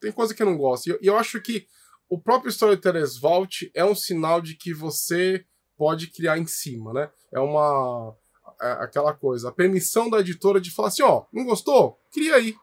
tem 0.00 0.10
coisa 0.10 0.34
que 0.34 0.42
eu 0.42 0.46
não 0.46 0.56
gosto. 0.56 0.86
E 0.86 0.90
eu, 0.90 0.98
eu 1.02 1.16
acho 1.16 1.40
que 1.40 1.66
o 2.08 2.18
próprio 2.18 2.50
Storytellers 2.50 3.18
Vault 3.18 3.70
é 3.74 3.84
um 3.84 3.94
sinal 3.94 4.40
de 4.40 4.56
que 4.56 4.74
você 4.74 5.46
pode 5.76 6.08
criar 6.08 6.38
em 6.38 6.46
cima, 6.46 6.92
né? 6.92 7.10
É 7.32 7.40
uma 7.40 8.16
é 8.60 8.72
aquela 8.84 9.14
coisa, 9.14 9.48
a 9.48 9.52
permissão 9.52 10.08
da 10.08 10.20
editora 10.20 10.60
de 10.60 10.70
falar 10.70 10.88
assim, 10.88 11.02
ó, 11.02 11.24
não 11.32 11.44
gostou? 11.44 11.98
Cria 12.12 12.36
aí. 12.36 12.54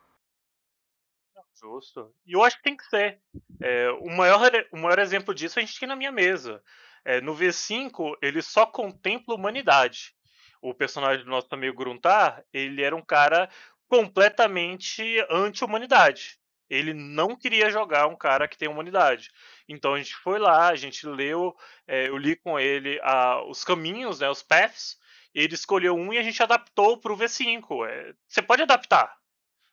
Justo. 1.59 2.13
E 2.25 2.33
eu 2.33 2.43
acho 2.43 2.57
que 2.57 2.63
tem 2.63 2.77
que 2.77 2.85
ser. 2.85 3.19
É, 3.61 3.91
o, 3.91 4.09
maior, 4.15 4.49
o 4.71 4.77
maior 4.77 4.97
exemplo 4.99 5.35
disso 5.35 5.59
a 5.59 5.61
gente 5.61 5.77
tem 5.77 5.89
na 5.89 5.95
minha 5.95 6.11
mesa. 6.11 6.63
É, 7.03 7.19
no 7.19 7.35
V5, 7.35 8.17
ele 8.21 8.41
só 8.41 8.65
contempla 8.65 9.35
humanidade. 9.35 10.15
O 10.61 10.73
personagem 10.73 11.23
do 11.23 11.31
nosso 11.31 11.47
amigo 11.51 11.77
Gruntar, 11.77 12.43
ele 12.53 12.83
era 12.83 12.95
um 12.95 13.01
cara 13.01 13.49
completamente 13.87 15.03
anti-humanidade. 15.29 16.39
Ele 16.69 16.93
não 16.93 17.35
queria 17.35 17.71
jogar 17.71 18.07
um 18.07 18.15
cara 18.15 18.47
que 18.47 18.57
tem 18.57 18.69
humanidade. 18.69 19.31
Então 19.67 19.95
a 19.95 19.97
gente 19.97 20.15
foi 20.15 20.37
lá, 20.37 20.67
a 20.67 20.75
gente 20.75 21.07
leu, 21.07 21.55
é, 21.87 22.07
eu 22.07 22.17
li 22.17 22.35
com 22.35 22.59
ele 22.59 22.99
a, 23.01 23.43
os 23.49 23.63
caminhos, 23.63 24.19
né, 24.19 24.29
os 24.29 24.43
paths, 24.43 24.99
ele 25.33 25.55
escolheu 25.55 25.95
um 25.95 26.13
e 26.13 26.17
a 26.17 26.23
gente 26.23 26.41
adaptou 26.41 26.99
para 26.99 27.11
o 27.11 27.17
V5. 27.17 27.87
É, 27.87 28.13
você 28.27 28.41
pode 28.41 28.61
adaptar, 28.61 29.17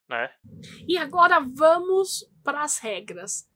né? 0.09 0.31
E 0.89 0.97
agora 0.97 1.41
vamos 1.41 2.25
para 2.43 2.63
as 2.63 2.79
regras. 2.79 3.49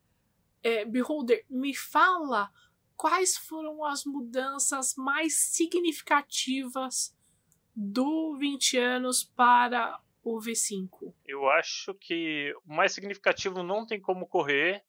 É, 0.63 0.85
Beholder, 0.85 1.43
me 1.49 1.75
fala 1.75 2.51
quais 2.95 3.35
foram 3.35 3.83
as 3.83 4.05
mudanças 4.05 4.93
mais 4.95 5.35
significativas 5.35 7.17
do 7.75 8.35
20 8.37 8.77
anos 8.77 9.23
para 9.23 9.99
o 10.23 10.39
V5? 10.39 11.13
Eu 11.25 11.49
acho 11.49 11.93
que 11.95 12.53
o 12.65 12.73
mais 12.73 12.91
significativo 12.91 13.63
não 13.63 13.85
tem 13.85 13.99
como 13.99 14.27
correr 14.27 14.83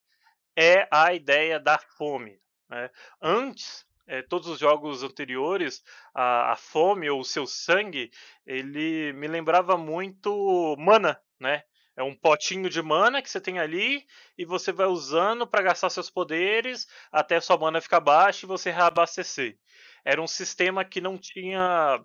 é 0.56 0.86
a 0.90 1.14
ideia 1.14 1.58
da 1.58 1.78
fome. 1.78 2.38
Né? 2.68 2.90
Antes, 3.20 3.86
é, 4.06 4.22
todos 4.22 4.48
os 4.48 4.58
jogos 4.58 5.02
anteriores, 5.02 5.82
a, 6.14 6.52
a, 6.52 6.56
fome 6.56 7.08
ou 7.08 7.20
o 7.20 7.24
seu 7.24 7.46
sangue, 7.46 8.10
ele 8.46 9.12
me 9.14 9.26
lembrava 9.26 9.76
muito 9.76 10.76
mana, 10.78 11.20
né? 11.40 11.62
É 11.94 12.02
um 12.02 12.14
potinho 12.14 12.70
de 12.70 12.80
mana 12.80 13.20
que 13.20 13.28
você 13.28 13.38
tem 13.38 13.58
ali 13.58 14.06
e 14.36 14.46
você 14.46 14.72
vai 14.72 14.86
usando 14.86 15.46
para 15.46 15.62
gastar 15.62 15.90
seus 15.90 16.08
poderes 16.08 16.88
até 17.10 17.38
sua 17.38 17.58
mana 17.58 17.82
ficar 17.82 18.00
baixa 18.00 18.46
e 18.46 18.48
você 18.48 18.70
reabastecer. 18.70 19.58
Era 20.02 20.20
um 20.20 20.26
sistema 20.26 20.86
que 20.86 21.02
não 21.02 21.18
tinha 21.18 22.02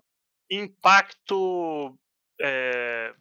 impacto 0.49 1.97
é, 2.39 3.13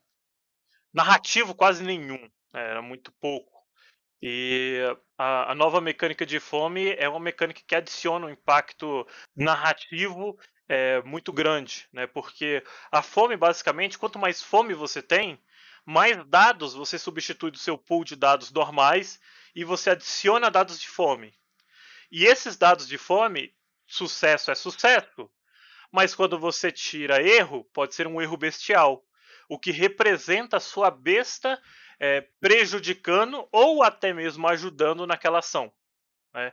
narrativo 0.93 1.55
quase 1.55 1.83
nenhum. 1.83 2.21
Né? 2.53 2.71
Era 2.71 2.83
muito 2.83 3.13
pouco. 3.21 3.57
E 4.23 4.81
a, 5.19 5.53
a, 5.53 5.55
nova 5.55 5.81
mecânica 5.81 6.25
de 6.25 6.41
fome 6.41 6.95
é 6.95 7.09
uma 7.09 7.21
mecânica 7.21 7.63
que 7.67 7.75
adiciona 7.75 8.27
um 8.27 8.31
impacto 8.31 9.07
narrativo 9.37 10.39
é, 10.69 11.03
muito 11.03 11.33
grande, 11.33 11.87
né? 11.93 12.07
Porque 12.07 12.63
a 12.91 13.03
fome, 13.03 13.37
basicamente, 13.37 13.99
quanto 13.99 14.19
mais 14.19 14.43
fome 14.43 14.75
você 14.75 15.03
tem, 15.03 15.39
mais 15.85 16.17
dados 16.27 16.75
você 16.75 16.99
substitui 16.99 17.51
do 17.51 17.59
seu 17.59 17.79
pool 17.79 18.05
de 18.05 18.17
dados 18.17 18.51
normais 18.51 19.21
e 19.55 19.65
você 19.65 19.91
adiciona 19.91 20.51
dados 20.51 20.81
de 20.81 20.89
fome. 20.89 21.35
E 22.11 22.25
esses 22.25 22.57
dados 22.57 22.89
de 22.89 22.99
fome, 22.99 23.55
sucesso 23.87 24.51
é 24.51 24.55
sucesso, 24.55 25.31
mas 25.97 26.15
quando 26.15 26.39
você 26.39 26.71
tira 26.71 27.23
erro, 27.23 27.65
pode 27.73 27.95
ser 27.95 28.07
um 28.07 28.21
erro 28.21 28.37
bestial, 28.37 29.03
o 29.49 29.59
que 29.59 29.71
representa 29.71 30.59
a 30.59 30.61
sua 30.61 30.91
besta 30.91 31.59
é, 31.99 32.21
prejudicando 32.39 33.49
ou 33.51 33.83
até 33.83 34.13
mesmo 34.13 34.47
ajudando 34.47 35.07
naquela 35.07 35.39
ação. 35.39 35.73
Né? 36.35 36.53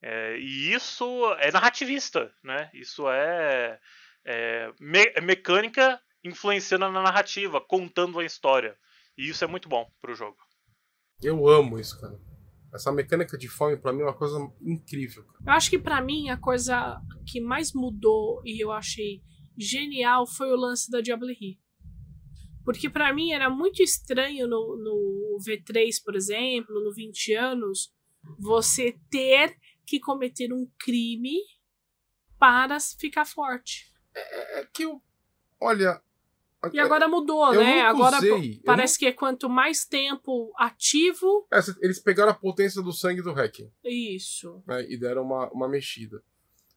É, 0.00 0.38
e 0.38 0.72
isso 0.72 1.04
é 1.40 1.50
narrativista, 1.50 2.32
né? 2.44 2.70
Isso 2.72 3.10
é, 3.10 3.80
é 4.24 4.72
me 4.78 5.04
mecânica 5.20 6.00
influenciando 6.22 6.88
na 6.88 7.02
narrativa, 7.02 7.60
contando 7.60 8.20
a 8.20 8.24
história. 8.24 8.78
E 9.18 9.28
isso 9.28 9.42
é 9.42 9.48
muito 9.48 9.68
bom 9.68 9.90
pro 10.00 10.14
jogo. 10.14 10.38
Eu 11.20 11.48
amo 11.48 11.76
isso, 11.76 12.00
cara. 12.00 12.16
Essa 12.76 12.92
mecânica 12.92 13.36
de 13.36 13.48
fome 13.48 13.76
para 13.76 13.92
mim 13.92 14.02
é 14.02 14.04
uma 14.04 14.14
coisa 14.14 14.38
incrível. 14.60 15.24
Eu 15.44 15.52
acho 15.52 15.70
que 15.70 15.78
para 15.78 16.00
mim 16.00 16.28
a 16.28 16.36
coisa 16.36 17.00
que 17.26 17.40
mais 17.40 17.72
mudou 17.72 18.42
e 18.44 18.62
eu 18.62 18.70
achei 18.70 19.22
genial 19.58 20.26
foi 20.26 20.52
o 20.52 20.56
lance 20.56 20.90
da 20.90 21.00
Diablerie. 21.00 21.58
Porque 22.64 22.90
para 22.90 23.12
mim 23.14 23.32
era 23.32 23.48
muito 23.48 23.82
estranho 23.82 24.46
no, 24.46 24.76
no 24.76 25.38
V3, 25.38 26.02
por 26.04 26.14
exemplo, 26.14 26.82
no 26.84 26.92
20 26.92 27.32
anos, 27.34 27.94
você 28.38 28.98
ter 29.10 29.56
que 29.86 29.98
cometer 29.98 30.52
um 30.52 30.68
crime 30.78 31.38
para 32.38 32.78
ficar 32.80 33.24
forte. 33.24 33.90
É, 34.14 34.60
é 34.60 34.66
que 34.66 34.84
eu. 34.84 35.00
Olha, 35.58 36.02
e 36.72 36.80
agora 36.80 37.08
mudou, 37.08 37.52
eu 37.52 37.60
né? 37.60 37.82
Agora 37.82 38.16
usei, 38.18 38.60
parece 38.64 38.94
não... 38.94 38.98
que 38.98 39.06
é 39.06 39.12
quanto 39.12 39.48
mais 39.48 39.84
tempo 39.84 40.52
ativo. 40.56 41.46
É, 41.52 41.58
eles 41.80 41.98
pegaram 41.98 42.32
a 42.32 42.34
potência 42.34 42.82
do 42.82 42.92
sangue 42.92 43.22
do 43.22 43.32
hacking. 43.32 43.70
Isso. 43.84 44.62
Né, 44.66 44.86
e 44.88 44.96
deram 44.98 45.22
uma, 45.22 45.50
uma 45.50 45.68
mexida. 45.68 46.22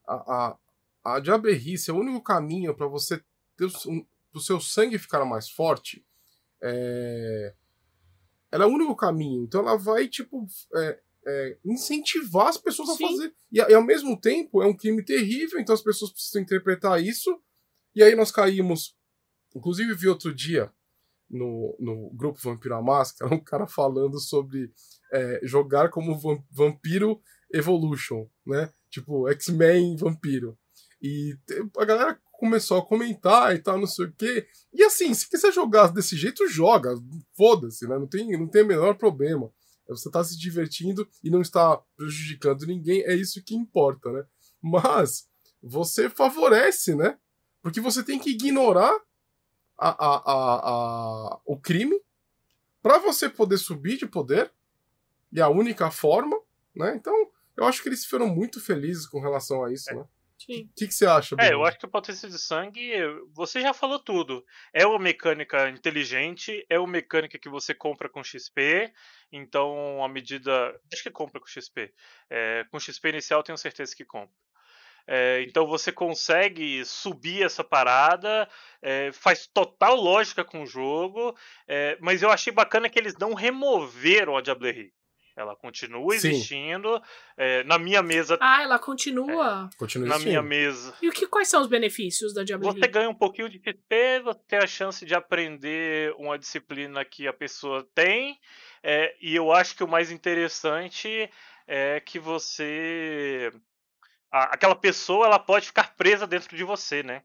A, 0.08 0.14
a, 0.14 1.16
a 1.16 1.20
Diaberrice 1.20 1.90
é 1.90 1.94
o 1.94 1.98
único 1.98 2.22
caminho 2.22 2.76
para 2.76 2.88
você 2.88 3.24
ter 3.56 3.66
um, 3.88 4.06
o 4.34 4.40
seu 4.40 4.60
sangue 4.60 4.98
ficar 4.98 5.24
mais 5.26 5.50
forte. 5.50 6.06
É... 6.62 7.54
Ela 8.52 8.64
é 8.64 8.68
o 8.68 8.72
único 8.72 8.96
caminho. 8.96 9.44
Então 9.44 9.62
ela 9.62 9.78
vai, 9.78 10.08
tipo, 10.08 10.48
é, 10.76 11.00
é, 11.28 11.58
incentivar 11.64 12.48
as 12.48 12.58
pessoas 12.58 12.90
Sim. 12.96 13.06
a 13.06 13.08
fazer. 13.08 13.34
E, 13.52 13.58
e 13.58 13.74
ao 13.74 13.84
mesmo 13.84 14.20
tempo 14.20 14.62
é 14.62 14.66
um 14.66 14.76
crime 14.76 15.04
terrível, 15.04 15.60
então 15.60 15.74
as 15.74 15.82
pessoas 15.82 16.12
precisam 16.12 16.42
interpretar 16.42 17.02
isso. 17.04 17.40
E 17.96 18.04
aí 18.04 18.16
nós 18.16 18.32
caímos 18.32 18.96
Inclusive, 19.56 19.94
vi 19.96 20.08
outro 20.08 20.34
dia 20.34 20.72
no, 21.30 21.76
no 21.80 22.10
grupo 22.12 22.40
Vampiro 22.42 22.76
à 22.76 22.82
Máscara 22.82 23.32
um 23.34 23.40
cara 23.40 23.68
falando 23.68 24.20
sobre 24.20 24.72
é, 25.12 25.40
jogar 25.44 25.90
como 25.90 26.20
Vampiro 26.52 27.22
Evolution, 27.54 28.28
né? 28.46 28.72
Tipo, 28.90 29.30
X-Men 29.30 29.96
Vampiro. 29.96 30.58
E 31.02 31.38
a 31.78 31.86
galera 31.86 32.20
começou 32.34 32.78
a 32.78 32.86
comentar 32.86 33.56
e 33.56 33.60
tal, 33.60 33.78
não 33.78 33.88
sei 33.88 34.06
o 34.06 34.14
quê. 34.14 34.48
E 34.74 34.84
assim, 34.84 35.14
se 35.14 35.30
quiser 35.30 35.52
jogar 35.52 35.92
desse 35.92 36.16
jeito, 36.16 36.48
joga. 36.48 36.96
Foda-se, 37.36 37.88
né? 37.88 37.98
Não 37.98 38.08
tem, 38.08 38.32
não 38.38 38.48
tem 38.48 38.64
o 38.64 38.68
menor 38.68 38.96
problema. 38.96 39.52
Você 39.88 40.10
tá 40.10 40.24
se 40.24 40.38
divertindo 40.38 41.08
e 41.24 41.30
não 41.30 41.42
está 41.42 41.82
prejudicando 41.98 42.66
ninguém, 42.68 43.02
é 43.06 43.16
isso 43.16 43.44
que 43.44 43.56
importa, 43.56 44.12
né? 44.12 44.24
Mas 44.62 45.28
você 45.62 46.10
favorece, 46.10 46.96
né? 46.96 47.18
Porque 47.62 47.82
você 47.82 48.04
tem 48.04 48.20
que 48.20 48.30
ignorar 48.30 48.96
a, 49.80 49.90
a, 49.90 50.16
a, 50.16 51.34
a 51.34 51.40
o 51.46 51.58
crime 51.58 52.00
para 52.82 52.98
você 52.98 53.30
poder 53.30 53.58
subir 53.58 53.98
de 53.98 54.08
poder. 54.08 54.52
E 55.32 55.40
a 55.40 55.48
única 55.48 55.92
forma, 55.92 56.40
né? 56.76 56.96
Então, 56.96 57.14
eu 57.56 57.66
acho 57.66 57.84
que 57.84 57.90
eles 57.90 58.06
foram 58.06 58.28
muito 58.28 58.60
felizes 58.60 59.06
com 59.06 59.20
relação 59.20 59.64
a 59.64 59.72
isso, 59.72 59.92
é. 59.92 59.96
né? 59.96 60.02
O 60.02 60.08
que, 60.74 60.88
que, 60.88 60.92
você 60.92 61.06
acha? 61.06 61.36
É, 61.38 61.54
eu 61.54 61.66
acho 61.66 61.78
que 61.78 61.86
o 61.86 61.90
potência 61.90 62.30
de 62.30 62.40
sangue, 62.40 62.94
você 63.34 63.60
já 63.60 63.74
falou 63.74 64.00
tudo. 64.00 64.44
É 64.74 64.88
uma 64.88 64.98
mecânica 64.98 65.70
inteligente, 65.70 66.66
é 66.70 66.80
uma 66.80 66.88
mecânica 66.88 67.38
que 67.38 67.50
você 67.50 67.74
compra 67.74 68.08
com 68.08 68.24
XP, 68.24 68.92
então 69.34 70.02
à 70.02 70.08
medida. 70.08 70.74
Acho 70.92 71.04
que 71.04 71.12
compra 71.12 71.42
com 71.42 71.46
XP. 71.46 71.94
É, 72.30 72.66
com 72.72 72.80
XP 72.80 73.10
inicial 73.10 73.44
tenho 73.44 73.58
certeza 73.58 73.94
que 73.94 74.06
compra. 74.06 74.34
É, 75.12 75.42
então 75.42 75.66
você 75.66 75.92
consegue 75.92 76.86
subir 76.86 77.42
essa 77.42 77.64
parada, 77.64 78.48
é, 78.80 79.12
faz 79.12 79.48
total 79.48 79.96
lógica 79.96 80.44
com 80.44 80.62
o 80.62 80.68
jogo, 80.68 81.36
é, 81.68 81.98
mas 82.00 82.22
eu 82.22 82.30
achei 82.30 82.54
bacana 82.54 82.88
que 82.88 83.00
eles 83.00 83.16
não 83.18 83.34
removeram 83.34 84.38
a 84.38 84.42
Diablerie. 84.42 84.94
Ela 85.36 85.56
continua 85.56 86.14
existindo. 86.14 87.02
É, 87.36 87.64
na 87.64 87.80
minha 87.80 88.04
mesa. 88.04 88.38
Ah, 88.40 88.62
ela 88.62 88.78
continua. 88.78 89.70
É, 89.74 89.78
continua 89.78 90.08
na 90.10 90.20
minha 90.20 90.44
mesa. 90.44 90.94
E 91.02 91.10
o 91.10 91.12
que, 91.12 91.26
quais 91.26 91.48
são 91.48 91.62
os 91.62 91.68
benefícios 91.68 92.32
da 92.32 92.44
Diablerie? 92.44 92.80
Você 92.80 92.88
ganha 92.88 93.10
um 93.10 93.16
pouquinho 93.16 93.50
de 93.50 93.58
XP, 93.58 94.20
você 94.24 94.40
tem 94.48 94.60
a 94.60 94.68
chance 94.68 95.04
de 95.04 95.16
aprender 95.16 96.14
uma 96.20 96.38
disciplina 96.38 97.04
que 97.04 97.26
a 97.26 97.34
pessoa 97.34 97.88
tem. 97.96 98.38
É, 98.84 99.16
e 99.20 99.36
eu 99.36 99.52
acho 99.52 99.76
que 99.76 99.84
o 99.84 99.88
mais 99.88 100.12
interessante 100.12 101.30
é 101.66 102.00
que 102.00 102.20
você. 102.20 103.52
A, 104.32 104.56
aquela 104.56 104.76
pessoa 104.76 105.26
ela 105.26 105.40
pode 105.40 105.68
ficar 105.68 105.96
presa 105.96 106.28
dentro 106.28 106.56
de 106.56 106.64
você, 106.64 107.04
né? 107.04 107.24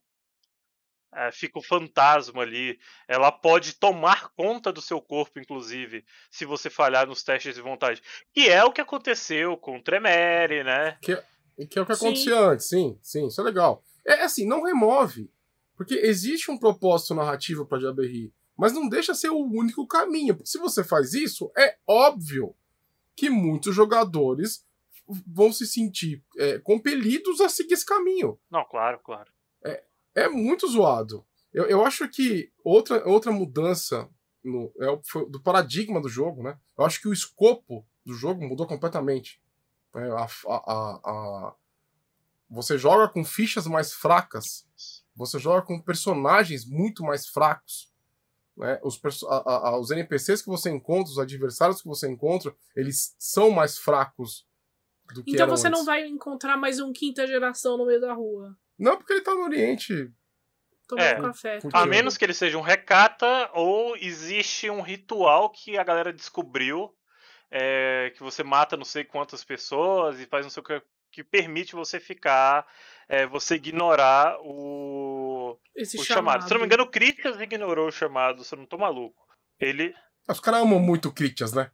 É, 1.17 1.31
fica 1.31 1.59
o 1.59 1.63
fantasma 1.63 2.43
ali. 2.43 2.79
Ela 3.07 3.31
pode 3.31 3.75
tomar 3.75 4.31
conta 4.31 4.73
do 4.73 4.83
seu 4.83 5.01
corpo, 5.01 5.39
inclusive, 5.39 6.05
se 6.31 6.45
você 6.45 6.69
falhar 6.69 7.07
nos 7.07 7.23
testes 7.23 7.55
de 7.55 7.61
vontade. 7.61 8.03
E 8.35 8.49
é 8.49 8.65
o 8.65 8.73
que 8.73 8.81
aconteceu 8.81 9.57
com 9.57 9.79
o 9.79 9.83
Tremere, 9.83 10.65
né? 10.65 10.99
Que, 11.01 11.17
que 11.71 11.79
é 11.79 11.83
o 11.83 11.87
que 11.87 11.93
acontecia 11.93 12.35
sim. 12.35 12.43
antes, 12.43 12.67
sim, 12.67 12.99
sim, 13.01 13.27
isso 13.29 13.41
é 13.41 13.45
legal. 13.45 13.85
É, 14.05 14.15
é 14.15 14.25
assim, 14.25 14.47
não 14.47 14.65
remove. 14.65 15.31
Porque 15.77 15.95
existe 15.95 16.51
um 16.51 16.59
propósito 16.59 17.15
narrativo 17.15 17.65
para 17.65 17.81
Jaberri, 17.81 18.33
mas 18.57 18.73
não 18.73 18.89
deixa 18.89 19.15
ser 19.15 19.31
o 19.31 19.39
único 19.39 19.87
caminho. 19.87 20.35
Porque 20.35 20.51
se 20.51 20.59
você 20.59 20.83
faz 20.83 21.15
isso, 21.15 21.51
é 21.57 21.77
óbvio 21.87 22.55
que 23.17 23.31
muitos 23.31 23.75
jogadores 23.75 24.65
vão 25.07 25.53
se 25.53 25.67
sentir 25.67 26.23
é, 26.39 26.59
compelidos 26.59 27.41
a 27.41 27.49
seguir 27.49 27.75
esse 27.75 27.87
caminho. 27.87 28.39
Não, 28.51 28.65
claro, 28.65 28.99
claro. 29.05 29.31
É, 29.65 29.85
é 30.15 30.29
muito 30.29 30.67
zoado. 30.69 31.25
Eu, 31.53 31.67
eu 31.67 31.85
acho 31.85 32.09
que 32.09 32.53
outra, 32.65 33.07
outra 33.09 33.31
mudança 33.31 34.09
no, 34.43 34.73
é, 34.81 35.01
foi 35.05 35.29
do 35.31 35.41
paradigma 35.41 36.01
do 36.01 36.09
jogo, 36.09 36.43
né? 36.43 36.59
Eu 36.77 36.85
acho 36.85 37.01
que 37.01 37.09
o 37.09 37.13
escopo 37.13 37.87
do 38.05 38.15
jogo 38.15 38.47
mudou 38.47 38.67
completamente. 38.67 39.41
É, 39.95 40.01
a, 40.11 40.27
a, 40.49 41.01
a, 41.05 41.55
você 42.51 42.77
joga 42.77 43.09
com 43.09 43.25
fichas 43.25 43.67
mais 43.67 43.93
fracas, 43.93 44.67
você 45.15 45.39
joga 45.39 45.63
com 45.63 45.81
personagens 45.81 46.65
muito 46.65 47.03
mais 47.05 47.29
fracos. 47.29 47.93
Né? 48.57 48.79
Os, 48.83 49.01
os 49.81 49.91
NPCs 49.91 50.43
que 50.43 50.49
você 50.49 50.71
encontra, 50.71 51.13
os 51.13 51.19
adversários 51.19 51.81
que 51.81 51.89
você 51.89 52.09
encontra, 52.09 52.55
eles 52.77 53.15
são 53.19 53.51
mais 53.51 53.79
fracos 53.79 54.47
do 55.15 55.25
que 55.25 55.33
Então 55.33 55.49
você 55.49 55.69
antes. 55.69 55.79
não 55.79 55.85
vai 55.85 56.07
encontrar 56.07 56.57
mais 56.57 56.81
um 56.81 56.93
quinta 56.93 57.27
geração 57.27 57.79
no 57.79 57.87
meio 57.87 58.01
da 58.01 58.13
rua. 58.13 58.57
Não, 58.79 58.97
porque 58.97 59.13
ele 59.13 59.23
tá 59.23 59.35
no 59.35 59.45
Oriente. 59.45 60.13
Tomando 60.87 61.07
é, 61.07 61.21
café. 61.21 61.59
A 61.73 61.87
menos 61.87 62.19
que 62.19 62.25
ele 62.25 62.35
seja 62.35 62.59
um 62.59 62.63
recata, 62.63 63.51
ou 63.55 63.97
existe 63.97 64.69
um 64.69 64.83
ritual 64.83 65.51
que 65.51 65.79
a 65.79 65.85
galera 65.85 66.13
descobriu. 66.13 66.95
É, 67.51 68.13
que 68.17 68.23
você 68.23 68.43
mata 68.43 68.77
não 68.77 68.85
sei 68.85 69.05
quantas 69.05 69.45
pessoas 69.45 70.19
e 70.19 70.27
faz 70.27 70.45
não 70.45 70.51
sei 70.51 70.61
o 70.61 70.65
que 70.65 70.83
que 71.15 71.23
permite 71.23 71.77
você 71.77 72.01
ficar, 72.01 72.67
é, 73.09 73.25
você 73.25 73.55
ignorar 73.55 74.37
o, 74.41 75.57
Esse 75.77 75.97
o 75.97 76.03
chamado. 76.03 76.41
chamado. 76.43 76.49
Se 76.49 76.53
não 76.53 76.61
me 76.61 76.67
engano, 76.67 76.83
o 76.83 76.91
Critias 76.91 77.41
ignorou 77.41 77.87
o 77.87 77.93
chamado, 77.93 78.43
se 78.43 78.53
eu 78.53 78.59
não 78.59 78.67
tô 78.67 78.77
maluco. 78.77 79.23
Ele. 79.61 79.95
Os 80.29 80.41
caras 80.41 80.63
amam 80.63 80.81
muito 80.81 81.09
o 81.09 81.13
Critias, 81.13 81.53
né? 81.53 81.71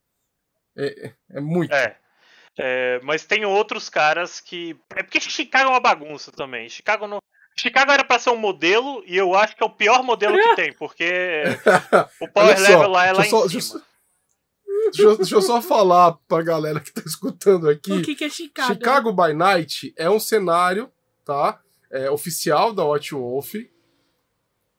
É, 0.76 1.06
é, 1.06 1.14
é 1.30 1.40
muito. 1.40 1.72
É. 1.72 1.98
É, 2.58 3.00
mas 3.02 3.24
tem 3.24 3.44
outros 3.44 3.88
caras 3.88 4.40
que. 4.40 4.76
É 4.94 5.02
porque 5.02 5.20
Chicago 5.20 5.68
é 5.68 5.72
uma 5.72 5.80
bagunça 5.80 6.32
também. 6.32 6.68
Chicago 6.68 7.06
não. 7.06 7.18
Chicago 7.56 7.92
era 7.92 8.04
para 8.04 8.18
ser 8.18 8.30
um 8.30 8.36
modelo 8.36 9.02
e 9.06 9.16
eu 9.16 9.34
acho 9.34 9.56
que 9.56 9.62
é 9.62 9.66
o 9.66 9.70
pior 9.70 10.02
modelo 10.02 10.36
que 10.36 10.56
tem, 10.56 10.72
porque 10.72 11.42
o 12.20 12.28
power 12.28 12.56
só, 12.56 12.62
level 12.62 12.88
lá 12.88 13.06
é 13.06 13.12
lá 13.12 13.24
só, 13.24 13.44
em 13.44 13.48
cima. 13.48 13.82
Deixa, 14.84 15.02
deixa, 15.02 15.16
deixa, 15.16 15.34
eu 15.34 15.42
só 15.42 15.60
falar 15.60 16.16
pra 16.26 16.42
galera 16.42 16.80
que 16.80 16.92
tá 16.92 17.02
escutando 17.04 17.68
aqui. 17.68 17.92
O 17.92 18.02
que, 18.02 18.14
que 18.14 18.24
é 18.24 18.30
Chicago? 18.30 18.72
Chicago 18.72 19.12
by 19.12 19.34
Night 19.34 19.92
é 19.96 20.08
um 20.08 20.18
cenário, 20.18 20.90
tá? 21.24 21.60
É, 21.90 22.10
oficial 22.10 22.72
da 22.72 22.84
Watch 22.84 23.14
Wolf, 23.14 23.54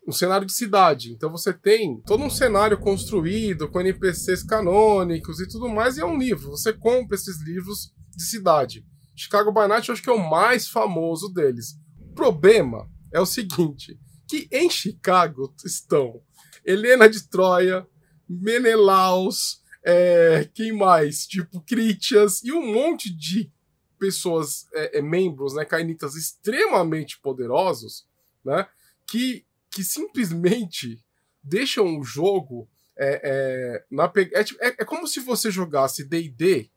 um 0.07 0.11
cenário 0.11 0.45
de 0.45 0.53
cidade. 0.53 1.11
Então 1.11 1.31
você 1.31 1.53
tem 1.53 2.01
todo 2.01 2.23
um 2.23 2.29
cenário 2.29 2.79
construído 2.79 3.69
com 3.69 3.79
NPCs 3.79 4.43
canônicos 4.43 5.39
e 5.39 5.47
tudo 5.47 5.69
mais, 5.69 5.97
e 5.97 6.01
é 6.01 6.05
um 6.05 6.17
livro. 6.17 6.51
Você 6.51 6.73
compra 6.73 7.15
esses 7.15 7.41
livros 7.41 7.93
de 8.15 8.23
cidade. 8.23 8.85
Chicago 9.15 9.51
by 9.51 9.67
Night 9.67 9.87
eu 9.87 9.93
acho 9.93 10.01
que 10.01 10.09
é 10.09 10.13
o 10.13 10.29
mais 10.29 10.67
famoso 10.67 11.29
deles. 11.29 11.75
O 11.99 12.13
problema 12.13 12.89
é 13.13 13.19
o 13.19 13.25
seguinte: 13.25 13.99
que 14.27 14.47
em 14.51 14.69
Chicago 14.69 15.53
estão 15.63 16.21
Helena 16.65 17.09
de 17.09 17.27
Troia, 17.27 17.85
Menelaus, 18.27 19.61
é, 19.83 20.49
quem 20.53 20.71
mais? 20.71 21.25
Tipo, 21.25 21.61
Critias 21.61 22.43
e 22.43 22.51
um 22.51 22.73
monte 22.73 23.13
de 23.13 23.51
pessoas, 23.99 24.67
é, 24.73 24.99
é, 24.99 25.01
membros, 25.01 25.53
né, 25.53 25.63
cainitas 25.65 26.15
extremamente 26.15 27.19
poderosos, 27.19 28.07
né, 28.43 28.67
que 29.07 29.45
que 29.71 29.83
simplesmente 29.83 31.01
deixam 31.43 31.97
o 31.97 32.03
jogo 32.03 32.67
é, 32.97 33.21
é, 33.23 33.83
na 33.89 34.11
é, 34.33 34.43
tipo, 34.43 34.63
é, 34.63 34.67
é, 34.79 34.85
como 34.85 35.07
se 35.07 35.19
você 35.19 35.49
jogasse 35.49 36.03
D&D 36.03 36.69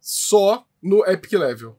só 0.00 0.66
no 0.82 1.06
Epic 1.06 1.32
Level. 1.32 1.78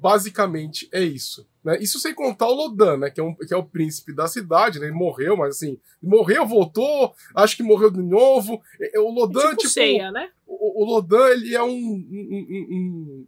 Basicamente 0.00 0.88
é 0.92 1.02
isso. 1.02 1.48
Né? 1.62 1.78
Isso 1.80 1.98
sem 1.98 2.14
contar 2.14 2.48
o 2.48 2.54
Lodan, 2.54 2.98
né? 2.98 3.10
que, 3.10 3.20
é 3.20 3.22
um, 3.22 3.34
que 3.34 3.54
é 3.54 3.56
o 3.56 3.64
príncipe 3.64 4.12
da 4.12 4.26
cidade, 4.26 4.80
né? 4.80 4.86
ele 4.86 4.94
morreu, 4.94 5.36
mas 5.36 5.56
assim, 5.56 5.80
morreu, 6.02 6.46
voltou, 6.46 7.14
acho 7.34 7.56
que 7.56 7.62
morreu 7.62 7.90
de 7.90 8.02
novo. 8.02 8.60
O 8.96 9.12
Lodan, 9.12 9.50
tipo, 9.50 9.56
tipo 9.56 9.68
ceia, 9.70 10.10
né? 10.10 10.30
o, 10.46 10.82
o 10.82 10.86
Lodan, 10.86 11.28
ele 11.28 11.54
é 11.54 11.62
um, 11.62 11.68
um, 11.68 12.46
um, 12.50 13.26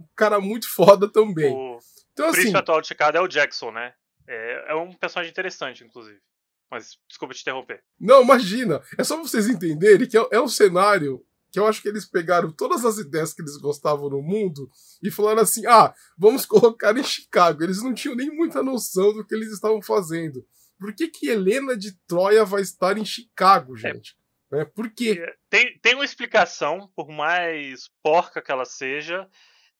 um, 0.00 0.06
cara 0.14 0.40
muito 0.40 0.68
foda 0.68 1.08
também. 1.08 1.52
O 1.52 1.78
então, 2.12 2.26
assim, 2.26 2.36
príncipe 2.36 2.58
atual 2.58 2.80
de 2.80 2.88
Chicago 2.88 3.16
é 3.16 3.20
o 3.20 3.28
Jackson, 3.28 3.70
né? 3.70 3.92
É, 4.28 4.72
é 4.72 4.74
um 4.74 4.92
personagem 4.92 5.30
interessante, 5.30 5.82
inclusive. 5.82 6.20
Mas 6.70 6.98
desculpa 7.08 7.34
te 7.34 7.40
interromper. 7.40 7.82
Não, 7.98 8.22
imagina. 8.22 8.82
É 8.98 9.02
só 9.02 9.16
vocês 9.16 9.48
entenderem 9.48 10.06
que 10.06 10.18
é, 10.18 10.28
é 10.32 10.40
um 10.40 10.48
cenário 10.48 11.24
que 11.50 11.58
eu 11.58 11.66
acho 11.66 11.80
que 11.80 11.88
eles 11.88 12.04
pegaram 12.04 12.52
todas 12.52 12.84
as 12.84 12.98
ideias 12.98 13.32
que 13.32 13.40
eles 13.40 13.56
gostavam 13.56 14.10
no 14.10 14.20
mundo 14.20 14.70
e 15.02 15.10
falaram 15.10 15.40
assim: 15.40 15.66
ah, 15.66 15.94
vamos 16.16 16.44
colocar 16.46 16.96
em 16.96 17.02
Chicago. 17.02 17.62
Eles 17.62 17.82
não 17.82 17.94
tinham 17.94 18.14
nem 18.14 18.30
muita 18.30 18.62
noção 18.62 19.14
do 19.14 19.24
que 19.24 19.34
eles 19.34 19.50
estavam 19.50 19.80
fazendo. 19.80 20.46
Por 20.78 20.94
que, 20.94 21.08
que 21.08 21.28
Helena 21.28 21.76
de 21.76 21.92
Troia 22.06 22.44
vai 22.44 22.62
estar 22.62 22.98
em 22.98 23.04
Chicago, 23.04 23.74
é. 23.76 23.78
gente? 23.78 24.16
É. 24.52 24.64
Por 24.64 24.90
quê? 24.90 25.24
Tem, 25.50 25.78
tem 25.80 25.94
uma 25.94 26.04
explicação, 26.04 26.90
por 26.94 27.08
mais 27.08 27.90
porca 28.02 28.40
que 28.40 28.50
ela 28.50 28.64
seja. 28.64 29.28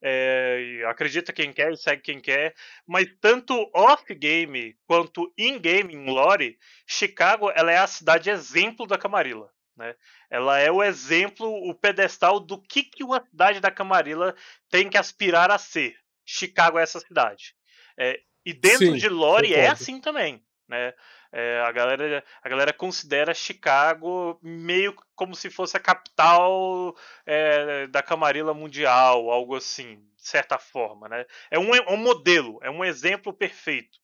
É, 0.01 0.85
acredita 0.87 1.33
quem 1.33 1.53
quer 1.53 1.73
e 1.73 1.77
segue 1.77 2.03
quem 2.03 2.21
quer, 2.21 2.55
mas 2.87 3.09
tanto 3.21 3.69
off-game 3.75 4.77
quanto 4.87 5.33
in-game, 5.37 5.93
em 5.93 6.07
lore, 6.07 6.57
Chicago 6.87 7.51
ela 7.51 7.73
é 7.73 7.79
a 7.79 7.87
cidade 7.87 8.31
exemplo 8.31 8.87
da 8.87 8.97
Camarilla. 8.97 9.51
Né? 9.77 9.95
Ela 10.31 10.59
é 10.59 10.71
o 10.71 10.83
exemplo, 10.83 11.49
o 11.49 11.75
pedestal 11.75 12.41
do 12.41 12.61
que, 12.61 12.83
que 12.83 13.05
uma 13.05 13.25
cidade 13.25 13.61
da 13.61 13.71
Camarilla 13.71 14.35
tem 14.69 14.89
que 14.89 14.99
aspirar 14.99 15.51
a 15.51 15.59
ser. 15.59 15.97
Chicago 16.27 16.79
é 16.79 16.83
essa 16.83 17.01
cidade. 17.01 17.55
É, 17.97 18.21
e 18.45 18.53
dentro 18.53 18.87
Sim, 18.87 18.97
de 18.97 19.09
lore 19.09 19.55
é 19.55 19.69
assim 19.69 20.01
também. 20.01 20.45
Né? 20.69 20.93
É, 21.31 21.61
a, 21.61 21.71
galera, 21.73 22.25
a 22.43 22.49
galera 22.49 22.73
considera 22.73 23.35
Chicago 23.35 24.39
meio 24.43 24.95
como 25.15 25.35
se 25.35 25.51
fosse 25.51 25.77
a 25.77 25.81
capital 25.81 26.97
é, 27.27 27.87
da 27.89 28.03
Camarilla 28.03 28.55
Mundial, 28.55 29.31
algo 29.31 29.57
assim, 29.57 29.97
de 30.17 30.27
certa 30.27 30.59
forma. 30.59 31.09
Né? 31.09 31.27
É 31.51 31.59
um, 31.59 31.75
é 31.75 31.91
um 31.91 31.99
modelo, 31.99 32.59
é 32.63 32.71
um 32.71 32.85
exemplo 32.85 33.33
perfeito. 33.33 33.99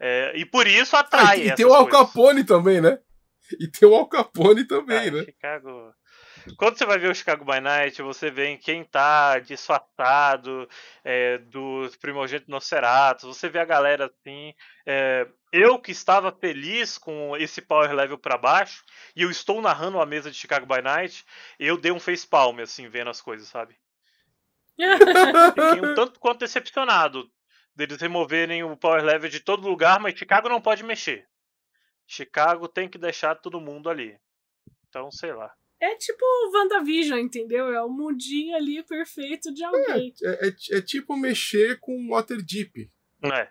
É, 0.00 0.32
e 0.34 0.44
por 0.44 0.66
isso 0.66 0.96
atrai. 0.96 1.24
Ah, 1.24 1.36
e, 1.36 1.48
e 1.48 1.54
tem 1.54 1.64
o 1.64 1.74
Al 1.74 1.86
Capone 1.86 2.44
também, 2.44 2.80
né? 2.80 2.98
E 3.60 3.68
tem 3.68 3.88
o 3.88 3.94
Al 3.94 4.08
Capone 4.08 4.64
também, 4.66 5.08
ah, 5.08 5.10
né? 5.12 5.24
Chicago. 5.24 5.94
Quando 6.56 6.76
você 6.76 6.84
vai 6.84 6.98
ver 6.98 7.10
o 7.10 7.14
Chicago 7.14 7.44
by 7.44 7.60
Night, 7.60 8.00
você 8.02 8.30
vê 8.30 8.48
em 8.48 8.58
quem 8.58 8.84
tá 8.84 9.38
disfarçado 9.38 10.68
é, 11.02 11.38
dos 11.38 11.96
primogênitos 11.96 12.50
Nosferatu, 12.50 13.26
você 13.26 13.48
vê 13.48 13.58
a 13.58 13.64
galera 13.64 14.06
assim. 14.06 14.54
É, 14.86 15.26
eu 15.52 15.78
que 15.78 15.90
estava 15.90 16.30
feliz 16.32 16.98
com 16.98 17.36
esse 17.36 17.62
power 17.62 17.92
level 17.92 18.18
para 18.18 18.36
baixo, 18.36 18.84
e 19.16 19.22
eu 19.22 19.30
estou 19.30 19.62
narrando 19.62 20.00
a 20.00 20.06
mesa 20.06 20.30
de 20.30 20.36
Chicago 20.36 20.66
by 20.66 20.82
Night, 20.82 21.24
eu 21.58 21.78
dei 21.78 21.92
um 21.92 22.00
facepalm, 22.00 22.60
assim, 22.60 22.88
vendo 22.88 23.10
as 23.10 23.20
coisas, 23.20 23.48
sabe? 23.48 23.76
Fiquei 25.54 25.80
um 25.80 25.94
tanto 25.94 26.18
quanto 26.20 26.40
decepcionado 26.40 27.30
deles 27.74 28.00
removerem 28.00 28.62
o 28.62 28.76
power 28.76 29.02
level 29.02 29.30
de 29.30 29.40
todo 29.40 29.68
lugar, 29.68 29.98
mas 29.98 30.18
Chicago 30.18 30.48
não 30.48 30.60
pode 30.60 30.82
mexer. 30.82 31.26
Chicago 32.06 32.68
tem 32.68 32.88
que 32.88 32.98
deixar 32.98 33.34
todo 33.36 33.60
mundo 33.60 33.88
ali. 33.88 34.18
Então, 34.88 35.10
sei 35.10 35.32
lá. 35.32 35.52
É 35.84 35.96
tipo 35.96 36.24
WandaVision, 36.54 37.18
entendeu? 37.18 37.70
É 37.70 37.82
o 37.82 37.90
mundinho 37.90 38.56
ali 38.56 38.82
perfeito 38.82 39.52
de 39.52 39.62
alguém. 39.62 40.14
É, 40.22 40.46
é, 40.46 40.48
é, 40.48 40.78
é 40.78 40.80
tipo 40.80 41.14
mexer 41.14 41.78
com 41.78 42.08
Waterdeep. 42.08 42.90
É. 43.22 43.48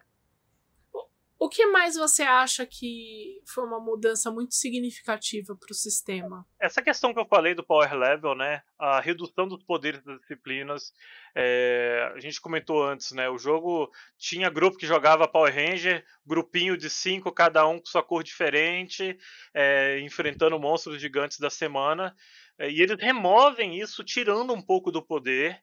O 1.44 1.50
que 1.50 1.66
mais 1.66 1.96
você 1.96 2.24
acha 2.24 2.66
que 2.66 3.42
foi 3.46 3.66
uma 3.66 3.78
mudança 3.78 4.32
muito 4.32 4.56
significativa 4.56 5.54
para 5.54 5.74
o 5.74 5.76
sistema? 5.76 6.48
Essa 6.58 6.82
questão 6.82 7.14
que 7.14 7.20
eu 7.20 7.26
falei 7.26 7.54
do 7.54 7.62
power 7.62 7.94
level, 7.94 8.34
né? 8.34 8.62
A 8.80 9.02
redução 9.02 9.46
dos 9.46 9.62
poderes 9.62 10.02
das 10.06 10.22
disciplinas. 10.22 10.94
É, 11.36 12.14
a 12.16 12.20
gente 12.22 12.40
comentou 12.40 12.82
antes, 12.82 13.12
né? 13.12 13.30
O 13.30 13.38
jogo 13.38 13.92
tinha 14.18 14.50
grupo 14.50 14.78
que 14.78 14.88
jogava 14.88 15.28
Power 15.28 15.54
Ranger, 15.54 16.06
grupinho 16.26 16.78
de 16.78 16.90
cinco, 16.90 17.30
cada 17.30 17.68
um 17.68 17.78
com 17.78 17.88
sua 17.88 18.02
cor 18.02 18.24
diferente, 18.24 19.18
é, 19.54 20.00
enfrentando 20.00 20.58
monstros 20.58 21.02
gigantes 21.02 21.40
da 21.40 21.50
semana. 21.50 22.16
É, 22.58 22.72
e 22.72 22.82
eles 22.82 22.98
removem 23.02 23.82
isso, 23.82 24.02
tirando 24.02 24.54
um 24.54 24.62
pouco 24.62 24.94
do 24.94 25.06
poder. 25.06 25.62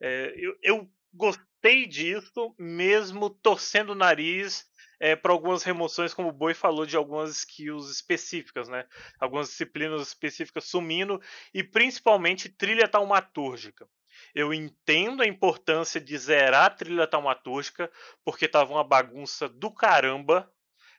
É, 0.00 0.32
eu, 0.38 0.56
eu 0.62 0.90
gostei 1.12 1.86
disso, 1.86 2.54
mesmo 2.58 3.28
torcendo 3.28 3.90
o 3.90 3.94
nariz 3.94 4.66
é, 5.00 5.14
para 5.14 5.32
algumas 5.32 5.62
remoções, 5.62 6.12
como 6.12 6.28
o 6.28 6.32
Boi 6.32 6.54
falou, 6.54 6.84
de 6.84 6.96
algumas 6.96 7.30
skills 7.30 7.90
específicas, 7.90 8.68
né? 8.68 8.84
Algumas 9.20 9.48
disciplinas 9.48 10.02
específicas 10.02 10.64
sumindo, 10.64 11.20
e 11.54 11.62
principalmente 11.62 12.48
trilha 12.48 12.88
taumatúrgica. 12.88 13.88
Eu 14.34 14.52
entendo 14.52 15.22
a 15.22 15.26
importância 15.26 16.00
de 16.00 16.16
zerar 16.18 16.64
a 16.64 16.70
trilha 16.70 17.06
taumatúrgica, 17.06 17.90
porque 18.24 18.46
estava 18.46 18.72
uma 18.72 18.84
bagunça 18.84 19.48
do 19.48 19.72
caramba, 19.72 20.50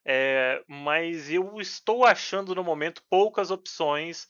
é, 0.05 0.63
mas 0.67 1.29
eu 1.29 1.59
estou 1.59 2.05
achando 2.05 2.55
no 2.55 2.63
momento 2.63 3.03
poucas 3.09 3.51
opções 3.51 4.27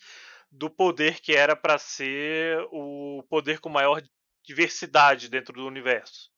do 0.52 0.70
poder 0.70 1.20
que 1.20 1.36
era 1.36 1.56
para 1.56 1.78
ser 1.78 2.60
o 2.72 3.24
poder 3.30 3.60
com 3.60 3.70
maior 3.70 4.02
diversidade 4.44 5.30
dentro 5.30 5.54
do 5.54 5.68
universo. 5.68 6.32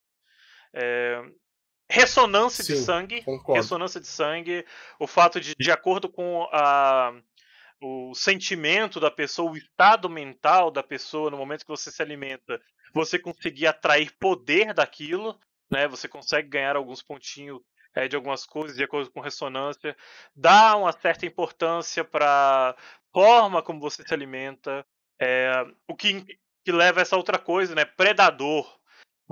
É, 0.73 1.21
Ressonância 1.91 2.63
Sim, 2.63 2.73
de 2.73 2.79
sangue. 2.79 3.21
Concordo. 3.23 3.61
Ressonância 3.61 3.99
de 3.99 4.07
sangue. 4.07 4.65
O 4.97 5.05
fato 5.05 5.41
de, 5.41 5.53
de 5.59 5.71
acordo 5.71 6.07
com 6.07 6.47
a, 6.51 7.13
o 7.81 8.13
sentimento 8.15 8.99
da 8.99 9.11
pessoa, 9.11 9.51
o 9.51 9.57
estado 9.57 10.09
mental 10.09 10.71
da 10.71 10.81
pessoa 10.81 11.29
no 11.29 11.37
momento 11.37 11.65
que 11.65 11.71
você 11.71 11.91
se 11.91 12.01
alimenta, 12.01 12.61
você 12.93 13.19
conseguir 13.19 13.67
atrair 13.67 14.11
poder 14.17 14.73
daquilo, 14.73 15.37
né? 15.69 15.87
Você 15.89 16.07
consegue 16.07 16.47
ganhar 16.47 16.77
alguns 16.77 17.01
pontinhos 17.01 17.59
é, 17.93 18.07
de 18.07 18.15
algumas 18.15 18.45
coisas 18.45 18.77
de 18.77 18.83
acordo 18.83 19.11
com 19.11 19.19
ressonância, 19.19 19.95
dá 20.33 20.77
uma 20.77 20.93
certa 20.93 21.25
importância 21.25 22.05
para 22.05 22.73
forma 23.11 23.61
como 23.61 23.81
você 23.81 24.01
se 24.01 24.13
alimenta, 24.13 24.85
é, 25.19 25.65
o 25.87 25.93
que, 25.93 26.25
que 26.63 26.71
leva 26.71 26.99
a 26.99 27.03
essa 27.03 27.17
outra 27.17 27.37
coisa, 27.37 27.75
né? 27.75 27.83
Predador. 27.83 28.79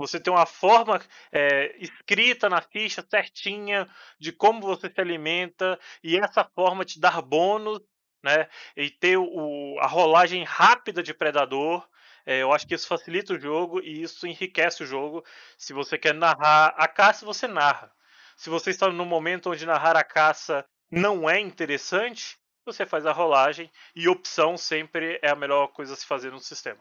Você 0.00 0.18
tem 0.18 0.32
uma 0.32 0.46
forma 0.46 0.98
é, 1.30 1.76
escrita 1.78 2.48
na 2.48 2.62
ficha 2.62 3.04
certinha 3.08 3.86
de 4.18 4.32
como 4.32 4.62
você 4.62 4.88
se 4.88 4.98
alimenta 4.98 5.78
e 6.02 6.16
essa 6.16 6.42
forma 6.42 6.86
te 6.86 6.98
dar 6.98 7.20
bônus, 7.20 7.80
né? 8.22 8.48
E 8.74 8.88
ter 8.88 9.18
o, 9.18 9.76
a 9.78 9.86
rolagem 9.86 10.42
rápida 10.42 11.02
de 11.02 11.12
predador. 11.12 11.86
É, 12.24 12.40
eu 12.40 12.50
acho 12.50 12.66
que 12.66 12.74
isso 12.74 12.88
facilita 12.88 13.34
o 13.34 13.38
jogo 13.38 13.80
e 13.80 14.02
isso 14.02 14.26
enriquece 14.26 14.82
o 14.82 14.86
jogo. 14.86 15.22
Se 15.58 15.74
você 15.74 15.98
quer 15.98 16.14
narrar 16.14 16.74
a 16.78 16.88
caça, 16.88 17.26
você 17.26 17.46
narra. 17.46 17.92
Se 18.38 18.48
você 18.48 18.70
está 18.70 18.88
num 18.88 19.04
momento 19.04 19.50
onde 19.50 19.66
narrar 19.66 19.96
a 19.98 20.04
caça 20.04 20.64
não 20.90 21.28
é 21.28 21.38
interessante, 21.38 22.38
você 22.64 22.86
faz 22.86 23.04
a 23.04 23.12
rolagem 23.12 23.70
e 23.94 24.08
opção 24.08 24.56
sempre 24.56 25.18
é 25.22 25.28
a 25.28 25.36
melhor 25.36 25.68
coisa 25.68 25.92
a 25.92 25.96
se 25.96 26.06
fazer 26.06 26.32
no 26.32 26.40
sistema. 26.40 26.80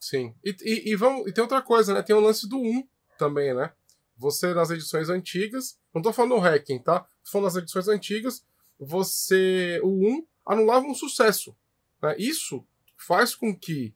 Sim. 0.00 0.34
E, 0.44 0.54
e, 0.62 0.92
e, 0.92 0.96
vamos, 0.96 1.26
e 1.28 1.32
tem 1.32 1.42
outra 1.42 1.60
coisa, 1.60 1.92
né? 1.92 2.02
Tem 2.02 2.14
o 2.14 2.20
lance 2.20 2.48
do 2.48 2.58
1 2.58 2.86
também, 3.18 3.54
né? 3.54 3.72
Você, 4.16 4.52
nas 4.54 4.70
edições 4.70 5.08
antigas, 5.08 5.78
não 5.94 6.02
tô 6.02 6.12
falando 6.12 6.34
do 6.34 6.40
hacking, 6.40 6.78
tá? 6.80 7.00
Tô 7.00 7.30
falando 7.30 7.46
das 7.46 7.56
edições 7.56 7.88
antigas, 7.88 8.44
você, 8.78 9.80
o 9.82 9.88
1 9.88 10.26
anulava 10.46 10.86
um 10.86 10.94
sucesso. 10.94 11.56
Né? 12.02 12.16
Isso 12.18 12.64
faz 12.96 13.34
com 13.34 13.54
que 13.54 13.94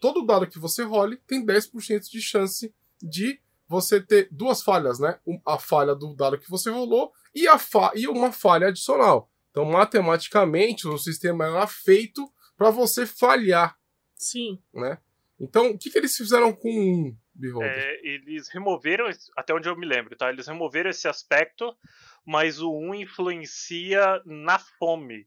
todo 0.00 0.24
dado 0.24 0.46
que 0.46 0.58
você 0.58 0.82
role 0.82 1.16
tem 1.26 1.44
10% 1.44 2.10
de 2.10 2.20
chance 2.20 2.74
de 3.02 3.40
você 3.66 4.00
ter 4.00 4.28
duas 4.30 4.62
falhas, 4.62 4.98
né? 4.98 5.18
A 5.46 5.58
falha 5.58 5.94
do 5.94 6.14
dado 6.14 6.38
que 6.38 6.50
você 6.50 6.70
rolou 6.70 7.12
e, 7.34 7.48
a 7.48 7.58
fa 7.58 7.92
e 7.94 8.06
uma 8.06 8.30
falha 8.30 8.68
adicional. 8.68 9.30
Então, 9.50 9.64
matematicamente, 9.64 10.86
o 10.86 10.98
sistema 10.98 11.46
era 11.46 11.66
feito 11.66 12.30
para 12.56 12.70
você 12.70 13.06
falhar. 13.06 13.78
Sim. 14.14 14.60
Né? 14.72 14.98
Então, 15.38 15.70
o 15.70 15.78
que, 15.78 15.90
que 15.90 15.98
eles 15.98 16.16
fizeram 16.16 16.52
com 16.52 17.16
Beholder? 17.34 17.70
É, 17.70 18.00
eles 18.06 18.48
removeram, 18.48 19.06
até 19.36 19.52
onde 19.52 19.68
eu 19.68 19.76
me 19.76 19.86
lembro, 19.86 20.16
tá? 20.16 20.30
Eles 20.30 20.46
removeram 20.46 20.90
esse 20.90 21.08
aspecto, 21.08 21.76
mas 22.24 22.60
o 22.60 22.72
1 22.72 22.94
influencia 22.94 24.22
na 24.24 24.58
fome. 24.58 25.26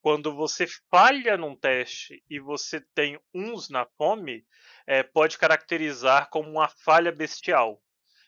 Quando 0.00 0.34
você 0.34 0.66
falha 0.90 1.36
num 1.36 1.54
teste 1.54 2.24
e 2.30 2.38
você 2.38 2.80
tem 2.94 3.20
uns 3.34 3.68
na 3.68 3.84
fome, 3.98 4.46
é, 4.86 5.02
pode 5.02 5.36
caracterizar 5.36 6.30
como 6.30 6.48
uma 6.48 6.68
falha 6.68 7.12
bestial. 7.12 7.82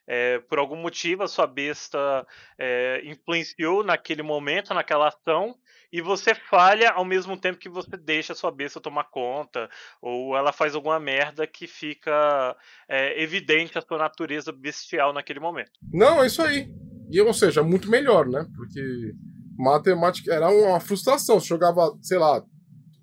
É, 0.07 0.41
por 0.41 0.59
algum 0.59 0.77
motivo 0.77 1.23
a 1.23 1.29
sua 1.29 1.47
besta 1.47 2.27
é, 2.59 3.03
influenciou 3.05 3.85
naquele 3.85 4.23
momento, 4.23 4.75
naquela 4.75 5.09
ação, 5.09 5.55
e 5.93 6.01
você 6.01 6.35
falha 6.35 6.91
ao 6.91 7.05
mesmo 7.05 7.37
tempo 7.37 7.59
que 7.59 7.69
você 7.69 7.97
deixa 7.97 8.33
a 8.33 8.37
sua 8.37 8.51
besta 8.51 8.81
tomar 8.81 9.05
conta, 9.05 9.69
ou 10.01 10.37
ela 10.37 10.53
faz 10.53 10.75
alguma 10.75 10.99
merda 10.99 11.47
que 11.47 11.67
fica 11.67 12.57
é, 12.89 13.23
evidente 13.23 13.79
a 13.79 13.83
sua 13.83 13.99
natureza 13.99 14.51
bestial 14.51 15.13
naquele 15.13 15.39
momento. 15.39 15.73
Não, 15.93 16.23
é 16.23 16.27
isso 16.27 16.43
aí. 16.43 16.69
E, 17.11 17.21
ou 17.21 17.35
seja, 17.35 17.63
muito 17.63 17.91
melhor, 17.91 18.27
né? 18.27 18.47
Porque 18.57 19.13
matemática 19.57 20.33
era 20.33 20.49
uma 20.49 20.81
frustração. 20.81 21.39
Você 21.39 21.49
jogava, 21.49 21.95
sei 22.01 22.19
lá, 22.19 22.43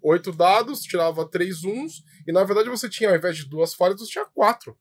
oito 0.02 0.32
dados, 0.32 0.82
tirava 0.82 1.30
três 1.30 1.64
uns, 1.64 2.04
e 2.28 2.32
na 2.32 2.44
verdade 2.44 2.70
você 2.70 2.90
tinha, 2.90 3.12
ao 3.12 3.16
invés 3.16 3.38
de 3.38 3.48
duas 3.48 3.74
falhas, 3.74 4.00
você 4.00 4.12
tinha 4.12 4.26
quatro. 4.26 4.76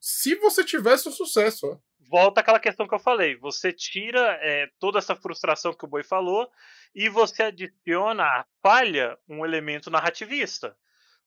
Se 0.00 0.34
você 0.36 0.64
tivesse 0.64 1.08
um 1.08 1.12
sucesso, 1.12 1.70
né? 1.70 1.78
volta 2.10 2.40
aquela 2.40 2.58
questão 2.58 2.88
que 2.88 2.94
eu 2.94 2.98
falei. 2.98 3.36
Você 3.36 3.72
tira 3.72 4.36
é, 4.42 4.68
toda 4.80 4.98
essa 4.98 5.14
frustração 5.14 5.72
que 5.72 5.84
o 5.84 5.88
Boi 5.88 6.02
falou 6.02 6.50
e 6.92 7.08
você 7.08 7.44
adiciona 7.44 8.24
à 8.24 8.44
falha 8.60 9.16
um 9.28 9.44
elemento 9.44 9.90
narrativista. 9.90 10.76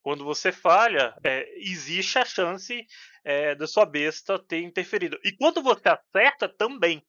Quando 0.02 0.26
você 0.26 0.52
falha, 0.52 1.16
é, 1.24 1.50
existe 1.58 2.20
a 2.20 2.26
chance 2.26 2.86
é, 3.24 3.56
da 3.56 3.66
sua 3.66 3.86
besta 3.86 4.38
ter 4.38 4.62
interferido. 4.62 5.18
E 5.24 5.32
quando 5.32 5.64
você 5.64 5.88
acerta, 5.88 6.50
também. 6.50 7.02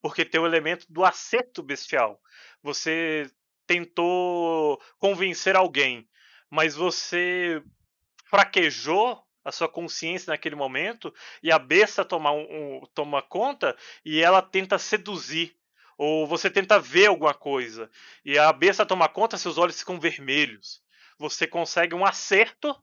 Porque 0.00 0.24
tem 0.24 0.40
o 0.40 0.46
elemento 0.46 0.84
do 0.90 1.04
acerto 1.04 1.62
bestial. 1.62 2.20
Você 2.60 3.30
tentou 3.64 4.82
convencer 4.98 5.54
alguém, 5.54 6.08
mas 6.50 6.74
você 6.74 7.62
fraquejou 8.28 9.22
a 9.44 9.52
sua 9.52 9.68
consciência 9.68 10.30
naquele 10.30 10.54
momento 10.54 11.12
e 11.42 11.50
a 11.50 11.58
besta 11.58 12.04
toma, 12.04 12.32
um, 12.32 12.42
um, 12.42 12.86
toma 12.94 13.22
conta 13.22 13.76
e 14.04 14.20
ela 14.20 14.42
tenta 14.42 14.78
seduzir. 14.78 15.56
Ou 15.98 16.26
você 16.26 16.50
tenta 16.50 16.80
ver 16.80 17.06
alguma 17.06 17.34
coisa 17.34 17.90
e 18.24 18.38
a 18.38 18.52
besta 18.52 18.84
toma 18.84 19.08
conta, 19.08 19.36
seus 19.36 19.58
olhos 19.58 19.78
ficam 19.78 20.00
vermelhos. 20.00 20.82
Você 21.18 21.46
consegue 21.46 21.94
um 21.94 22.04
acerto, 22.04 22.74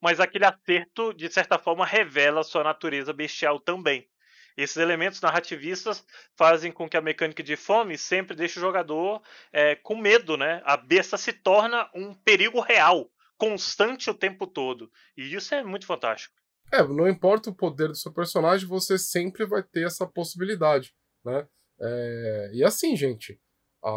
mas 0.00 0.18
aquele 0.18 0.44
acerto, 0.44 1.12
de 1.14 1.30
certa 1.30 1.58
forma, 1.58 1.86
revela 1.86 2.40
a 2.40 2.44
sua 2.44 2.64
natureza 2.64 3.12
bestial 3.12 3.60
também. 3.60 4.08
Esses 4.56 4.76
elementos 4.76 5.20
narrativistas 5.20 6.04
fazem 6.36 6.70
com 6.70 6.88
que 6.88 6.96
a 6.96 7.00
mecânica 7.00 7.42
de 7.42 7.56
fome 7.56 7.98
sempre 7.98 8.36
deixe 8.36 8.58
o 8.58 8.62
jogador 8.62 9.20
é, 9.52 9.74
com 9.74 9.96
medo, 9.96 10.36
né? 10.36 10.62
A 10.64 10.76
besta 10.76 11.16
se 11.16 11.32
torna 11.32 11.88
um 11.94 12.14
perigo 12.14 12.60
real 12.60 13.10
constante 13.44 14.08
o 14.08 14.14
tempo 14.14 14.46
todo. 14.46 14.90
E 15.16 15.34
isso 15.34 15.54
é 15.54 15.62
muito 15.62 15.86
fantástico. 15.86 16.34
É, 16.72 16.82
não 16.82 17.06
importa 17.06 17.50
o 17.50 17.54
poder 17.54 17.88
do 17.88 17.94
seu 17.94 18.10
personagem, 18.10 18.66
você 18.66 18.98
sempre 18.98 19.44
vai 19.44 19.62
ter 19.62 19.86
essa 19.86 20.06
possibilidade, 20.06 20.94
né? 21.22 21.46
É... 21.78 22.50
E 22.54 22.64
assim, 22.64 22.96
gente, 22.96 23.38
a... 23.84 23.90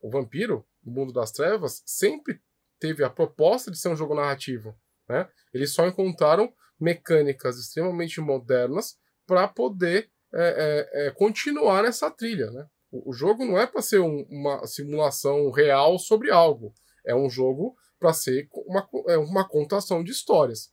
o 0.00 0.10
Vampiro, 0.10 0.64
o 0.84 0.90
Mundo 0.90 1.12
das 1.12 1.32
Trevas, 1.32 1.82
sempre 1.84 2.40
teve 2.78 3.02
a 3.02 3.10
proposta 3.10 3.68
de 3.70 3.78
ser 3.78 3.88
um 3.88 3.96
jogo 3.96 4.14
narrativo, 4.14 4.78
né? 5.08 5.28
Eles 5.52 5.74
só 5.74 5.84
encontraram 5.86 6.52
mecânicas 6.80 7.58
extremamente 7.58 8.20
modernas 8.20 8.96
para 9.26 9.48
poder 9.48 10.08
é, 10.32 10.86
é, 10.94 11.08
é, 11.08 11.10
continuar 11.10 11.82
nessa 11.82 12.10
trilha, 12.12 12.48
né? 12.52 12.64
O, 12.92 13.10
o 13.10 13.12
jogo 13.12 13.44
não 13.44 13.58
é 13.58 13.66
para 13.66 13.82
ser 13.82 13.98
um, 13.98 14.24
uma 14.30 14.64
simulação 14.66 15.50
real 15.50 15.98
sobre 15.98 16.30
algo. 16.30 16.72
É 17.04 17.14
um 17.14 17.28
jogo 17.28 17.76
para 17.98 18.12
ser 18.12 18.48
uma, 18.52 18.88
é 19.08 19.16
uma 19.16 19.46
contação 19.46 20.02
de 20.02 20.10
histórias. 20.10 20.72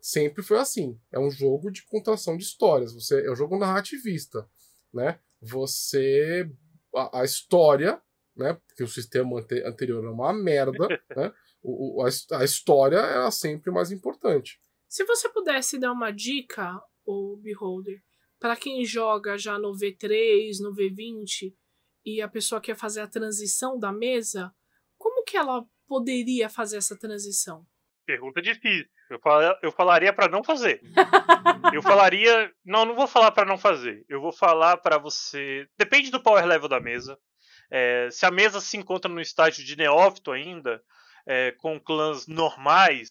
Sempre 0.00 0.42
foi 0.42 0.58
assim. 0.58 0.98
É 1.12 1.18
um 1.18 1.30
jogo 1.30 1.70
de 1.70 1.84
contação 1.84 2.36
de 2.36 2.42
histórias. 2.42 2.92
Você 2.94 3.26
é 3.26 3.30
um 3.30 3.36
jogo 3.36 3.58
narrativista, 3.58 4.48
né? 4.92 5.20
Você 5.40 6.50
a, 6.94 7.20
a 7.20 7.24
história, 7.24 8.00
né? 8.36 8.54
Porque 8.66 8.82
o 8.82 8.88
sistema 8.88 9.38
ante, 9.38 9.62
anterior 9.64 10.04
é 10.04 10.10
uma 10.10 10.32
merda, 10.32 10.88
né? 11.16 11.32
O, 11.62 12.00
o, 12.00 12.06
a, 12.06 12.08
a 12.38 12.44
história 12.44 12.96
era 12.96 13.30
sempre 13.30 13.70
mais 13.70 13.92
importante. 13.92 14.58
Se 14.88 15.04
você 15.04 15.28
pudesse 15.28 15.78
dar 15.78 15.92
uma 15.92 16.10
dica, 16.10 16.80
o 17.04 17.36
Beholder, 17.36 18.02
para 18.38 18.56
quem 18.56 18.84
joga 18.84 19.36
já 19.36 19.58
no 19.58 19.72
V3, 19.72 20.60
no 20.60 20.74
V20 20.74 21.54
e 22.04 22.22
a 22.22 22.28
pessoa 22.28 22.60
quer 22.60 22.74
fazer 22.74 23.00
a 23.02 23.06
transição 23.06 23.78
da 23.78 23.92
mesa, 23.92 24.52
como 24.96 25.24
que 25.24 25.36
ela 25.36 25.64
poderia 25.90 26.48
fazer 26.48 26.76
essa 26.76 26.96
transição? 26.96 27.66
Pergunta 28.06 28.40
difícil. 28.40 28.88
Eu, 29.10 29.18
fal 29.18 29.40
eu 29.60 29.72
falaria 29.72 30.12
para 30.12 30.30
não 30.30 30.44
fazer. 30.44 30.80
eu 31.74 31.82
falaria. 31.82 32.52
Não, 32.64 32.84
não 32.84 32.94
vou 32.94 33.08
falar 33.08 33.32
para 33.32 33.44
não 33.44 33.58
fazer. 33.58 34.04
Eu 34.08 34.20
vou 34.20 34.32
falar 34.32 34.76
para 34.76 34.98
você. 34.98 35.68
Depende 35.76 36.12
do 36.12 36.22
power 36.22 36.46
level 36.46 36.68
da 36.68 36.78
mesa. 36.78 37.18
É, 37.68 38.08
se 38.12 38.24
a 38.24 38.30
mesa 38.30 38.60
se 38.60 38.76
encontra 38.76 39.10
no 39.10 39.20
estágio 39.20 39.64
de 39.64 39.76
neófito 39.76 40.30
ainda, 40.30 40.80
é, 41.26 41.50
com 41.58 41.80
clãs 41.80 42.28
normais, 42.28 43.10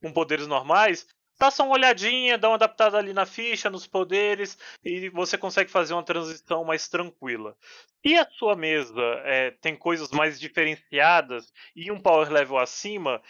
com 0.00 0.12
poderes 0.12 0.46
normais, 0.46 1.06
só 1.48 1.62
uma 1.64 1.74
olhadinha, 1.74 2.36
dá 2.36 2.48
uma 2.48 2.56
adaptada 2.56 2.98
ali 2.98 3.12
na 3.12 3.24
ficha, 3.24 3.70
nos 3.70 3.86
poderes, 3.86 4.58
e 4.84 5.08
você 5.10 5.38
consegue 5.38 5.70
fazer 5.70 5.94
uma 5.94 6.02
transição 6.02 6.64
mais 6.64 6.88
tranquila. 6.88 7.56
Se 8.04 8.16
a 8.16 8.28
sua 8.32 8.56
mesa 8.56 9.00
é, 9.24 9.52
tem 9.52 9.76
coisas 9.76 10.10
mais 10.10 10.40
diferenciadas 10.40 11.52
e 11.76 11.92
um 11.92 12.00
power 12.00 12.30
level 12.30 12.58
acima, 12.58 13.22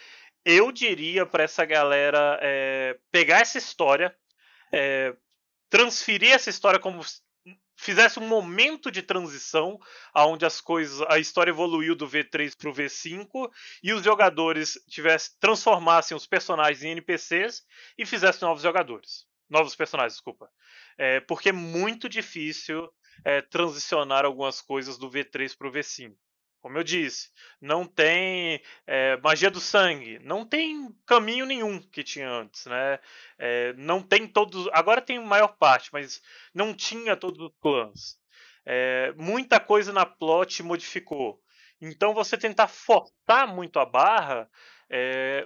eu 0.43 0.71
diria 0.71 1.25
para 1.25 1.43
essa 1.43 1.63
galera 1.63 2.39
é, 2.41 2.97
pegar 3.11 3.41
essa 3.41 3.59
história, 3.59 4.15
é, 4.73 5.15
transferir 5.69 6.31
essa 6.31 6.49
história 6.49 6.79
como 6.79 7.01
fizesse 7.81 8.19
um 8.19 8.27
momento 8.27 8.91
de 8.91 9.01
transição 9.01 9.79
aonde 10.13 10.45
as 10.45 10.61
coisas 10.61 11.01
a 11.09 11.17
história 11.17 11.49
evoluiu 11.49 11.95
do 11.95 12.07
V3 12.07 12.55
para 12.55 12.69
o 12.69 12.73
V5 12.73 13.49
e 13.81 13.91
os 13.91 14.03
jogadores 14.03 14.79
tivessem 14.87 15.35
transformassem 15.39 16.15
os 16.15 16.27
personagens 16.27 16.83
em 16.83 16.91
NPCs 16.91 17.63
e 17.97 18.05
fizessem 18.05 18.47
novos 18.47 18.61
jogadores. 18.61 19.25
Novos 19.49 19.75
personagens 19.75 20.13
desculpa. 20.13 20.47
É, 20.97 21.19
porque 21.21 21.49
é 21.49 21.53
muito 21.53 22.07
difícil 22.07 22.87
é, 23.25 23.41
transicionar 23.41 24.25
algumas 24.25 24.61
coisas 24.61 24.97
do 24.99 25.09
V3 25.09 25.57
para 25.57 25.67
o 25.67 25.71
V5 25.71 26.15
como 26.61 26.77
eu 26.77 26.83
disse, 26.83 27.29
não 27.59 27.85
tem 27.85 28.61
é, 28.85 29.17
magia 29.17 29.49
do 29.49 29.59
sangue, 29.59 30.19
não 30.19 30.45
tem 30.45 30.95
caminho 31.05 31.45
nenhum 31.45 31.81
que 31.81 32.03
tinha 32.03 32.29
antes, 32.29 32.65
né? 32.67 32.99
É, 33.37 33.73
não 33.73 34.01
tem 34.01 34.27
todos. 34.27 34.67
Agora 34.71 35.01
tem 35.01 35.19
maior 35.19 35.49
parte, 35.57 35.89
mas 35.91 36.21
não 36.53 36.73
tinha 36.73 37.17
todos 37.17 37.39
os 37.41 37.51
clãs. 37.59 38.19
É, 38.63 39.11
muita 39.17 39.59
coisa 39.59 39.91
na 39.91 40.05
plot 40.05 40.61
modificou. 40.61 41.41
Então 41.81 42.13
você 42.13 42.37
tentar 42.37 42.67
forçar 42.67 43.47
muito 43.47 43.79
a 43.79 43.85
barra, 43.85 44.47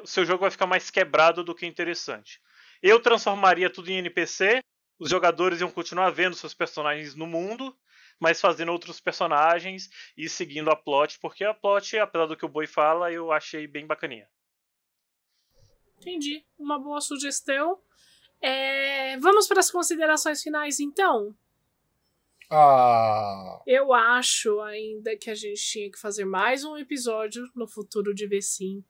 o 0.02 0.08
seu 0.08 0.26
jogo 0.26 0.42
vai 0.42 0.52
ficar 0.52 0.66
mais 0.66 0.90
quebrado 0.90 1.44
do 1.46 1.56
que 1.56 1.66
interessante. 1.66 2.42
Eu 2.82 3.00
transformaria 3.00 3.70
tudo 3.70 3.90
em 3.90 4.00
NPC, 4.00 4.62
os 5.00 5.10
jogadores 5.10 5.62
iam 5.62 5.72
continuar 5.72 6.10
vendo 6.10 6.36
seus 6.36 6.54
personagens 6.54 7.16
no 7.16 7.26
mundo 7.26 7.74
mas 8.20 8.40
fazendo 8.40 8.72
outros 8.72 9.00
personagens 9.00 9.90
e 10.18 10.30
seguindo 10.30 10.70
a 10.70 10.76
plot, 10.76 11.20
porque 11.20 11.44
a 11.44 11.54
plot, 11.54 11.98
apesar 11.98 12.26
do 12.26 12.38
que 12.38 12.46
o 12.46 12.50
Boi 12.50 12.68
fala, 12.68 13.12
eu 13.12 13.32
achei 13.32 13.68
bem 13.68 13.86
bacaninha. 13.86 14.30
Entendi. 15.98 16.46
Uma 16.58 16.80
boa 16.80 17.02
sugestão. 17.02 17.80
É... 18.42 19.18
Vamos 19.20 19.48
para 19.48 19.60
as 19.60 19.72
considerações 19.72 20.42
finais, 20.42 20.80
então? 20.80 21.36
Ah. 22.50 23.62
Eu 23.66 23.92
acho 23.92 24.62
ainda 24.62 25.18
que 25.18 25.30
a 25.30 25.36
gente 25.36 25.62
tinha 25.62 25.92
que 25.92 26.00
fazer 26.00 26.26
mais 26.26 26.64
um 26.64 26.78
episódio 26.78 27.50
no 27.56 27.68
futuro 27.68 28.14
de 28.14 28.28
V5, 28.28 28.84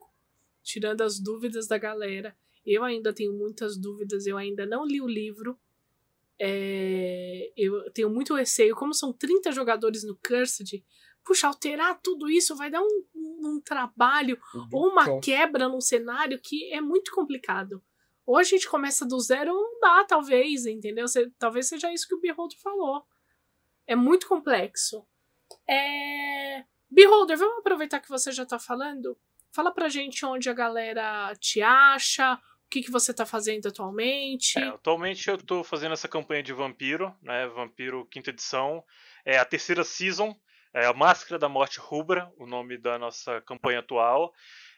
tirando 0.62 1.02
as 1.02 1.20
dúvidas 1.20 1.68
da 1.68 1.78
galera. 1.78 2.36
Eu 2.66 2.84
ainda 2.84 3.14
tenho 3.14 3.32
muitas 3.32 3.78
dúvidas, 3.78 4.26
eu 4.26 4.38
ainda 4.38 4.66
não 4.66 4.86
li 4.86 5.00
o 5.00 5.08
livro, 5.08 5.58
é, 6.40 7.52
eu 7.56 7.92
tenho 7.92 8.10
muito 8.10 8.36
receio, 8.36 8.76
como 8.76 8.94
são 8.94 9.14
30 9.14 9.52
jogadores 9.52 10.04
no 10.04 10.18
Cursed, 10.18 10.84
puxa, 11.24 11.48
alterar 11.48 12.00
tudo 12.02 12.30
isso 12.30 12.56
vai 12.56 12.70
dar 12.70 12.82
um, 12.82 13.04
um, 13.16 13.56
um 13.56 13.62
trabalho 13.62 14.40
uhum. 14.54 14.70
ou 14.72 14.90
uma 14.90 15.20
quebra 15.20 15.68
num 15.68 15.82
cenário 15.82 16.40
que 16.42 16.72
é 16.72 16.80
muito 16.80 17.12
complicado. 17.12 17.84
Ou 18.26 18.38
a 18.38 18.44
gente 18.44 18.68
começa 18.68 19.06
do 19.06 19.20
zero 19.20 19.54
ou 19.54 19.62
não 19.62 19.80
dá, 19.80 20.04
talvez, 20.04 20.66
entendeu? 20.66 21.08
Você, 21.08 21.30
talvez 21.38 21.68
seja 21.68 21.94
isso 21.94 22.08
que 22.08 22.16
o 22.16 22.20
Beholder 22.20 22.60
falou. 22.60 23.06
É 23.86 23.96
muito 23.96 24.28
complexo. 24.28 25.06
É... 25.70 26.66
Beholder, 26.90 27.38
vamos 27.38 27.60
aproveitar 27.60 28.00
que 28.00 28.10
você 28.10 28.32
já 28.32 28.44
está 28.44 28.58
falando? 28.58 29.18
Fala 29.52 29.72
pra 29.72 29.90
gente 29.90 30.26
onde 30.26 30.50
a 30.50 30.54
galera 30.54 31.34
te 31.40 31.62
acha, 31.62 32.40
o 32.66 32.70
que, 32.70 32.82
que 32.82 32.92
você 32.92 33.12
está 33.12 33.26
fazendo 33.26 33.68
atualmente? 33.68 34.60
É, 34.60 34.68
atualmente 34.68 35.30
eu 35.30 35.36
estou 35.36 35.64
fazendo 35.64 35.94
essa 35.94 36.08
campanha 36.08 36.44
de 36.44 36.52
Vampiro, 36.52 37.16
né? 37.22 37.48
Vampiro 37.48 38.06
quinta 38.08 38.32
edição. 38.32 38.84
É 39.24 39.38
a 39.38 39.46
terceira 39.46 39.84
season, 39.84 40.36
é 40.74 40.86
a 40.86 40.94
Máscara 40.94 41.40
da 41.40 41.48
Morte 41.48 41.80
Rubra, 41.80 42.32
o 42.38 42.46
nome 42.46 42.78
da 42.78 42.98
nossa 42.98 43.42
campanha 43.42 43.80
atual. 43.80 44.34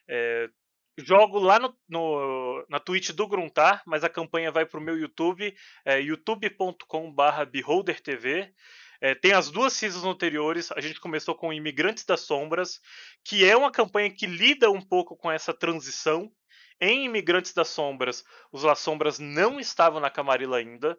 É, 0.07 0.49
jogo 0.97 1.39
lá 1.39 1.59
no, 1.59 1.75
no, 1.87 2.65
na 2.69 2.79
Twitch 2.79 3.11
do 3.11 3.27
Gruntar, 3.27 3.81
mas 3.85 4.03
a 4.03 4.09
campanha 4.09 4.51
vai 4.51 4.65
para 4.65 4.79
o 4.79 4.83
meu 4.83 4.97
YouTube, 4.97 5.55
é 5.85 5.99
youtube.com.br 6.01 7.45
beholdertv. 7.51 8.53
É, 8.99 9.13
tem 9.13 9.31
as 9.31 9.51
duas 9.51 9.73
seasons 9.73 10.05
anteriores, 10.05 10.71
a 10.71 10.81
gente 10.81 10.99
começou 10.99 11.35
com 11.35 11.53
Imigrantes 11.53 12.03
das 12.03 12.21
Sombras, 12.21 12.79
que 13.23 13.45
é 13.45 13.55
uma 13.55 13.71
campanha 13.71 14.09
que 14.09 14.25
lida 14.25 14.71
um 14.71 14.81
pouco 14.81 15.15
com 15.15 15.31
essa 15.31 15.53
transição 15.53 16.31
em 16.79 17.05
Imigrantes 17.05 17.53
das 17.53 17.69
Sombras, 17.69 18.23
os 18.51 18.63
Las 18.63 18.79
Sombras 18.79 19.19
não 19.19 19.59
estavam 19.59 19.99
na 19.99 20.09
Camarilla 20.09 20.57
ainda. 20.57 20.97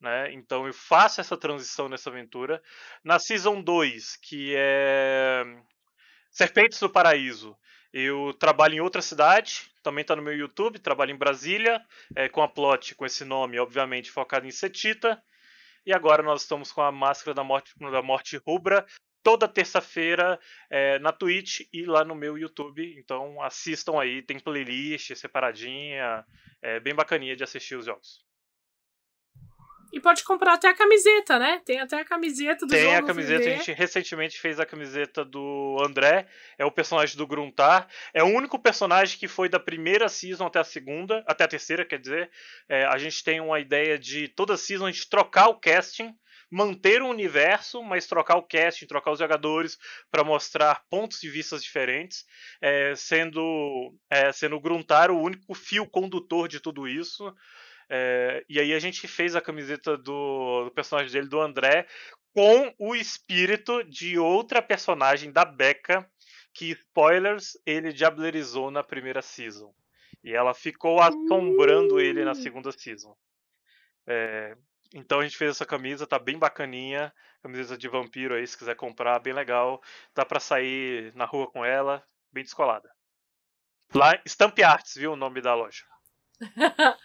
Né? 0.00 0.32
Então 0.32 0.66
eu 0.66 0.72
faço 0.72 1.20
essa 1.20 1.36
transição 1.36 1.88
nessa 1.88 2.10
aventura. 2.10 2.62
Na 3.04 3.18
Season 3.18 3.62
2, 3.62 4.16
que 4.16 4.52
é 4.56 5.44
Serpentes 6.30 6.80
do 6.80 6.90
Paraíso, 6.90 7.56
eu 7.92 8.32
trabalho 8.34 8.74
em 8.74 8.80
outra 8.80 9.02
cidade, 9.02 9.70
também 9.82 10.02
está 10.02 10.16
no 10.16 10.22
meu 10.22 10.36
YouTube, 10.36 10.78
trabalho 10.78 11.12
em 11.12 11.18
Brasília, 11.18 11.84
é, 12.16 12.28
com 12.28 12.42
a 12.42 12.48
plot 12.48 12.94
com 12.94 13.04
esse 13.04 13.24
nome, 13.24 13.58
obviamente, 13.58 14.10
focado 14.10 14.46
em 14.46 14.50
Setita. 14.50 15.22
E 15.84 15.92
agora 15.92 16.22
nós 16.22 16.42
estamos 16.42 16.72
com 16.72 16.80
a 16.80 16.90
Máscara 16.90 17.34
da 17.34 17.44
Morte, 17.44 17.72
da 17.78 18.02
Morte 18.02 18.36
Rubra, 18.38 18.86
toda 19.22 19.48
terça-feira 19.48 20.38
é, 20.70 20.98
na 20.98 21.12
Twitch 21.12 21.60
e 21.72 21.84
lá 21.84 22.04
no 22.04 22.14
meu 22.14 22.36
YouTube. 22.36 22.94
Então 22.98 23.40
assistam 23.42 24.00
aí, 24.00 24.22
tem 24.22 24.38
playlist 24.38 25.14
separadinha, 25.14 26.24
é 26.60 26.80
bem 26.80 26.94
bacaninha 26.94 27.36
de 27.36 27.44
assistir 27.44 27.76
os 27.76 27.86
jogos. 27.86 28.22
E 29.92 30.00
pode 30.00 30.24
comprar 30.24 30.54
até 30.54 30.68
a 30.68 30.74
camiseta, 30.74 31.38
né? 31.38 31.60
Tem 31.66 31.78
até 31.78 32.00
a 32.00 32.04
camiseta 32.04 32.64
do 32.64 32.70
Tem 32.70 32.80
jogo. 32.80 32.92
Tem 32.92 33.04
a 33.04 33.06
camiseta, 33.06 33.44
a 33.44 33.50
gente 33.50 33.72
recentemente 33.72 34.40
fez 34.40 34.58
a 34.58 34.64
camiseta 34.64 35.22
do 35.22 35.76
André, 35.86 36.26
é 36.56 36.64
o 36.64 36.70
personagem 36.70 37.14
do 37.14 37.26
Gruntar. 37.26 37.86
É 38.14 38.22
o 38.22 38.28
único 38.28 38.58
personagem 38.58 39.18
que 39.18 39.28
foi 39.28 39.50
da 39.50 39.60
primeira 39.60 40.08
season 40.08 40.46
até 40.46 40.60
a 40.60 40.64
segunda, 40.64 41.22
até 41.26 41.44
a 41.44 41.48
terceira, 41.48 41.84
quer 41.84 41.98
dizer. 41.98 42.30
É, 42.66 42.86
a 42.86 42.96
gente 42.96 43.22
tem 43.22 43.38
uma 43.38 43.60
ideia 43.60 43.98
de 43.98 44.28
toda 44.28 44.56
season 44.56 44.86
a 44.86 44.90
gente 44.90 45.10
trocar 45.10 45.48
o 45.48 45.60
casting 45.60 46.16
manter 46.52 47.00
o 47.00 47.08
universo, 47.08 47.82
mas 47.82 48.06
trocar 48.06 48.36
o 48.36 48.42
casting, 48.42 48.86
trocar 48.86 49.12
os 49.12 49.18
jogadores 49.18 49.78
para 50.10 50.22
mostrar 50.22 50.84
pontos 50.90 51.18
de 51.18 51.30
vista 51.30 51.58
diferentes, 51.58 52.26
é, 52.60 52.94
sendo 52.94 53.96
é, 54.10 54.30
sendo 54.32 54.60
Gruntar 54.60 55.10
o 55.10 55.18
único 55.18 55.54
fio 55.54 55.86
condutor 55.86 56.48
de 56.48 56.60
tudo 56.60 56.86
isso. 56.86 57.34
É, 57.88 58.44
e 58.48 58.60
aí 58.60 58.74
a 58.74 58.78
gente 58.78 59.08
fez 59.08 59.34
a 59.34 59.40
camiseta 59.40 59.96
do, 59.96 60.64
do 60.64 60.70
personagem 60.70 61.10
dele, 61.10 61.28
do 61.28 61.40
André, 61.40 61.86
com 62.34 62.74
o 62.78 62.94
espírito 62.94 63.82
de 63.84 64.18
outra 64.18 64.60
personagem 64.60 65.32
da 65.32 65.46
Becca, 65.46 66.06
que, 66.52 66.72
spoilers, 66.72 67.52
ele 67.64 67.94
diablerizou 67.94 68.70
na 68.70 68.82
primeira 68.82 69.22
season. 69.22 69.74
E 70.22 70.32
ela 70.34 70.52
ficou 70.52 71.00
assombrando 71.00 71.98
ele 71.98 72.24
na 72.24 72.34
segunda 72.34 72.70
season. 72.72 73.16
É, 74.06 74.54
então 74.94 75.20
a 75.20 75.22
gente 75.22 75.36
fez 75.36 75.52
essa 75.52 75.66
camisa, 75.66 76.06
tá 76.06 76.18
bem 76.18 76.38
bacaninha. 76.38 77.12
Camisa 77.42 77.76
de 77.76 77.88
vampiro 77.88 78.34
aí, 78.34 78.46
se 78.46 78.56
quiser 78.56 78.76
comprar, 78.76 79.18
bem 79.18 79.32
legal. 79.32 79.82
Dá 80.14 80.24
para 80.24 80.38
sair 80.38 81.12
na 81.14 81.24
rua 81.24 81.50
com 81.50 81.64
ela, 81.64 82.04
bem 82.32 82.44
descolada. 82.44 82.88
Lá, 83.94 84.20
Stamp 84.26 84.58
Arts, 84.60 84.94
viu 84.94 85.12
o 85.12 85.16
nome 85.16 85.40
da 85.40 85.54
loja. 85.54 85.84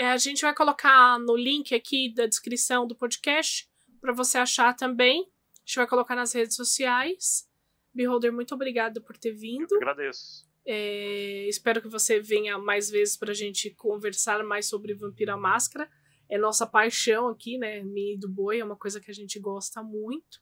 a, 0.00 0.16
gente 0.16 0.42
vai 0.42 0.54
colocar 0.54 1.18
no 1.18 1.36
link 1.36 1.74
aqui 1.74 2.12
da 2.14 2.26
descrição 2.26 2.86
do 2.86 2.96
podcast 2.96 3.68
para 4.00 4.12
você 4.12 4.38
achar 4.38 4.74
também. 4.74 5.22
A 5.22 5.60
gente 5.66 5.76
vai 5.76 5.86
colocar 5.86 6.16
nas 6.16 6.32
redes 6.32 6.56
sociais. 6.56 7.48
Beholder, 7.94 8.32
muito 8.32 8.54
obrigado 8.54 9.02
por 9.02 9.16
ter 9.16 9.32
vindo. 9.32 9.72
Eu 9.72 9.78
agradeço. 9.78 10.48
É, 10.66 11.46
espero 11.48 11.80
que 11.80 11.88
você 11.88 12.20
venha 12.20 12.58
mais 12.58 12.90
vezes 12.90 13.16
para 13.16 13.30
a 13.30 13.34
gente 13.34 13.70
conversar 13.70 14.42
mais 14.44 14.66
sobre 14.66 14.94
Vampira 14.94 15.36
Máscara 15.36 15.88
é 16.28 16.38
nossa 16.38 16.66
paixão 16.66 17.28
aqui, 17.28 17.58
né? 17.58 17.82
Mi 17.82 18.18
do 18.18 18.28
Boi 18.28 18.60
é 18.60 18.64
uma 18.64 18.76
coisa 18.76 19.00
que 19.00 19.10
a 19.10 19.14
gente 19.14 19.38
gosta 19.38 19.82
muito. 19.82 20.40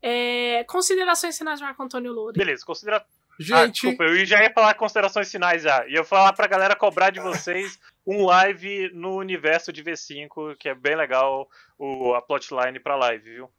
É, 0.00 0.64
considerações 0.64 1.36
finais 1.36 1.58
de 1.58 1.64
Marco 1.64 1.82
Antônio 1.82 2.12
Loura. 2.12 2.32
Beleza, 2.36 2.64
considera... 2.64 3.04
Gente. 3.38 3.54
Ah, 3.54 3.66
desculpa, 3.66 4.04
eu 4.04 4.24
já 4.26 4.42
ia 4.42 4.52
falar 4.52 4.74
considerações 4.74 5.30
finais 5.30 5.62
já. 5.62 5.86
Ia 5.88 6.04
falar 6.04 6.32
pra 6.34 6.46
galera 6.46 6.76
cobrar 6.76 7.10
de 7.10 7.18
vocês 7.18 7.78
um 8.06 8.26
live 8.26 8.90
no 8.92 9.16
universo 9.16 9.72
de 9.72 9.82
V5, 9.82 10.56
que 10.56 10.68
é 10.68 10.74
bem 10.74 10.94
legal 10.94 11.48
o, 11.78 12.14
a 12.14 12.22
plotline 12.22 12.78
pra 12.78 12.94
live, 12.94 13.30
viu? 13.30 13.50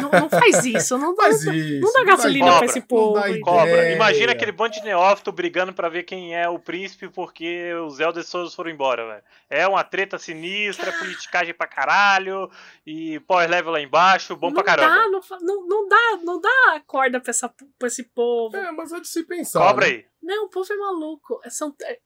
Não, 0.00 0.20
não 0.20 0.30
faz 0.30 0.64
isso, 0.64 0.96
não 0.96 1.14
dá, 1.16 1.24
Faz 1.24 1.44
não, 1.44 1.54
isso. 1.54 1.80
não 1.80 1.92
dá 1.92 2.04
gasolina 2.04 2.44
cobra, 2.46 2.58
pra 2.58 2.66
esse 2.66 2.80
povo. 2.80 3.14
dá? 3.14 3.40
Cobra. 3.40 3.90
Imagina 3.92 4.32
aquele 4.32 4.52
bando 4.52 4.74
de 4.74 4.84
neófito 4.84 5.32
brigando 5.32 5.72
pra 5.72 5.88
ver 5.88 6.04
quem 6.04 6.36
é 6.36 6.48
o 6.48 6.58
príncipe 6.58 7.08
porque 7.08 7.72
os 7.74 7.98
Elders 8.00 8.30
todos 8.30 8.54
foram 8.54 8.70
embora, 8.70 9.06
velho. 9.06 9.22
É 9.50 9.66
uma 9.66 9.82
treta 9.82 10.18
sinistra, 10.18 10.92
politicagem 10.92 11.54
pra 11.54 11.66
caralho 11.66 12.50
e 12.86 13.18
power 13.20 13.48
level 13.48 13.72
lá 13.72 13.80
embaixo, 13.80 14.36
bom 14.36 14.48
não 14.48 14.54
pra 14.54 14.64
caramba. 14.64 14.94
Dá, 14.94 15.40
não, 15.40 15.66
não 15.66 15.88
dá, 15.88 16.18
não 16.22 16.40
dá 16.40 16.82
corda 16.86 17.20
pra, 17.20 17.30
essa, 17.30 17.48
pra 17.78 17.88
esse 17.88 18.04
povo. 18.04 18.56
É, 18.56 18.70
mas 18.70 18.92
é 18.92 19.00
de 19.00 19.08
se 19.08 19.22
pensar. 19.24 19.60
Cobra 19.60 19.86
né? 19.86 19.92
aí. 19.92 20.06
Não, 20.22 20.46
o 20.46 20.48
povo 20.48 20.72
é 20.72 20.76
maluco. 20.76 21.40
É, 21.44 21.50
são, 21.50 21.74
é, 21.82 21.98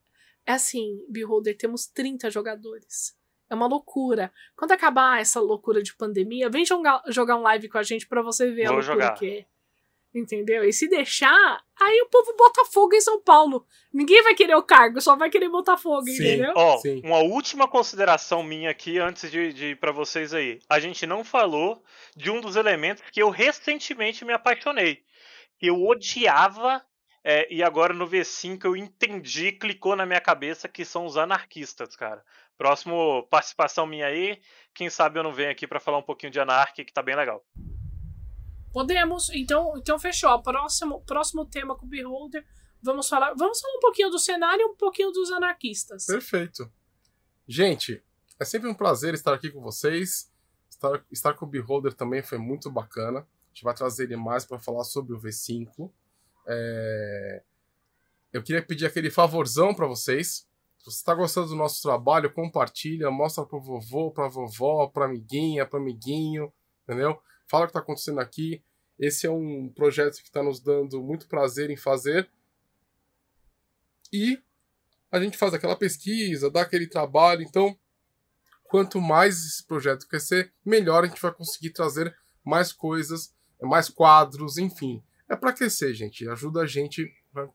é 0.47 0.53
assim, 0.53 1.05
Beholder, 1.09 1.57
temos 1.57 1.87
30 1.87 2.31
jogadores. 2.31 3.16
É 3.51 3.55
uma 3.55 3.66
loucura. 3.66 4.32
Quando 4.57 4.72
acabar 4.72 5.20
essa 5.20 5.40
loucura 5.40 5.82
de 5.82 5.94
pandemia, 5.94 6.51
vem 6.51 6.64
jogar, 6.64 7.03
jogar 7.09 7.36
um 7.36 7.42
live 7.42 7.68
com 7.68 7.78
a 7.78 7.82
gente 7.82 8.07
pra 8.07 8.22
você 8.22 8.51
ver 8.51 8.66
a 8.66 8.70
loucura 8.72 8.92
jogar. 8.94 9.14
que 9.14 9.26
é. 9.26 9.46
Entendeu? 10.14 10.64
E 10.64 10.72
se 10.72 10.88
deixar, 10.88 11.62
aí 11.78 12.01
o 12.03 12.09
povo 12.09 12.34
bota 12.36 12.64
fogo 12.64 12.94
em 12.94 13.01
São 13.01 13.20
Paulo. 13.20 13.66
Ninguém 13.92 14.22
vai 14.22 14.34
querer 14.34 14.55
o 14.55 14.62
cargo, 14.62 15.01
só 15.01 15.14
vai 15.14 15.28
querer 15.28 15.51
botar 15.51 15.76
fogo, 15.76 16.07
Sim. 16.07 16.14
entendeu? 16.14 16.53
Ó, 16.57 16.78
Sim. 16.78 17.03
uma 17.05 17.18
última 17.18 17.68
consideração 17.68 18.42
minha 18.42 18.70
aqui 18.70 18.99
antes 18.99 19.30
de, 19.30 19.53
de 19.53 19.66
ir 19.66 19.76
pra 19.76 19.92
vocês 19.92 20.32
aí. 20.32 20.61
A 20.68 20.80
gente 20.80 21.07
não 21.07 21.22
falou 21.22 21.82
de 22.16 22.30
um 22.30 22.40
dos 22.40 22.57
elementos 22.57 23.03
que 23.12 23.22
eu 23.22 23.28
recentemente 23.28 24.24
me 24.24 24.32
apaixonei. 24.32 25.03
Que 25.59 25.66
eu 25.66 25.86
odiava 25.86 26.82
é, 27.25 27.53
e 27.53 27.62
agora 27.62 27.93
no 27.93 28.09
V5 28.09 28.64
eu 28.64 28.77
entendi, 28.77 29.53
clicou 29.53 29.97
na 29.97 30.07
minha 30.07 30.21
cabeça 30.21 30.69
que 30.69 30.85
são 30.85 31.07
os 31.07 31.16
anarquistas, 31.16 31.97
cara. 31.97 32.25
Próximo 32.57 33.27
participação 33.31 33.87
minha 33.87 34.07
aí, 34.07 34.41
quem 34.75 34.91
sabe 34.91 35.19
eu 35.19 35.23
não 35.23 35.33
venho 35.33 35.51
aqui 35.51 35.66
pra 35.66 35.81
falar 35.81 35.99
um 35.99 36.03
pouquinho 36.03 36.33
de 36.33 36.41
anarquia 36.41 36.85
que 36.85 36.93
tá 36.93 37.03
bem 37.03 37.16
legal. 37.16 37.45
Podemos, 38.73 39.31
então, 39.31 39.75
então 39.77 39.99
fechou. 39.99 40.41
Próximo, 40.43 41.01
próximo 41.05 41.47
tema 41.47 41.77
com 41.77 41.87
o 41.87 41.89
Beholder. 41.89 42.45
Vamos 42.83 43.09
falar, 43.09 43.35
vamos 43.35 43.61
falar 43.61 43.77
um 43.77 43.81
pouquinho 43.81 44.11
do 44.11 44.19
cenário 44.19 44.62
e 44.62 44.64
um 44.66 44.77
pouquinho 44.77 45.11
dos 45.11 45.31
anarquistas. 45.33 46.07
Perfeito. 46.07 46.71
Gente, 47.47 48.03
é 48.39 48.45
sempre 48.45 48.69
um 48.69 48.75
prazer 48.75 49.14
estar 49.14 49.35
aqui 49.35 49.51
com 49.51 49.61
vocês. 49.61 50.31
Estar, 50.71 51.05
estar 51.11 51.35
com 51.35 51.45
o 51.45 51.49
Beholder 51.49 51.93
também 51.93 52.23
foi 52.23 52.39
muito 52.39 52.71
bacana. 52.71 53.21
A 53.21 53.49
gente 53.49 53.64
vai 53.64 53.75
trazer 53.75 54.05
ele 54.05 54.16
mais 54.16 54.45
para 54.45 54.59
falar 54.59 54.85
sobre 54.85 55.12
o 55.12 55.21
V5. 55.21 55.91
É, 56.49 57.42
Eu 58.32 58.42
queria 58.42 58.62
pedir 58.62 58.86
aquele 58.86 59.11
favorzão 59.11 59.74
para 59.74 59.86
vocês. 59.86 60.46
Se 60.78 60.84
você 60.84 60.99
está 60.99 61.14
gostando 61.14 61.49
do 61.49 61.57
nosso 61.57 61.82
trabalho, 61.82 62.32
compartilha, 62.32 63.11
mostra 63.11 63.44
pro 63.44 63.61
vovô, 63.61 64.11
pra 64.11 64.28
vovó, 64.28 64.86
pra 64.86 65.05
amiguinha, 65.07 65.66
pra 65.66 65.78
amiguinho, 65.78 66.53
entendeu? 66.84 67.20
Fala 67.46 67.64
o 67.64 67.66
que 67.66 67.70
está 67.70 67.80
acontecendo 67.80 68.20
aqui. 68.20 68.62
Esse 68.99 69.26
é 69.26 69.30
um 69.30 69.68
projeto 69.68 70.16
que 70.16 70.28
está 70.28 70.42
nos 70.42 70.61
dando 70.61 71.03
muito 71.03 71.28
prazer 71.28 71.70
em 71.70 71.76
fazer. 71.76 72.28
E 74.12 74.42
a 75.11 75.20
gente 75.20 75.36
faz 75.36 75.53
aquela 75.55 75.76
pesquisa, 75.76 76.51
dá 76.51 76.62
aquele 76.62 76.86
trabalho. 76.86 77.42
Então, 77.42 77.78
quanto 78.64 79.01
mais 79.01 79.36
esse 79.44 79.64
projeto 79.64 80.07
crescer, 80.09 80.53
melhor 80.64 81.05
a 81.05 81.07
gente 81.07 81.20
vai 81.20 81.32
conseguir 81.32 81.70
trazer 81.70 82.16
mais 82.44 82.72
coisas, 82.72 83.34
mais 83.61 83.88
quadros, 83.88 84.59
enfim. 84.59 85.03
É 85.29 85.37
para 85.37 85.53
crescer, 85.53 85.93
gente. 85.95 86.29
Ajuda 86.29 86.62
a 86.62 86.66
gente 86.66 87.11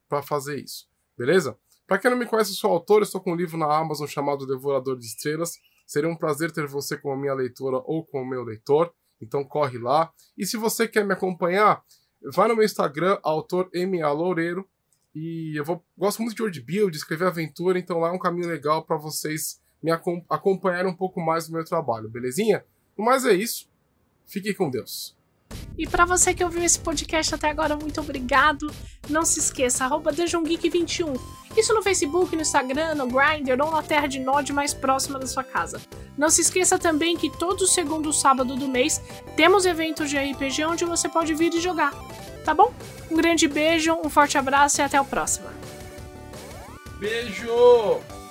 para 0.07 0.21
fazer 0.21 0.63
isso. 0.63 0.88
Beleza? 1.17 1.57
Para 1.88 1.97
quem 1.97 2.11
não 2.11 2.17
me 2.17 2.26
conhece, 2.26 2.51
eu 2.51 2.55
sou 2.55 2.71
autor, 2.71 2.97
eu 2.97 3.03
estou 3.03 3.19
com 3.19 3.34
um 3.34 3.36
livro 3.36 3.57
na 3.57 3.65
Amazon 3.65 4.07
chamado 4.07 4.47
Devorador 4.47 4.97
de 4.97 5.05
Estrelas. 5.05 5.53
Seria 5.86 6.09
um 6.09 6.15
prazer 6.15 6.51
ter 6.51 6.65
você 6.65 6.97
como 6.97 7.17
minha 7.17 7.34
leitora 7.34 7.78
ou 7.86 8.05
como 8.05 8.30
meu 8.30 8.43
leitor. 8.43 8.93
Então 9.21 9.43
corre 9.43 9.78
lá. 9.78 10.11
E 10.38 10.45
se 10.45 10.57
você 10.57 10.88
quer 10.88 11.05
me 11.05 11.13
acompanhar, 11.13 11.84
vai 12.32 12.47
no 12.47 12.55
meu 12.55 12.65
Instagram, 12.65 13.17
autor 13.24 13.69
MA 13.74 14.11
Loureiro. 14.11 14.67
E 15.13 15.57
eu 15.57 15.63
vou, 15.63 15.84
gosto 15.97 16.21
muito 16.21 16.36
de 16.36 16.41
word 16.41 16.61
build, 16.61 16.97
escrever 16.97 17.28
aventura, 17.28 17.78
então 17.78 17.99
lá 17.99 18.09
é 18.09 18.11
um 18.11 18.19
caminho 18.19 18.47
legal 18.47 18.84
para 18.84 18.97
vocês 18.97 19.61
me 19.82 19.91
acom 19.91 20.26
acompanharem 20.30 20.89
um 20.89 20.95
pouco 20.95 21.21
mais 21.21 21.47
no 21.47 21.55
meu 21.55 21.65
trabalho, 21.65 22.09
belezinha? 22.09 22.65
Mas 22.97 23.26
é 23.26 23.34
isso. 23.34 23.69
Fique 24.26 24.53
com 24.53 24.69
Deus. 24.69 25.15
E 25.78 25.88
para 25.88 26.05
você 26.05 26.34
que 26.34 26.43
ouviu 26.43 26.63
esse 26.63 26.80
podcast 26.80 27.34
até 27.34 27.49
agora, 27.49 27.76
muito 27.76 27.99
obrigado. 27.99 28.71
Não 29.09 29.26
se 29.26 29.39
esqueça, 29.39 29.86
arroba 29.86 30.11
DungeonGeek21. 30.11 31.19
Isso 31.57 31.74
no 31.74 31.84
Facebook, 31.84 32.36
no 32.36 32.41
Instagram, 32.41 32.95
no 32.95 33.07
Grindr 33.07 33.61
ou 33.63 33.71
na 33.71 33.82
terra 33.82 34.07
de 34.07 34.19
Nod 34.19 34.51
mais 34.53 34.74
próxima 34.74 35.19
da 35.19 35.28
sua 35.28 35.43
casa. 35.43 35.82
Não 36.17 36.30
se 36.30 36.41
esqueça 36.41 36.78
também 36.78 37.17
que 37.17 37.30
todo 37.38 37.67
segundo 37.67 38.13
sábado 38.13 38.55
do 38.55 38.67
mês 38.67 39.01
temos 39.36 39.65
eventos 39.65 40.09
de 40.09 40.17
RPG 40.17 40.65
onde 40.65 40.86
você 40.86 41.09
pode 41.09 41.34
vir 41.34 41.53
e 41.53 41.59
jogar. 41.59 41.91
Tá 42.43 42.53
bom? 42.53 42.74
Um 43.09 43.15
grande 43.15 43.47
beijo, 43.47 43.93
um 43.93 44.09
forte 44.09 44.38
abraço 44.38 44.82
e 44.82 44.84
até 44.84 44.99
o 44.99 45.05
próximo. 45.05 45.47
Beijo! 46.99 48.22